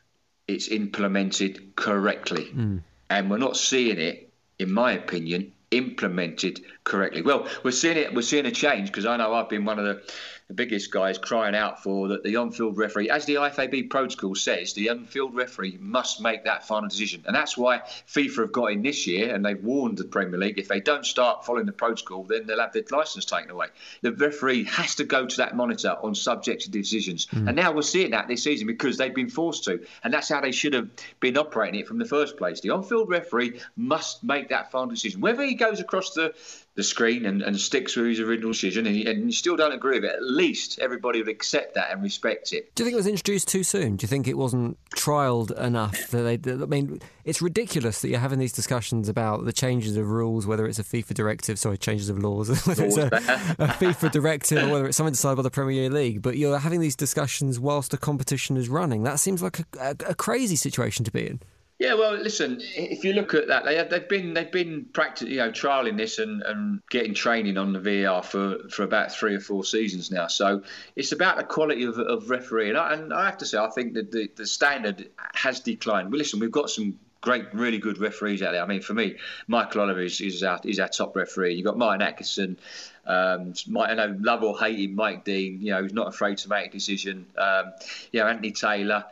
it's 0.48 0.68
implemented 0.68 1.76
correctly, 1.76 2.46
mm. 2.46 2.82
and 3.10 3.30
we're 3.30 3.38
not 3.38 3.58
seeing 3.58 4.00
it, 4.00 4.32
in 4.60 4.72
my 4.72 4.94
opinion, 4.94 5.54
implemented 5.72 6.62
correctly. 6.84 7.22
Well, 7.22 7.48
we're 7.64 7.72
seeing 7.72 7.98
it. 7.98 8.14
We're 8.14 8.22
seeing 8.22 8.46
a 8.46 8.52
change 8.52 8.90
because 8.90 9.06
I 9.06 9.18
know 9.18 9.34
I've 9.34 9.50
been 9.50 9.66
one 9.66 9.80
of 9.80 9.86
the 9.86 10.02
the 10.48 10.54
biggest 10.54 10.92
guys 10.92 11.18
crying 11.18 11.56
out 11.56 11.84
for 11.84 12.08
that 12.08 12.24
the 12.24 12.38
on-field 12.38 12.78
referee, 12.78 13.10
as 13.10 13.26
the 13.26 13.36
IFAB 13.36 13.90
protocol 13.90 14.34
says, 14.34 14.74
the 14.74 14.90
on-field 14.90 15.36
referee 15.36 15.78
must 15.82 16.22
make 16.22 16.46
that 16.46 16.66
final 16.66 16.88
decision, 16.88 17.22
and 17.28 17.36
that's 17.36 17.58
why 17.58 17.80
FIFA 18.08 18.38
have 18.38 18.52
got 18.54 18.72
in 18.72 18.82
this 18.82 19.06
year, 19.06 19.34
and 19.34 19.46
they've 19.46 19.62
warned 19.62 19.98
the 19.98 20.06
Premier 20.06 20.40
League 20.40 20.58
if 20.58 20.70
they 20.70 20.80
don't 20.80 21.06
start 21.06 21.46
following 21.46 21.66
the 21.66 21.74
protocol, 21.74 22.24
then 22.24 22.48
they'll 22.48 22.62
have 22.62 22.72
their 22.72 22.84
licence 22.92 23.26
taken 23.26 23.52
away. 23.52 23.68
The 24.02 24.14
referee 24.14 24.64
has 24.66 24.96
to 24.96 25.04
go 25.04 25.26
to 25.26 25.38
that 25.38 25.56
monitor 25.56 25.98
on 26.02 26.16
subjective 26.16 26.72
decisions, 26.72 27.26
mm. 27.26 27.48
and 27.48 27.56
now 27.56 27.74
we're 27.74 27.82
seeing 27.82 28.12
that 28.12 28.30
this 28.30 28.44
season 28.44 28.68
because 28.68 28.98
they've 28.98 29.14
been 29.14 29.30
forced 29.30 29.66
to, 29.66 29.86
and 30.04 30.14
that's 30.14 30.30
how 30.30 30.40
they 30.40 30.54
should 30.54 30.74
have 30.74 30.90
been 31.20 31.38
operating 31.38 31.82
it 31.82 31.88
from 31.88 31.98
the 31.98 32.06
first 32.06 32.38
place. 32.38 32.62
The 32.62 32.70
on-field 32.70 33.10
referee 33.10 33.60
must 33.76 34.24
make 34.24 34.48
that 34.50 34.72
final 34.72 34.88
decision, 34.88 35.20
whether 35.20 35.44
he 35.44 35.56
goes 35.56 35.82
across 35.82 36.12
the 36.12 36.34
the 36.78 36.84
screen 36.84 37.26
and, 37.26 37.42
and 37.42 37.60
sticks 37.60 37.96
with 37.96 38.06
his 38.06 38.20
original 38.20 38.52
decision, 38.52 38.86
and, 38.86 38.96
and 39.08 39.26
you 39.26 39.32
still 39.32 39.58
don't 39.58 39.74
agree 39.74 39.96
with 39.96 40.06
it, 40.06 40.16
at 40.16 40.22
least 40.22 40.78
everybody 40.80 41.18
would 41.20 41.28
accept 41.28 41.74
that 41.74 41.92
and 41.92 42.04
respect 42.04 42.54
it. 42.54 42.74
Do 42.76 42.84
you 42.84 42.86
think 42.86 42.94
it 42.94 42.98
was 42.98 43.08
introduced 43.08 43.48
too 43.48 43.64
soon? 43.64 43.96
Do 43.96 44.04
you 44.04 44.08
think 44.08 44.28
it 44.28 44.38
wasn't 44.38 44.78
trialled 44.96 45.52
enough? 45.60 46.10
That 46.10 46.44
they, 46.44 46.52
I 46.52 46.68
mean, 46.68 47.02
it's 47.26 47.42
ridiculous 47.42 48.02
that 48.02 48.10
you're 48.10 48.20
having 48.20 48.38
these 48.38 48.54
discussions 48.54 49.10
about 49.10 49.46
the 49.46 49.52
changes 49.52 49.98
of 49.98 50.08
rules, 50.08 50.46
whether 50.46 50.68
it's 50.68 50.78
a 50.78 50.84
FIFA 50.84 51.16
directive, 51.16 51.58
sorry, 51.58 51.80
changes 51.80 52.10
of 52.10 52.20
laws, 52.20 52.50
whether 52.68 52.86
it's 52.86 52.98
a, 52.98 53.08
a 53.08 53.68
FIFA 53.68 54.12
directive 54.12 54.70
or 54.70 54.72
whether 54.72 54.86
it's 54.86 54.98
something 54.98 55.14
decided 55.14 55.38
by 55.38 55.42
the 55.42 55.50
Premier 55.50 55.90
League, 55.90 56.22
but 56.22 56.38
you're 56.38 56.60
having 56.60 56.80
these 56.80 56.96
discussions 56.96 57.60
whilst 57.60 57.90
the 57.90 57.98
competition 57.98 58.56
is 58.56 58.70
running. 58.70 59.02
That 59.02 59.20
seems 59.20 59.42
like 59.42 59.60
a, 59.60 59.66
a, 59.80 59.96
a 60.10 60.16
crazy 60.16 60.56
situation 60.56 61.04
to 61.06 61.12
be 61.12 61.26
in. 61.26 61.40
Yeah, 61.80 61.94
well, 61.94 62.16
listen. 62.16 62.58
If 62.60 63.04
you 63.04 63.14
look 63.14 63.36
at 63.36 63.50
that, 63.50 63.64
they 63.64 63.76
have, 63.76 63.92
they've 63.92 64.10
been 64.10 64.34
they've 64.34 64.52
been 64.52 64.86
practicing, 64.94 65.32
you 65.32 65.38
know, 65.38 65.52
trialing 65.52 65.96
this 65.96 66.18
and, 66.18 66.42
and 66.42 66.82
getting 66.90 67.14
training 67.14 67.56
on 67.58 67.72
the 67.72 67.80
VAR 67.80 68.24
for, 68.24 68.68
for 68.70 68.82
about 68.82 69.12
three 69.12 69.36
or 69.36 69.40
four 69.40 69.64
seasons 69.64 70.10
now. 70.10 70.26
So 70.26 70.64
it's 70.96 71.12
about 71.12 71.38
the 71.38 71.44
quality 71.44 71.84
of, 71.84 72.00
of 72.00 72.32
refereeing. 72.32 72.70
And 72.70 72.80
I, 72.80 72.94
and 72.94 73.14
I 73.14 73.26
have 73.26 73.38
to 73.40 73.46
say, 73.46 73.60
I 73.60 73.70
think 73.70 73.94
that 73.94 74.12
the, 74.12 74.28
the 74.36 74.48
standard 74.48 75.12
has 75.36 75.60
declined. 75.60 76.12
Well, 76.12 76.18
listen, 76.18 76.40
we've 76.40 76.52
got 76.52 76.72
some 76.72 76.98
great, 77.22 77.46
really 77.54 77.78
good 77.78 78.00
referees 78.00 78.42
out 78.42 78.54
there. 78.54 78.64
I 78.64 78.66
mean, 78.66 78.82
for 78.82 78.96
me, 78.96 79.18
Michael 79.48 79.82
Oliver 79.82 80.02
is, 80.02 80.20
is 80.20 80.42
our 80.42 80.60
is 80.64 80.80
our 80.80 80.88
top 80.88 81.16
referee. 81.16 81.54
You've 81.54 81.66
got 81.66 81.78
Martin 81.78 82.02
Atkinson. 82.02 82.58
Um, 83.06 83.54
I 83.80 83.94
know, 83.94 84.18
love 84.20 84.42
or 84.42 84.58
hate 84.58 84.80
him, 84.80 84.96
Mike 84.96 85.26
Dean. 85.26 85.62
You 85.62 85.74
know, 85.74 85.84
he's 85.84 85.94
not 85.94 86.08
afraid 86.08 86.40
to 86.40 86.50
make 86.50 86.70
a 86.70 86.72
decision. 86.72 87.28
Um, 87.38 87.74
you 88.12 88.22
know, 88.22 88.28
Anthony 88.28 88.52
Taylor. 88.52 89.06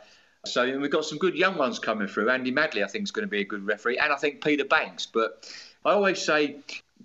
So 0.52 0.78
we've 0.78 0.90
got 0.90 1.04
some 1.04 1.18
good 1.18 1.36
young 1.36 1.56
ones 1.56 1.78
coming 1.78 2.08
through. 2.08 2.30
Andy 2.30 2.50
Madley, 2.50 2.82
I 2.82 2.88
think, 2.88 3.04
is 3.04 3.10
going 3.10 3.26
to 3.26 3.30
be 3.30 3.40
a 3.40 3.44
good 3.44 3.66
referee, 3.66 3.98
and 3.98 4.12
I 4.12 4.16
think 4.16 4.42
Peter 4.42 4.64
Bankes. 4.64 5.06
But 5.06 5.50
I 5.84 5.92
always 5.92 6.20
say 6.20 6.56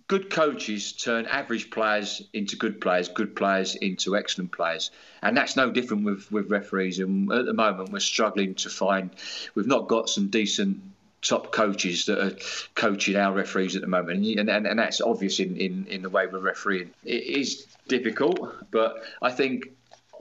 good 0.08 0.30
coaches 0.30 0.94
turn 0.94 1.26
average 1.26 1.70
players 1.70 2.22
into 2.34 2.56
good 2.56 2.82
players, 2.82 3.08
good 3.08 3.36
players 3.36 3.76
into 3.76 4.16
excellent 4.18 4.52
players, 4.52 4.92
and 5.22 5.36
that's 5.36 5.56
no 5.56 5.72
different 5.72 6.04
with 6.04 6.32
with 6.32 6.50
referees. 6.50 7.00
And 7.00 7.32
at 7.32 7.46
the 7.46 7.54
moment, 7.54 7.92
we're 7.92 8.00
struggling 8.00 8.56
to 8.56 8.70
find. 8.70 9.12
We've 9.56 9.68
not 9.68 9.88
got 9.88 10.10
some 10.10 10.28
decent 10.28 10.82
top 11.22 11.52
coaches 11.52 12.06
that 12.08 12.20
are 12.20 12.36
coaching 12.76 13.16
our 13.16 13.34
referees 13.34 13.76
at 13.76 13.82
the 13.82 13.88
moment, 13.88 14.26
and 14.26 14.50
and, 14.50 14.68
and 14.68 14.80
that's 14.80 15.02
obvious 15.02 15.40
in, 15.40 15.56
in 15.58 15.86
in 15.88 16.02
the 16.02 16.10
way 16.10 16.28
we're 16.28 16.40
refereeing. 16.40 16.92
It 17.04 17.24
is 17.24 17.68
difficult, 17.88 18.72
but 18.72 19.04
I 19.22 19.32
think 19.32 19.72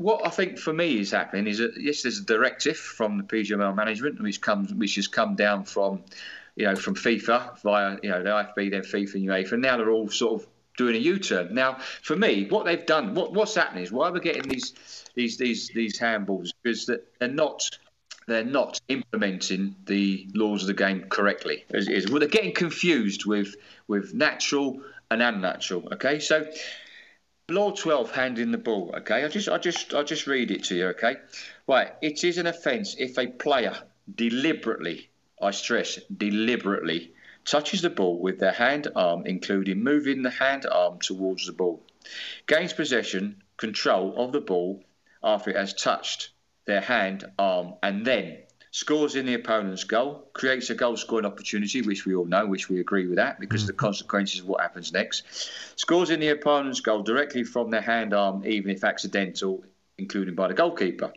what 0.01 0.27
I 0.27 0.31
think 0.31 0.59
for 0.59 0.73
me 0.73 0.99
is 0.99 1.11
happening 1.11 1.47
is 1.47 1.59
that 1.59 1.75
yes, 1.79 2.03
there's 2.03 2.19
a 2.19 2.25
directive 2.25 2.79
from 2.79 3.19
the 3.19 3.23
PGMOL 3.23 3.77
management, 3.77 4.21
which 4.21 4.41
comes, 4.41 4.73
which 4.73 4.95
has 4.95 5.07
come 5.07 5.37
down 5.37 5.65
from, 5.65 6.03
you 6.57 6.65
know, 6.65 6.75
from 6.75 6.95
FIFA 6.95 7.61
via, 7.61 7.99
you 8.03 8.09
know, 8.09 8.23
the 8.23 8.31
IFAB, 8.31 8.71
then 8.71 8.81
FIFA 8.81 9.15
and 9.17 9.29
UEFA, 9.29 9.53
and 9.53 9.63
now 9.63 9.77
they're 9.77 9.91
all 9.91 10.09
sort 10.09 10.41
of 10.41 10.49
doing 10.79 10.97
a 10.97 10.99
U-turn. 10.99 11.55
Now, 11.55 11.81
for 12.01 12.17
me, 12.17 12.47
what 12.49 12.65
they've 12.65 12.87
done, 12.87 13.15
what, 13.15 13.35
what's 13.35 13.55
happening 13.55 13.85
is 13.85 13.93
why 13.93 14.09
we're 14.09 14.21
getting 14.21 14.49
these, 14.49 15.05
these, 15.15 15.37
these, 15.37 15.69
these 15.75 16.01
handballs 16.01 16.49
is 16.65 16.87
that 16.87 17.07
they're 17.19 17.29
not 17.29 17.69
they're 18.27 18.45
not 18.45 18.81
implementing 18.89 19.75
the 19.87 20.29
laws 20.35 20.63
of 20.63 20.69
the 20.69 20.75
game 20.75 21.05
correctly. 21.09 21.65
Is 21.71 22.09
well, 22.09 22.21
they're 22.21 22.29
getting 22.29 22.55
confused 22.55 23.27
with 23.27 23.57
with 23.89 24.15
natural 24.15 24.81
and 25.11 25.21
unnatural. 25.21 25.89
Okay, 25.93 26.21
so 26.21 26.47
Law 27.51 27.73
12, 27.73 28.13
handing 28.13 28.53
the 28.53 28.59
ball. 28.59 28.95
Okay, 28.99 29.25
I 29.25 29.29
just, 29.29 29.49
I 29.49 29.59
just, 29.59 29.93
I 29.93 30.03
just 30.05 30.27
read 30.27 30.51
it 30.51 30.65
to 30.65 30.77
you. 30.77 30.87
Okay, 30.89 31.17
right. 31.67 31.93
It 32.01 32.23
is 32.23 32.39
an 32.39 32.47
offence 32.47 32.95
if 32.99 33.19
a 33.19 33.27
player 33.27 33.77
deliberately, 34.15 35.11
I 35.43 35.51
stress, 35.51 35.99
deliberately 36.17 37.13
touches 37.45 37.83
the 37.83 37.91
ball 37.91 38.21
with 38.21 38.39
their 38.39 38.53
hand, 38.53 38.89
arm, 38.95 39.27
including 39.27 39.83
moving 39.83 40.23
the 40.23 40.31
hand, 40.31 40.67
arm 40.67 40.99
towards 41.01 41.47
the 41.47 41.53
ball, 41.53 41.83
gains 42.47 42.73
possession, 42.73 43.43
control 43.57 44.15
of 44.17 44.33
the 44.33 44.41
ball 44.41 44.85
after 45.23 45.51
it 45.51 45.57
has 45.57 45.75
touched 45.75 46.31
their 46.67 46.81
hand, 46.81 47.25
arm, 47.39 47.75
and 47.83 48.05
then 48.07 48.39
scores 48.71 49.17
in 49.17 49.27
the 49.27 49.35
opponent's 49.35 49.85
goal, 49.85 50.29
creates 50.33 50.71
a 50.71 50.75
goal 50.75 50.97
scoring 50.97 51.27
opportunity, 51.27 51.83
which 51.83 52.07
we 52.07 52.15
all 52.15 52.25
know, 52.25 52.47
which 52.47 52.69
we 52.69 52.81
agree 52.81 53.07
with 53.07 53.17
that 53.17 53.41
because 53.41 53.63
mm-hmm. 53.63 53.69
the 53.69 53.75
consequences 53.75 54.41
of 54.41 54.49
what 54.49 54.61
happens 54.61 54.93
next. 54.93 55.25
Scores 55.77 56.11
in 56.11 56.21
the 56.21 56.29
opponent's 56.29 56.81
goal 56.81 57.03
directly 57.03 57.45
from 57.45 57.71
their 57.71 57.81
hand 57.81 58.15
arm, 58.15 58.45
even 58.47 58.71
if 58.71 58.85
accidental, 58.85 59.65
including 59.99 60.35
by 60.35 60.49
the 60.49 60.55
goalkeeper. 60.55 61.13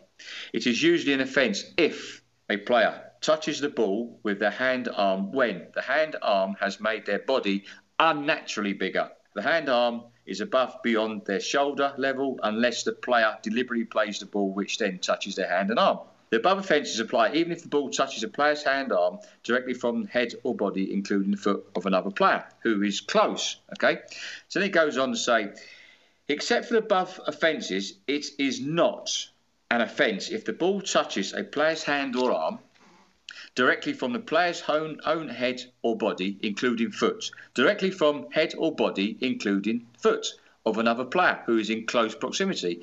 It 0.52 0.66
is 0.66 0.82
usually 0.82 1.12
an 1.12 1.20
offence 1.20 1.64
if 1.76 2.22
a 2.50 2.56
player 2.56 3.02
touches 3.20 3.60
the 3.60 3.68
ball 3.68 4.20
with 4.22 4.38
their 4.38 4.50
hand 4.50 4.88
arm 4.94 5.32
when 5.32 5.68
the 5.74 5.80
hand 5.80 6.16
arm 6.22 6.54
has 6.60 6.78
made 6.80 7.06
their 7.06 7.20
body 7.20 7.64
unnaturally 7.98 8.74
bigger. 8.74 9.10
The 9.34 9.42
hand 9.42 9.68
arm 9.68 10.02
is 10.26 10.40
above 10.40 10.76
beyond 10.82 11.24
their 11.24 11.40
shoulder 11.40 11.94
level 11.96 12.38
unless 12.42 12.82
the 12.82 12.92
player 12.92 13.36
deliberately 13.42 13.84
plays 13.84 14.18
the 14.18 14.26
ball, 14.26 14.52
which 14.52 14.78
then 14.78 14.98
touches 14.98 15.36
their 15.36 15.48
hand 15.48 15.70
and 15.70 15.78
arm. 15.78 16.00
The 16.34 16.40
above 16.40 16.58
offences 16.58 16.98
apply 16.98 17.34
even 17.34 17.52
if 17.52 17.62
the 17.62 17.68
ball 17.68 17.90
touches 17.90 18.24
a 18.24 18.28
player's 18.28 18.64
hand 18.64 18.90
or 18.90 18.98
arm 18.98 19.18
directly 19.44 19.72
from 19.72 20.06
head 20.06 20.34
or 20.42 20.52
body, 20.52 20.92
including 20.92 21.30
the 21.30 21.36
foot 21.36 21.64
of 21.76 21.86
another 21.86 22.10
player 22.10 22.44
who 22.58 22.82
is 22.82 23.00
close. 23.00 23.58
Okay, 23.74 24.00
so 24.48 24.58
then 24.58 24.68
it 24.68 24.72
goes 24.72 24.98
on 24.98 25.12
to 25.12 25.16
say, 25.16 25.52
except 26.26 26.66
for 26.66 26.72
the 26.72 26.80
above 26.80 27.20
offences, 27.28 27.94
it 28.08 28.26
is 28.36 28.60
not 28.60 29.28
an 29.70 29.80
offence 29.80 30.28
if 30.28 30.44
the 30.44 30.52
ball 30.52 30.80
touches 30.80 31.32
a 31.32 31.44
player's 31.44 31.84
hand 31.84 32.16
or 32.16 32.32
arm 32.32 32.58
directly 33.54 33.92
from 33.92 34.12
the 34.12 34.18
player's 34.18 34.64
own, 34.66 35.00
own 35.06 35.28
head 35.28 35.62
or 35.82 35.96
body, 35.96 36.36
including 36.42 36.90
foot, 36.90 37.30
directly 37.54 37.92
from 37.92 38.28
head 38.32 38.54
or 38.58 38.74
body, 38.74 39.16
including 39.20 39.86
foot 39.98 40.26
of 40.66 40.78
another 40.78 41.04
player 41.04 41.44
who 41.46 41.58
is 41.58 41.70
in 41.70 41.86
close 41.86 42.16
proximity 42.16 42.82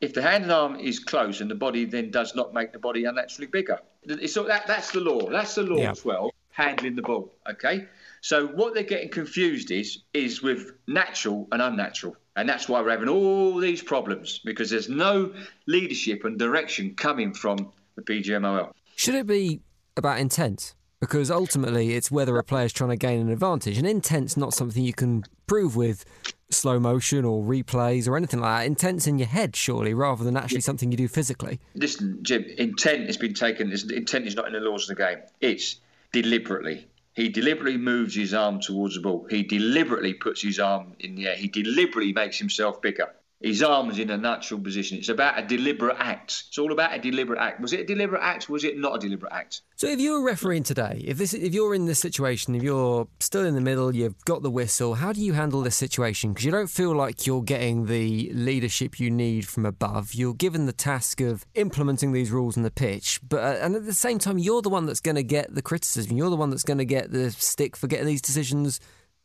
if 0.00 0.14
the 0.14 0.22
hand 0.22 0.44
and 0.44 0.52
arm 0.52 0.76
is 0.76 0.98
closed 0.98 1.40
and 1.40 1.50
the 1.50 1.54
body 1.54 1.84
then 1.84 2.10
does 2.10 2.34
not 2.34 2.54
make 2.54 2.72
the 2.72 2.78
body 2.78 3.04
unnaturally 3.04 3.48
bigger. 3.48 3.80
So 4.26 4.44
that, 4.44 4.66
that's 4.66 4.92
the 4.92 5.00
law. 5.00 5.28
That's 5.28 5.54
the 5.54 5.62
law 5.62 5.78
yeah. 5.78 5.92
12, 5.92 6.30
handling 6.50 6.96
the 6.96 7.02
ball. 7.02 7.32
Okay. 7.50 7.86
So 8.20 8.46
what 8.46 8.74
they're 8.74 8.82
getting 8.82 9.10
confused 9.10 9.70
is 9.70 10.02
is 10.14 10.42
with 10.42 10.72
natural 10.86 11.48
and 11.52 11.62
unnatural. 11.62 12.16
And 12.36 12.48
that's 12.48 12.68
why 12.68 12.80
we're 12.80 12.90
having 12.90 13.08
all 13.08 13.58
these 13.58 13.82
problems 13.82 14.40
because 14.44 14.70
there's 14.70 14.88
no 14.88 15.32
leadership 15.66 16.24
and 16.24 16.38
direction 16.38 16.94
coming 16.94 17.34
from 17.34 17.72
the 17.96 18.02
PGMOL. 18.02 18.70
Should 18.94 19.16
it 19.16 19.26
be 19.26 19.60
about 19.96 20.20
intent? 20.20 20.74
Because 21.00 21.30
ultimately, 21.30 21.94
it's 21.94 22.10
whether 22.10 22.36
a 22.38 22.44
player's 22.44 22.72
trying 22.72 22.90
to 22.90 22.96
gain 22.96 23.20
an 23.20 23.30
advantage, 23.30 23.78
and 23.78 23.86
intent's 23.86 24.36
not 24.36 24.52
something 24.52 24.82
you 24.82 24.92
can 24.92 25.24
prove 25.46 25.76
with 25.76 26.04
slow 26.50 26.80
motion 26.80 27.24
or 27.24 27.44
replays 27.44 28.08
or 28.08 28.16
anything 28.16 28.40
like 28.40 28.60
that. 28.60 28.66
Intent's 28.66 29.06
in 29.06 29.18
your 29.18 29.28
head, 29.28 29.54
surely, 29.54 29.94
rather 29.94 30.24
than 30.24 30.36
actually 30.36 30.60
something 30.60 30.90
you 30.90 30.96
do 30.96 31.06
physically. 31.08 31.60
Listen, 31.74 32.18
Jim, 32.22 32.44
intent 32.56 33.06
has 33.06 33.16
been 33.16 33.34
taken. 33.34 33.70
Intent 33.70 34.26
is 34.26 34.34
not 34.34 34.46
in 34.48 34.54
the 34.54 34.60
laws 34.60 34.90
of 34.90 34.96
the 34.96 35.02
game. 35.04 35.18
It's 35.40 35.76
deliberately. 36.12 36.88
He 37.14 37.28
deliberately 37.28 37.76
moves 37.76 38.14
his 38.14 38.34
arm 38.34 38.60
towards 38.60 38.94
the 38.94 39.00
ball. 39.00 39.26
He 39.28 39.42
deliberately 39.42 40.14
puts 40.14 40.42
his 40.42 40.58
arm 40.58 40.94
in 41.00 41.14
the 41.16 41.28
air. 41.28 41.36
He 41.36 41.48
deliberately 41.48 42.12
makes 42.12 42.38
himself 42.38 42.80
bigger. 42.80 43.12
His 43.40 43.62
arms 43.62 43.98
in 43.98 44.10
a 44.10 44.16
natural 44.16 44.58
position. 44.58 44.98
It's 44.98 45.08
about 45.08 45.38
a 45.38 45.46
deliberate 45.46 45.96
act. 45.98 46.44
It's 46.48 46.58
all 46.58 46.72
about 46.72 46.94
a 46.94 46.98
deliberate 46.98 47.38
act. 47.38 47.60
Was 47.60 47.72
it 47.72 47.80
a 47.80 47.84
deliberate 47.84 48.22
act? 48.22 48.48
Was 48.48 48.64
it 48.64 48.76
not 48.78 48.96
a 48.96 48.98
deliberate 48.98 49.32
act? 49.32 49.62
So, 49.76 49.86
if 49.86 50.00
you're 50.00 50.24
refereeing 50.24 50.64
today, 50.64 51.02
if 51.04 51.18
this, 51.18 51.32
if 51.34 51.54
you're 51.54 51.72
in 51.72 51.86
this 51.86 52.00
situation, 52.00 52.56
if 52.56 52.64
you're 52.64 53.06
still 53.20 53.46
in 53.46 53.54
the 53.54 53.60
middle, 53.60 53.94
you've 53.94 54.24
got 54.24 54.42
the 54.42 54.50
whistle. 54.50 54.94
How 54.94 55.12
do 55.12 55.20
you 55.20 55.34
handle 55.34 55.62
this 55.62 55.76
situation? 55.76 56.32
Because 56.32 56.44
you 56.44 56.50
don't 56.50 56.70
feel 56.70 56.94
like 56.94 57.26
you're 57.26 57.42
getting 57.42 57.86
the 57.86 58.30
leadership 58.34 58.98
you 58.98 59.10
need 59.10 59.46
from 59.46 59.64
above. 59.64 60.14
You're 60.14 60.34
given 60.34 60.66
the 60.66 60.72
task 60.72 61.20
of 61.20 61.46
implementing 61.54 62.12
these 62.12 62.32
rules 62.32 62.56
on 62.56 62.64
the 62.64 62.70
pitch, 62.72 63.20
but 63.28 63.38
uh, 63.38 63.58
and 63.60 63.76
at 63.76 63.86
the 63.86 63.94
same 63.94 64.18
time, 64.18 64.38
you're 64.38 64.62
the 64.62 64.68
one 64.68 64.86
that's 64.86 65.00
going 65.00 65.16
to 65.16 65.22
get 65.22 65.54
the 65.54 65.62
criticism. 65.62 66.16
You're 66.16 66.30
the 66.30 66.36
one 66.36 66.50
that's 66.50 66.64
going 66.64 66.78
to 66.78 66.84
get 66.84 67.12
the 67.12 67.30
stick 67.30 67.76
for 67.76 67.86
getting 67.86 68.06
these 68.06 68.22
decisions 68.22 68.80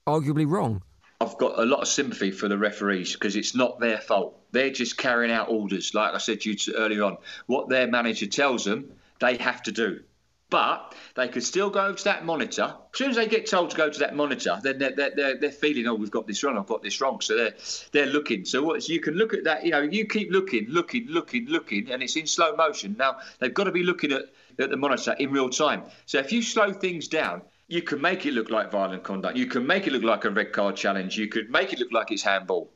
arguably 0.08 0.48
wrong. 0.48 0.84
I've 1.24 1.38
got 1.38 1.58
a 1.58 1.66
lot 1.66 1.82
of 1.82 1.88
sympathy 1.88 2.32
for 2.32 2.50
the 2.50 2.58
referees 2.58 3.14
because 3.14 3.36
it's 3.36 3.56
not 3.56 3.80
their 3.80 3.98
fault. 3.98 4.38
They're 4.52 4.72
just 4.72 4.98
carrying 4.98 5.32
out 5.32 5.50
orders, 5.50 5.94
like 5.94 6.14
I 6.14 6.18
said 6.18 6.42
to 6.42 6.52
you 6.52 6.58
earlier 6.76 7.04
on. 7.04 7.18
What 7.46 7.70
their 7.70 7.88
manager 7.88 8.28
tells 8.28 8.66
them, 8.66 8.92
they 9.20 9.38
have 9.38 9.64
to 9.64 9.72
do. 9.72 10.02
But 10.50 10.94
they 11.16 11.30
could 11.30 11.44
still 11.44 11.72
go 11.72 11.94
to 11.94 12.04
that 12.04 12.26
monitor. 12.26 12.76
As 12.94 12.98
soon 12.98 13.10
as 13.10 13.16
they 13.16 13.26
get 13.26 13.50
told 13.50 13.72
to 13.72 13.78
go 13.78 13.90
to 13.90 14.00
that 14.00 14.16
monitor, 14.16 14.60
then 14.62 14.78
they're, 14.78 14.92
they're, 14.92 15.12
they're, 15.16 15.38
they're 15.40 15.52
feeling, 15.52 15.88
oh, 15.88 15.96
we've 15.96 16.12
got 16.12 16.28
this 16.28 16.44
wrong, 16.44 16.58
I've 16.58 16.68
got 16.68 16.84
this 16.84 17.02
wrong. 17.02 17.22
So 17.22 17.36
they're 17.36 17.56
they're 17.92 18.06
looking. 18.06 18.46
So 18.46 18.62
what? 18.62 18.88
You 18.88 19.00
can 19.00 19.16
look 19.16 19.34
at 19.34 19.46
that. 19.46 19.66
You 19.66 19.72
know, 19.72 19.82
you 19.82 20.06
keep 20.06 20.30
looking, 20.32 20.68
looking, 20.70 21.08
looking, 21.08 21.48
looking, 21.48 21.90
and 21.92 22.04
it's 22.04 22.18
in 22.18 22.28
slow 22.28 22.56
motion. 22.56 22.96
Now 23.00 23.18
they've 23.40 23.54
got 23.54 23.64
to 23.64 23.72
be 23.72 23.82
looking 23.82 24.12
at, 24.12 24.26
at 24.60 24.70
the 24.70 24.78
monitor 24.78 25.16
in 25.18 25.32
real 25.32 25.50
time. 25.50 25.86
So 26.06 26.20
if 26.20 26.32
you 26.32 26.44
slow 26.44 26.72
things 26.72 27.08
down, 27.08 27.42
you 27.74 27.82
can 27.82 28.00
make 28.00 28.28
it 28.28 28.36
look 28.36 28.52
like 28.52 28.72
violent 28.72 29.02
conduct. 29.02 29.36
You 29.36 29.48
can 29.48 29.66
make 29.66 29.88
it 29.88 29.94
look 29.94 30.04
like 30.04 30.26
a 30.26 30.30
red 30.30 30.54
card 30.54 30.76
challenge. 30.76 31.18
You 31.18 31.28
could 31.28 31.50
make 31.50 31.74
it 31.74 31.80
look 31.80 31.92
like 31.92 32.12
it's 32.12 32.22
handball. 32.22 32.72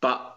But 0.00 0.36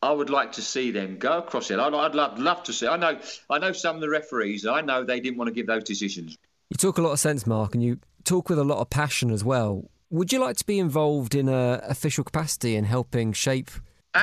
I 0.00 0.10
would 0.10 0.30
like 0.30 0.52
to 0.52 0.62
see 0.62 0.92
them 0.92 1.18
go 1.18 1.38
across 1.38 1.70
it. 1.70 1.78
I'd, 1.78 1.92
I'd 1.92 2.14
love, 2.14 2.38
love 2.38 2.62
to 2.64 2.72
see. 2.72 2.86
I 2.86 2.96
know, 2.96 3.18
I 3.50 3.58
know 3.58 3.72
some 3.72 3.96
of 3.96 4.00
the 4.00 4.08
referees. 4.08 4.64
I 4.66 4.80
know 4.80 5.04
they 5.04 5.20
didn't 5.20 5.36
want 5.36 5.48
to 5.48 5.54
give 5.54 5.66
those 5.66 5.84
decisions. 5.84 6.38
You 6.70 6.78
talk 6.78 6.96
a 6.96 7.02
lot 7.02 7.12
of 7.12 7.20
sense, 7.20 7.46
Mark, 7.46 7.74
and 7.74 7.84
you 7.84 7.98
talk 8.24 8.48
with 8.48 8.58
a 8.58 8.64
lot 8.64 8.78
of 8.78 8.88
passion 8.88 9.30
as 9.30 9.44
well. 9.44 9.90
Would 10.08 10.32
you 10.32 10.38
like 10.38 10.56
to 10.56 10.64
be 10.64 10.78
involved 10.78 11.34
in 11.34 11.50
a 11.50 11.82
official 11.84 12.24
capacity 12.24 12.76
in 12.76 12.84
helping 12.84 13.34
shape 13.34 13.70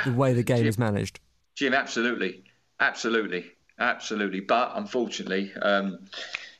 the 0.04 0.14
way 0.14 0.34
the 0.34 0.42
game 0.42 0.58
Jim, 0.58 0.68
is 0.68 0.80
managed? 0.80 1.20
Jim, 1.54 1.76
absolutely, 1.76 2.44
absolutely, 2.80 3.52
absolutely. 3.78 4.40
But 4.40 4.72
unfortunately, 4.74 5.54
um, 5.62 6.00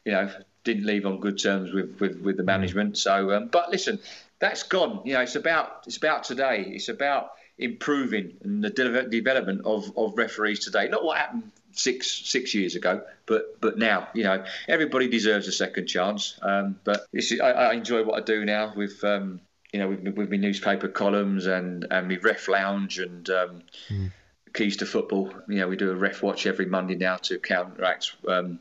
you 0.06 0.12
know, 0.12 0.30
didn't 0.68 0.86
leave 0.86 1.06
on 1.06 1.20
good 1.20 1.40
terms 1.42 1.74
with 1.74 2.00
with, 2.00 2.20
with 2.22 2.38
the 2.38 2.44
management. 2.44 2.98
So, 2.98 3.32
um, 3.32 3.48
but 3.48 3.72
listen, 3.72 4.00
that's 4.40 4.64
gone. 4.64 5.02
You 5.06 5.14
know, 5.14 5.22
it's 5.22 5.36
about 5.36 5.84
it's 5.88 5.98
about 5.98 6.26
today. 6.26 6.64
It's 6.68 6.90
about 6.90 7.32
improving 7.58 8.38
and 8.44 8.64
the 8.64 8.70
de- 8.70 9.10
development 9.10 9.62
of, 9.66 9.92
of 9.98 10.16
referees 10.16 10.60
today. 10.60 10.88
Not 10.90 11.04
what 11.04 11.18
happened 11.18 11.52
six 11.72 12.12
six 12.30 12.54
years 12.54 12.76
ago, 12.76 13.02
but 13.26 13.60
but 13.62 13.78
now. 13.78 14.10
You 14.14 14.26
know, 14.26 14.46
everybody 14.68 15.08
deserves 15.08 15.48
a 15.48 15.52
second 15.52 15.88
chance. 15.88 16.38
Um, 16.42 16.80
but 16.84 17.08
I, 17.42 17.52
I, 17.52 17.74
enjoy 17.74 18.04
what 18.04 18.22
I 18.22 18.24
do 18.24 18.46
now 18.46 18.74
with. 18.76 19.04
Um, 19.04 19.42
you 19.74 19.80
know, 19.80 19.90
with, 19.90 20.08
with 20.16 20.32
my 20.32 20.38
newspaper 20.38 20.88
columns 20.88 21.46
and 21.46 21.86
and 21.92 22.08
my 22.08 22.18
ref 22.24 22.48
lounge 22.48 23.00
and 23.00 23.26
mm. 23.26 24.12
keys 24.54 24.78
to 24.78 24.86
football. 24.86 25.30
You 25.50 25.60
know, 25.60 25.68
we 25.68 25.76
do 25.76 25.92
a 25.92 25.96
ref 25.96 26.24
watch 26.24 26.46
every 26.46 26.66
Monday 26.66 26.96
now 26.96 27.18
to 27.18 27.38
counteract 27.38 28.16
um, 28.30 28.60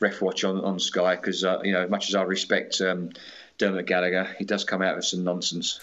ref 0.00 0.20
watch 0.20 0.44
on, 0.44 0.60
on 0.60 0.78
Sky 0.78 1.16
because 1.16 1.44
uh, 1.44 1.60
you 1.62 1.72
know, 1.72 1.86
much 1.88 2.08
as 2.08 2.14
I 2.14 2.22
respect 2.22 2.80
um, 2.80 3.10
Dermot 3.58 3.86
Gallagher, 3.86 4.34
he 4.38 4.44
does 4.44 4.64
come 4.64 4.82
out 4.82 4.96
with 4.96 5.04
some 5.04 5.22
nonsense. 5.22 5.78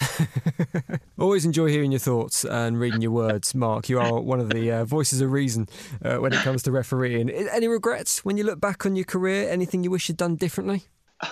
Always 1.18 1.44
enjoy 1.44 1.68
hearing 1.68 1.90
your 1.90 2.00
thoughts 2.00 2.44
and 2.44 2.78
reading 2.78 3.00
your 3.00 3.12
words, 3.12 3.54
Mark. 3.54 3.88
You 3.88 3.98
are 3.98 4.20
one 4.20 4.40
of 4.40 4.50
the 4.50 4.70
uh, 4.70 4.84
voices 4.84 5.20
of 5.22 5.32
reason 5.32 5.68
uh, 6.04 6.16
when 6.16 6.32
it 6.32 6.40
comes 6.40 6.62
to 6.64 6.72
refereeing. 6.72 7.30
Any 7.30 7.68
regrets 7.68 8.24
when 8.24 8.36
you 8.36 8.44
look 8.44 8.60
back 8.60 8.84
on 8.84 8.94
your 8.94 9.06
career? 9.06 9.48
Anything 9.48 9.84
you 9.84 9.90
wish 9.90 10.08
you'd 10.08 10.18
done 10.18 10.36
differently? 10.36 10.84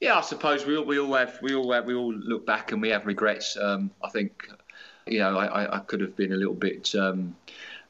Yeah, 0.00 0.18
I 0.18 0.22
suppose 0.22 0.66
we 0.66 0.76
all, 0.76 0.84
we 0.84 0.98
all 0.98 1.14
have 1.14 1.38
we 1.42 1.54
all 1.54 1.72
have, 1.72 1.84
we 1.84 1.94
all 1.94 2.12
look 2.12 2.44
back 2.44 2.72
and 2.72 2.82
we 2.82 2.88
have 2.88 3.06
regrets. 3.06 3.56
Um, 3.56 3.92
I 4.02 4.08
think 4.08 4.48
you 5.06 5.20
know 5.20 5.38
I, 5.38 5.76
I, 5.76 5.78
could 5.78 6.00
have 6.00 6.16
been 6.16 6.32
a 6.32 6.36
little 6.36 6.56
bit. 6.56 6.92
Um, 6.96 7.36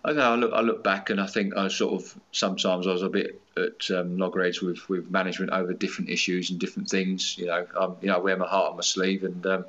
I 0.04 0.12
know. 0.12 0.32
I 0.32 0.34
look, 0.34 0.52
I 0.52 0.60
look 0.60 0.84
back 0.84 1.08
and 1.08 1.18
I 1.18 1.26
think 1.26 1.56
I 1.56 1.68
sort 1.68 1.94
of 1.94 2.20
sometimes 2.30 2.86
I 2.86 2.92
was 2.92 3.00
a 3.00 3.08
bit 3.08 3.40
at 3.56 3.90
um, 3.90 4.16
loggerheads 4.16 4.60
with, 4.62 4.88
with 4.88 5.10
management 5.10 5.52
over 5.52 5.72
different 5.72 6.10
issues 6.10 6.50
and 6.50 6.58
different 6.58 6.88
things. 6.88 7.36
You 7.38 7.46
know, 7.46 7.66
um, 7.78 7.96
you 8.00 8.08
know, 8.08 8.16
I 8.16 8.18
wear 8.18 8.36
my 8.36 8.46
heart 8.46 8.70
on 8.70 8.76
my 8.76 8.82
sleeve 8.82 9.24
and 9.24 9.44
um, 9.46 9.64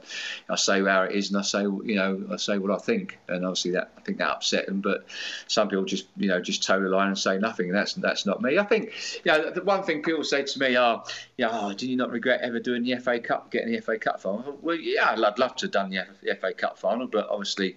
I 0.50 0.56
say 0.56 0.84
how 0.84 1.04
it 1.04 1.16
is 1.16 1.30
and 1.30 1.40
I 1.40 1.44
say, 1.44 1.64
you 1.64 1.96
know, 1.96 2.26
I 2.32 2.38
say 2.38 2.58
what 2.58 2.72
I 2.72 2.78
think. 2.78 3.20
And 3.28 3.46
obviously 3.46 3.72
that 3.72 3.92
I 3.98 4.02
think 4.02 4.18
that 4.20 4.30
upset 4.30 4.66
them. 4.68 4.82
But 4.82 5.06
some 5.48 5.68
people 5.70 5.86
just, 5.86 6.08
you 6.18 6.28
know, 6.28 6.42
just 6.42 6.64
toe 6.64 6.82
the 6.82 6.90
line 6.90 7.08
and 7.08 7.18
say 7.18 7.38
nothing. 7.38 7.68
And 7.68 7.76
that's 7.76 7.94
that's 7.94 8.26
not 8.26 8.42
me. 8.42 8.58
I 8.58 8.64
think, 8.64 8.92
you 9.24 9.32
know, 9.32 9.52
the 9.52 9.64
one 9.64 9.84
thing 9.84 10.02
people 10.02 10.24
say 10.24 10.44
to 10.44 10.60
me 10.60 10.76
are, 10.76 11.04
know, 11.38 11.50
oh, 11.52 11.74
do 11.74 11.90
you 11.90 11.96
not 11.96 12.12
regret 12.12 12.42
ever 12.42 12.60
doing 12.60 12.84
the 12.84 12.96
FA 12.98 13.20
Cup, 13.20 13.52
getting 13.52 13.72
the 13.72 13.82
FA 13.82 13.98
Cup 13.98 14.22
final? 14.22 14.58
Well, 14.62 14.76
yeah, 14.76 15.12
I'd 15.12 15.40
love 15.40 15.56
to 15.58 15.66
have 15.66 15.72
done 15.72 15.90
the 15.90 16.36
FA 16.40 16.54
Cup 16.54 16.78
final, 16.78 17.08
but 17.08 17.30
obviously 17.30 17.76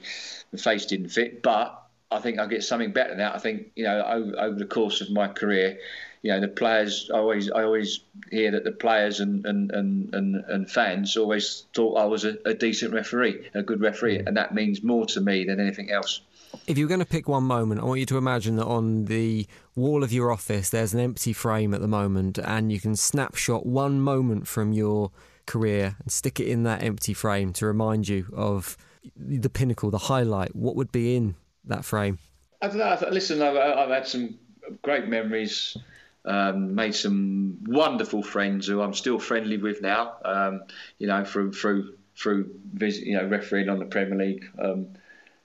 the 0.53 0.59
face 0.59 0.87
didn't 0.87 1.09
fit. 1.09 1.43
But 1.43 1.86
I 2.11 2.21
think 2.21 2.39
I'll 2.39 2.49
get 2.49 2.63
something 2.63 2.93
better 2.93 3.11
than 3.11 3.19
that. 3.19 3.35
I 3.35 3.39
think 3.39 3.73
you 3.75 3.85
know 3.85 4.03
over, 4.05 4.39
over, 4.39 4.59
the 4.59 4.67
course 4.67 5.01
of 5.01 5.11
my 5.11 5.27
career, 5.27 5.79
you 6.23 6.31
know 6.31 6.41
the 6.41 6.49
players. 6.49 7.11
I 7.13 7.19
always 7.19 7.51
I 7.51 7.65
always 7.65 8.01
hear 8.31 8.53
that 8.53 8.65
the 8.65 8.73
players 8.73 9.21
and 9.21 9.45
and, 9.45 9.73
and, 9.73 10.15
and, 10.15 10.37
and 10.49 10.71
fans 10.71 11.17
always 11.17 11.65
thought 11.75 11.97
I 11.97 12.05
was 12.05 12.25
a, 12.25 12.37
a, 12.45 12.55
decent 12.55 12.95
referee, 12.95 13.51
a 13.55 13.63
good 13.63 13.81
referee, 13.81 14.19
mm. 14.19 14.27
and 14.27 14.37
that 14.37 14.55
means 14.55 14.83
more 14.83 15.07
to 15.07 15.21
me 15.21 15.45
than 15.45 15.59
anything 15.59 15.91
else. 15.91 16.21
If 16.69 16.79
you're 16.79 16.89
going 16.89 17.01
to 17.01 17.07
pick 17.07 17.29
one 17.29 17.45
moment, 17.45 17.81
I 17.81 17.85
want 17.85 18.01
you 18.01 18.07
to 18.07 18.19
imagine 18.19 18.57
that 18.57 18.67
on 18.67 19.07
the 19.07 19.47
wall 19.75 20.05
of 20.05 20.13
your 20.13 20.31
office 20.31 20.71
there's 20.71 20.95
an 20.95 21.01
empty 21.01 21.33
frame 21.33 21.75
at 21.75 21.81
the 21.81 21.89
moment, 21.89 22.39
and 22.39 22.71
you 22.71 22.79
can 22.79 22.95
snapshot 22.95 23.67
one 23.67 24.01
moment 24.01 24.47
from 24.47 24.73
your 24.73 25.11
career 25.47 25.97
and 26.01 26.13
stick 26.13 26.39
it 26.39 26.47
in 26.47 26.63
that 26.65 26.83
empty 26.83 27.15
frame 27.15 27.53
to 27.55 27.67
remind 27.67 28.09
you 28.09 28.27
of 28.33 28.77
the 29.17 29.51
pinnacle, 29.51 29.91
the 29.91 29.99
highlight. 29.99 30.55
What 30.55 30.77
would 30.77 30.93
be 30.93 31.17
in 31.17 31.35
that 31.67 31.85
frame? 31.85 32.19
I 32.63 32.69
don't 32.69 32.79
know. 32.79 33.09
Listen, 33.11 33.43
I've, 33.43 33.57
I've 33.57 33.91
had 33.91 34.07
some 34.07 34.39
great 34.83 35.09
memories. 35.09 35.77
Um, 36.25 36.75
made 36.75 36.97
some 36.97 37.59
wonderful 37.67 38.21
friends 38.21 38.67
who 38.67 38.83
I'm 38.83 38.95
still 38.95 39.21
friendly 39.21 39.59
with 39.59 39.81
now. 39.81 40.17
Um, 40.25 40.65
you 40.99 41.07
know, 41.07 41.25
through 41.25 41.53
through 41.53 41.95
through 42.17 42.51
visit, 42.73 43.07
you 43.07 43.17
know 43.17 43.27
refereeing 43.27 43.69
on 43.69 43.79
the 43.79 43.85
Premier 43.85 44.19
League 44.19 44.51
um, 44.59 44.89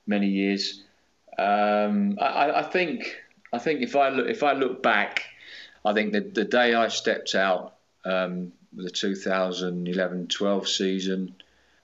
many 0.08 0.28
years. 0.28 0.82
Um, 1.38 2.18
I, 2.20 2.52
I, 2.60 2.64
think 2.64 3.16
I 3.54 3.60
think 3.60 3.82
if 3.82 3.96
I 3.96 4.10
look 4.10 4.28
if 4.28 4.42
I 4.42 4.54
look 4.54 4.82
back, 4.82 5.26
I 5.86 5.94
think 5.94 6.14
the 6.14 6.46
day 6.46 6.74
I 6.74 6.88
stepped 6.88 7.36
out, 7.36 7.76
um, 8.04 8.52
the 8.74 8.90
2011-12 8.90 10.68
season, 10.68 11.36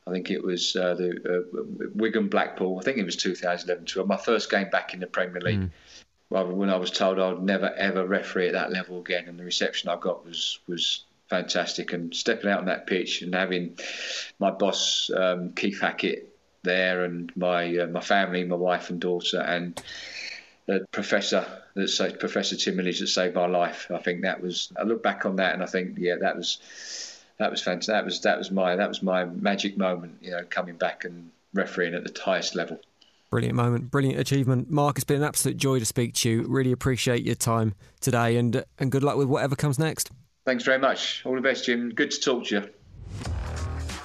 I 0.08 0.12
think 0.12 0.32
it 0.32 0.43
was 0.43 0.76
uh, 0.76 0.95
the 0.95 1.12
uh, 1.26 1.89
Wigan 1.95 2.28
Blackpool. 2.30 2.80
I 2.80 2.84
think 2.84 2.97
it 2.97 3.05
was 3.05 3.16
2011 3.18 4.08
My 4.08 4.18
first 4.18 4.49
game 4.49 4.70
back 4.70 4.93
in 4.93 4.99
the 4.99 5.08
Premier 5.08 5.41
League. 5.41 5.60
Mm. 5.60 5.72
Well, 6.30 6.47
when 6.47 6.70
I 6.70 6.78
was 6.78 6.91
told 6.91 7.20
I 7.20 7.32
would 7.32 7.43
never 7.43 7.74
ever 7.74 8.05
referee 8.05 8.47
at 8.47 8.53
that 8.53 8.72
level 8.72 8.99
again, 8.99 9.28
and 9.28 9.39
the 9.39 9.43
reception 9.43 9.89
I 9.89 9.97
got 9.97 10.26
was 10.26 10.60
was 10.68 11.05
fantastic. 11.30 11.93
And 11.93 12.14
stepping 12.16 12.49
out 12.49 12.60
on 12.60 12.66
that 12.66 12.88
pitch 12.88 13.22
and 13.22 13.34
having 13.34 13.78
my 14.39 14.51
boss 14.51 15.10
um, 15.16 15.53
Keith 15.53 15.80
Hackett 15.80 16.34
there, 16.64 17.03
and 17.03 17.32
my 17.36 17.78
uh, 17.78 17.88
my 17.88 18.01
family, 18.01 18.43
my 18.43 18.55
wife 18.55 18.89
and 18.89 18.99
daughter, 18.99 19.39
and 19.39 19.82
the 20.68 20.86
professor 20.91 21.45
that 21.76 21.88
saved 21.88 22.20
Professor 22.20 22.55
Tim 22.55 22.78
Illidge 22.78 22.99
that 22.99 23.08
saved 23.08 23.36
my 23.36 23.47
life. 23.47 23.89
I 23.89 23.99
think 23.99 24.22
that 24.22 24.41
was. 24.41 24.72
I 24.78 24.84
look 24.84 25.01
back 25.01 25.26
on 25.26 25.38
that 25.38 25.53
and 25.53 25.64
I 25.64 25.66
think, 25.66 25.97
yeah, 25.97 26.16
that 26.20 26.36
was 26.36 27.16
that 27.39 27.51
was 27.51 27.61
fantastic. 27.61 27.93
That 27.93 28.05
was 28.05 28.21
that 28.21 28.38
was 28.38 28.51
my 28.51 28.75
that 28.75 28.88
was 28.88 29.03
my 29.03 29.25
magic 29.25 29.77
moment. 29.77 30.17
You 30.21 30.31
know, 30.31 30.43
coming 30.49 30.75
back 30.75 31.05
and 31.05 31.31
refereeing 31.53 31.93
at 31.93 32.03
the 32.03 32.21
highest 32.21 32.55
level. 32.55 32.79
Brilliant 33.29 33.55
moment, 33.55 33.91
brilliant 33.91 34.19
achievement, 34.19 34.69
Mark. 34.69 34.97
It's 34.97 35.03
been 35.03 35.17
an 35.17 35.27
absolute 35.27 35.57
joy 35.57 35.79
to 35.79 35.85
speak 35.85 36.13
to 36.15 36.29
you. 36.29 36.43
Really 36.47 36.71
appreciate 36.71 37.23
your 37.25 37.35
time 37.35 37.75
today, 37.99 38.38
and 38.38 38.63
and 38.79 38.91
good 38.91 39.03
luck 39.03 39.17
with 39.17 39.27
whatever 39.27 39.55
comes 39.55 39.77
next. 39.77 40.11
Thanks 40.45 40.63
very 40.63 40.79
much. 40.79 41.23
All 41.25 41.35
the 41.35 41.41
best, 41.41 41.65
Jim. 41.65 41.89
Good 41.89 42.11
to 42.11 42.19
talk 42.21 42.45
to 42.45 42.55
you. 42.55 42.69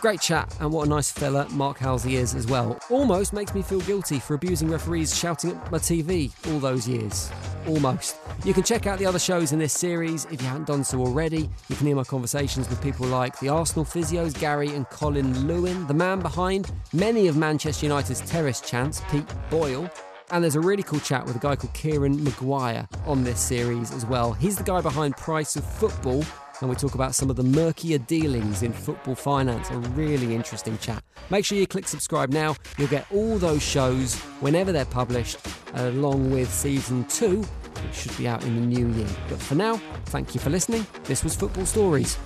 Great 0.03 0.21
chat, 0.21 0.53
and 0.59 0.73
what 0.73 0.89
a 0.89 0.91
nice 0.91 1.13
fella 1.13 1.49
Mark 1.51 1.79
Halsey 1.79 2.17
is 2.17 2.35
as 2.35 2.49
well. 2.49 2.77
Almost 2.91 3.33
makes 3.33 3.55
me 3.55 3.63
feel 3.63 3.79
guilty 3.83 4.19
for 4.19 4.35
abusing 4.35 4.69
referees 4.69 5.17
shouting 5.17 5.53
at 5.53 5.71
my 5.71 5.79
TV 5.79 6.33
all 6.51 6.59
those 6.59 6.89
years. 6.89 7.31
Almost. 7.69 8.17
You 8.45 8.53
can 8.53 8.65
check 8.65 8.89
out 8.89 8.99
the 8.99 9.07
other 9.07 9.21
shows 9.21 9.53
in 9.53 9.61
this 9.61 9.73
series 9.73 10.25
if 10.25 10.43
you 10.43 10.49
haven't 10.49 10.67
done 10.67 10.83
so 10.83 10.99
already. 10.99 11.49
You 11.69 11.77
can 11.77 11.87
hear 11.87 11.95
my 11.95 12.03
conversations 12.03 12.69
with 12.69 12.83
people 12.83 13.07
like 13.07 13.39
the 13.39 13.49
Arsenal 13.49 13.85
physios 13.85 14.37
Gary 14.37 14.71
and 14.71 14.91
Colin 14.91 15.47
Lewin, 15.47 15.87
the 15.87 15.95
man 15.95 16.19
behind 16.19 16.73
many 16.93 17.29
of 17.29 17.37
Manchester 17.37 17.87
United's 17.87 18.23
terrace 18.23 18.61
chants, 18.61 19.01
Pete 19.09 19.33
Boyle. 19.51 19.89
And 20.33 20.43
there's 20.43 20.57
a 20.57 20.61
really 20.61 20.83
cool 20.83 20.99
chat 20.99 21.25
with 21.27 21.37
a 21.37 21.39
guy 21.39 21.55
called 21.55 21.75
Kieran 21.75 22.25
Maguire 22.25 22.89
on 23.07 23.23
this 23.23 23.39
series 23.39 23.93
as 23.93 24.05
well. 24.05 24.33
He's 24.33 24.57
the 24.57 24.65
guy 24.65 24.81
behind 24.81 25.17
Price 25.17 25.55
of 25.55 25.65
Football 25.65 26.25
and 26.63 26.71
we 26.71 26.77
talk 26.77 26.95
about 26.95 27.13
some 27.13 27.29
of 27.29 27.35
the 27.35 27.43
murkier 27.43 27.99
dealings 27.99 28.63
in 28.63 28.73
football 28.73 29.17
finance. 29.17 29.69
A 29.71 29.79
really 29.79 30.33
interesting 30.33 30.79
chat. 30.79 31.03
Make 31.29 31.45
sure 31.45 31.59
you 31.59 31.67
click 31.67 31.89
subscribe 31.89 32.31
now. 32.31 32.55
You'll 32.79 32.87
get 32.87 33.05
all 33.11 33.37
those 33.37 33.63
shows 33.63 34.15
whenever 34.41 34.71
they're 34.71 34.85
published, 34.85 35.39
along 35.75 36.31
with 36.31 36.53
season 36.53 37.05
two, 37.07 37.39
which 37.43 37.95
should 37.95 38.17
be 38.17 38.29
out 38.29 38.45
in 38.45 38.55
the 38.55 38.61
new 38.61 38.89
year. 38.95 39.09
But 39.29 39.41
for 39.41 39.57
now, 39.57 39.81
thank 40.07 40.37
you 40.37 40.41
for 40.41 40.51
listening. 40.51 40.87
This 41.03 41.25
was 41.25 41.35
Football 41.35 41.67
Stories. 41.67 42.17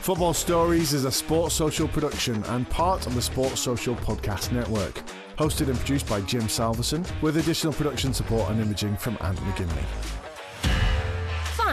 Football 0.00 0.34
Stories 0.34 0.92
is 0.92 1.04
a 1.04 1.12
sports 1.12 1.54
social 1.54 1.86
production 1.86 2.42
and 2.48 2.68
part 2.70 3.06
of 3.06 3.14
the 3.14 3.22
Sports 3.22 3.60
Social 3.60 3.94
Podcast 3.94 4.50
Network. 4.50 5.00
Hosted 5.38 5.68
and 5.68 5.76
produced 5.76 6.08
by 6.08 6.20
Jim 6.22 6.48
Salverson, 6.48 7.04
with 7.22 7.36
additional 7.36 7.72
production 7.72 8.12
support 8.12 8.50
and 8.50 8.60
imaging 8.60 8.96
from 8.96 9.16
Ant 9.20 9.38
McGinley. 9.38 9.84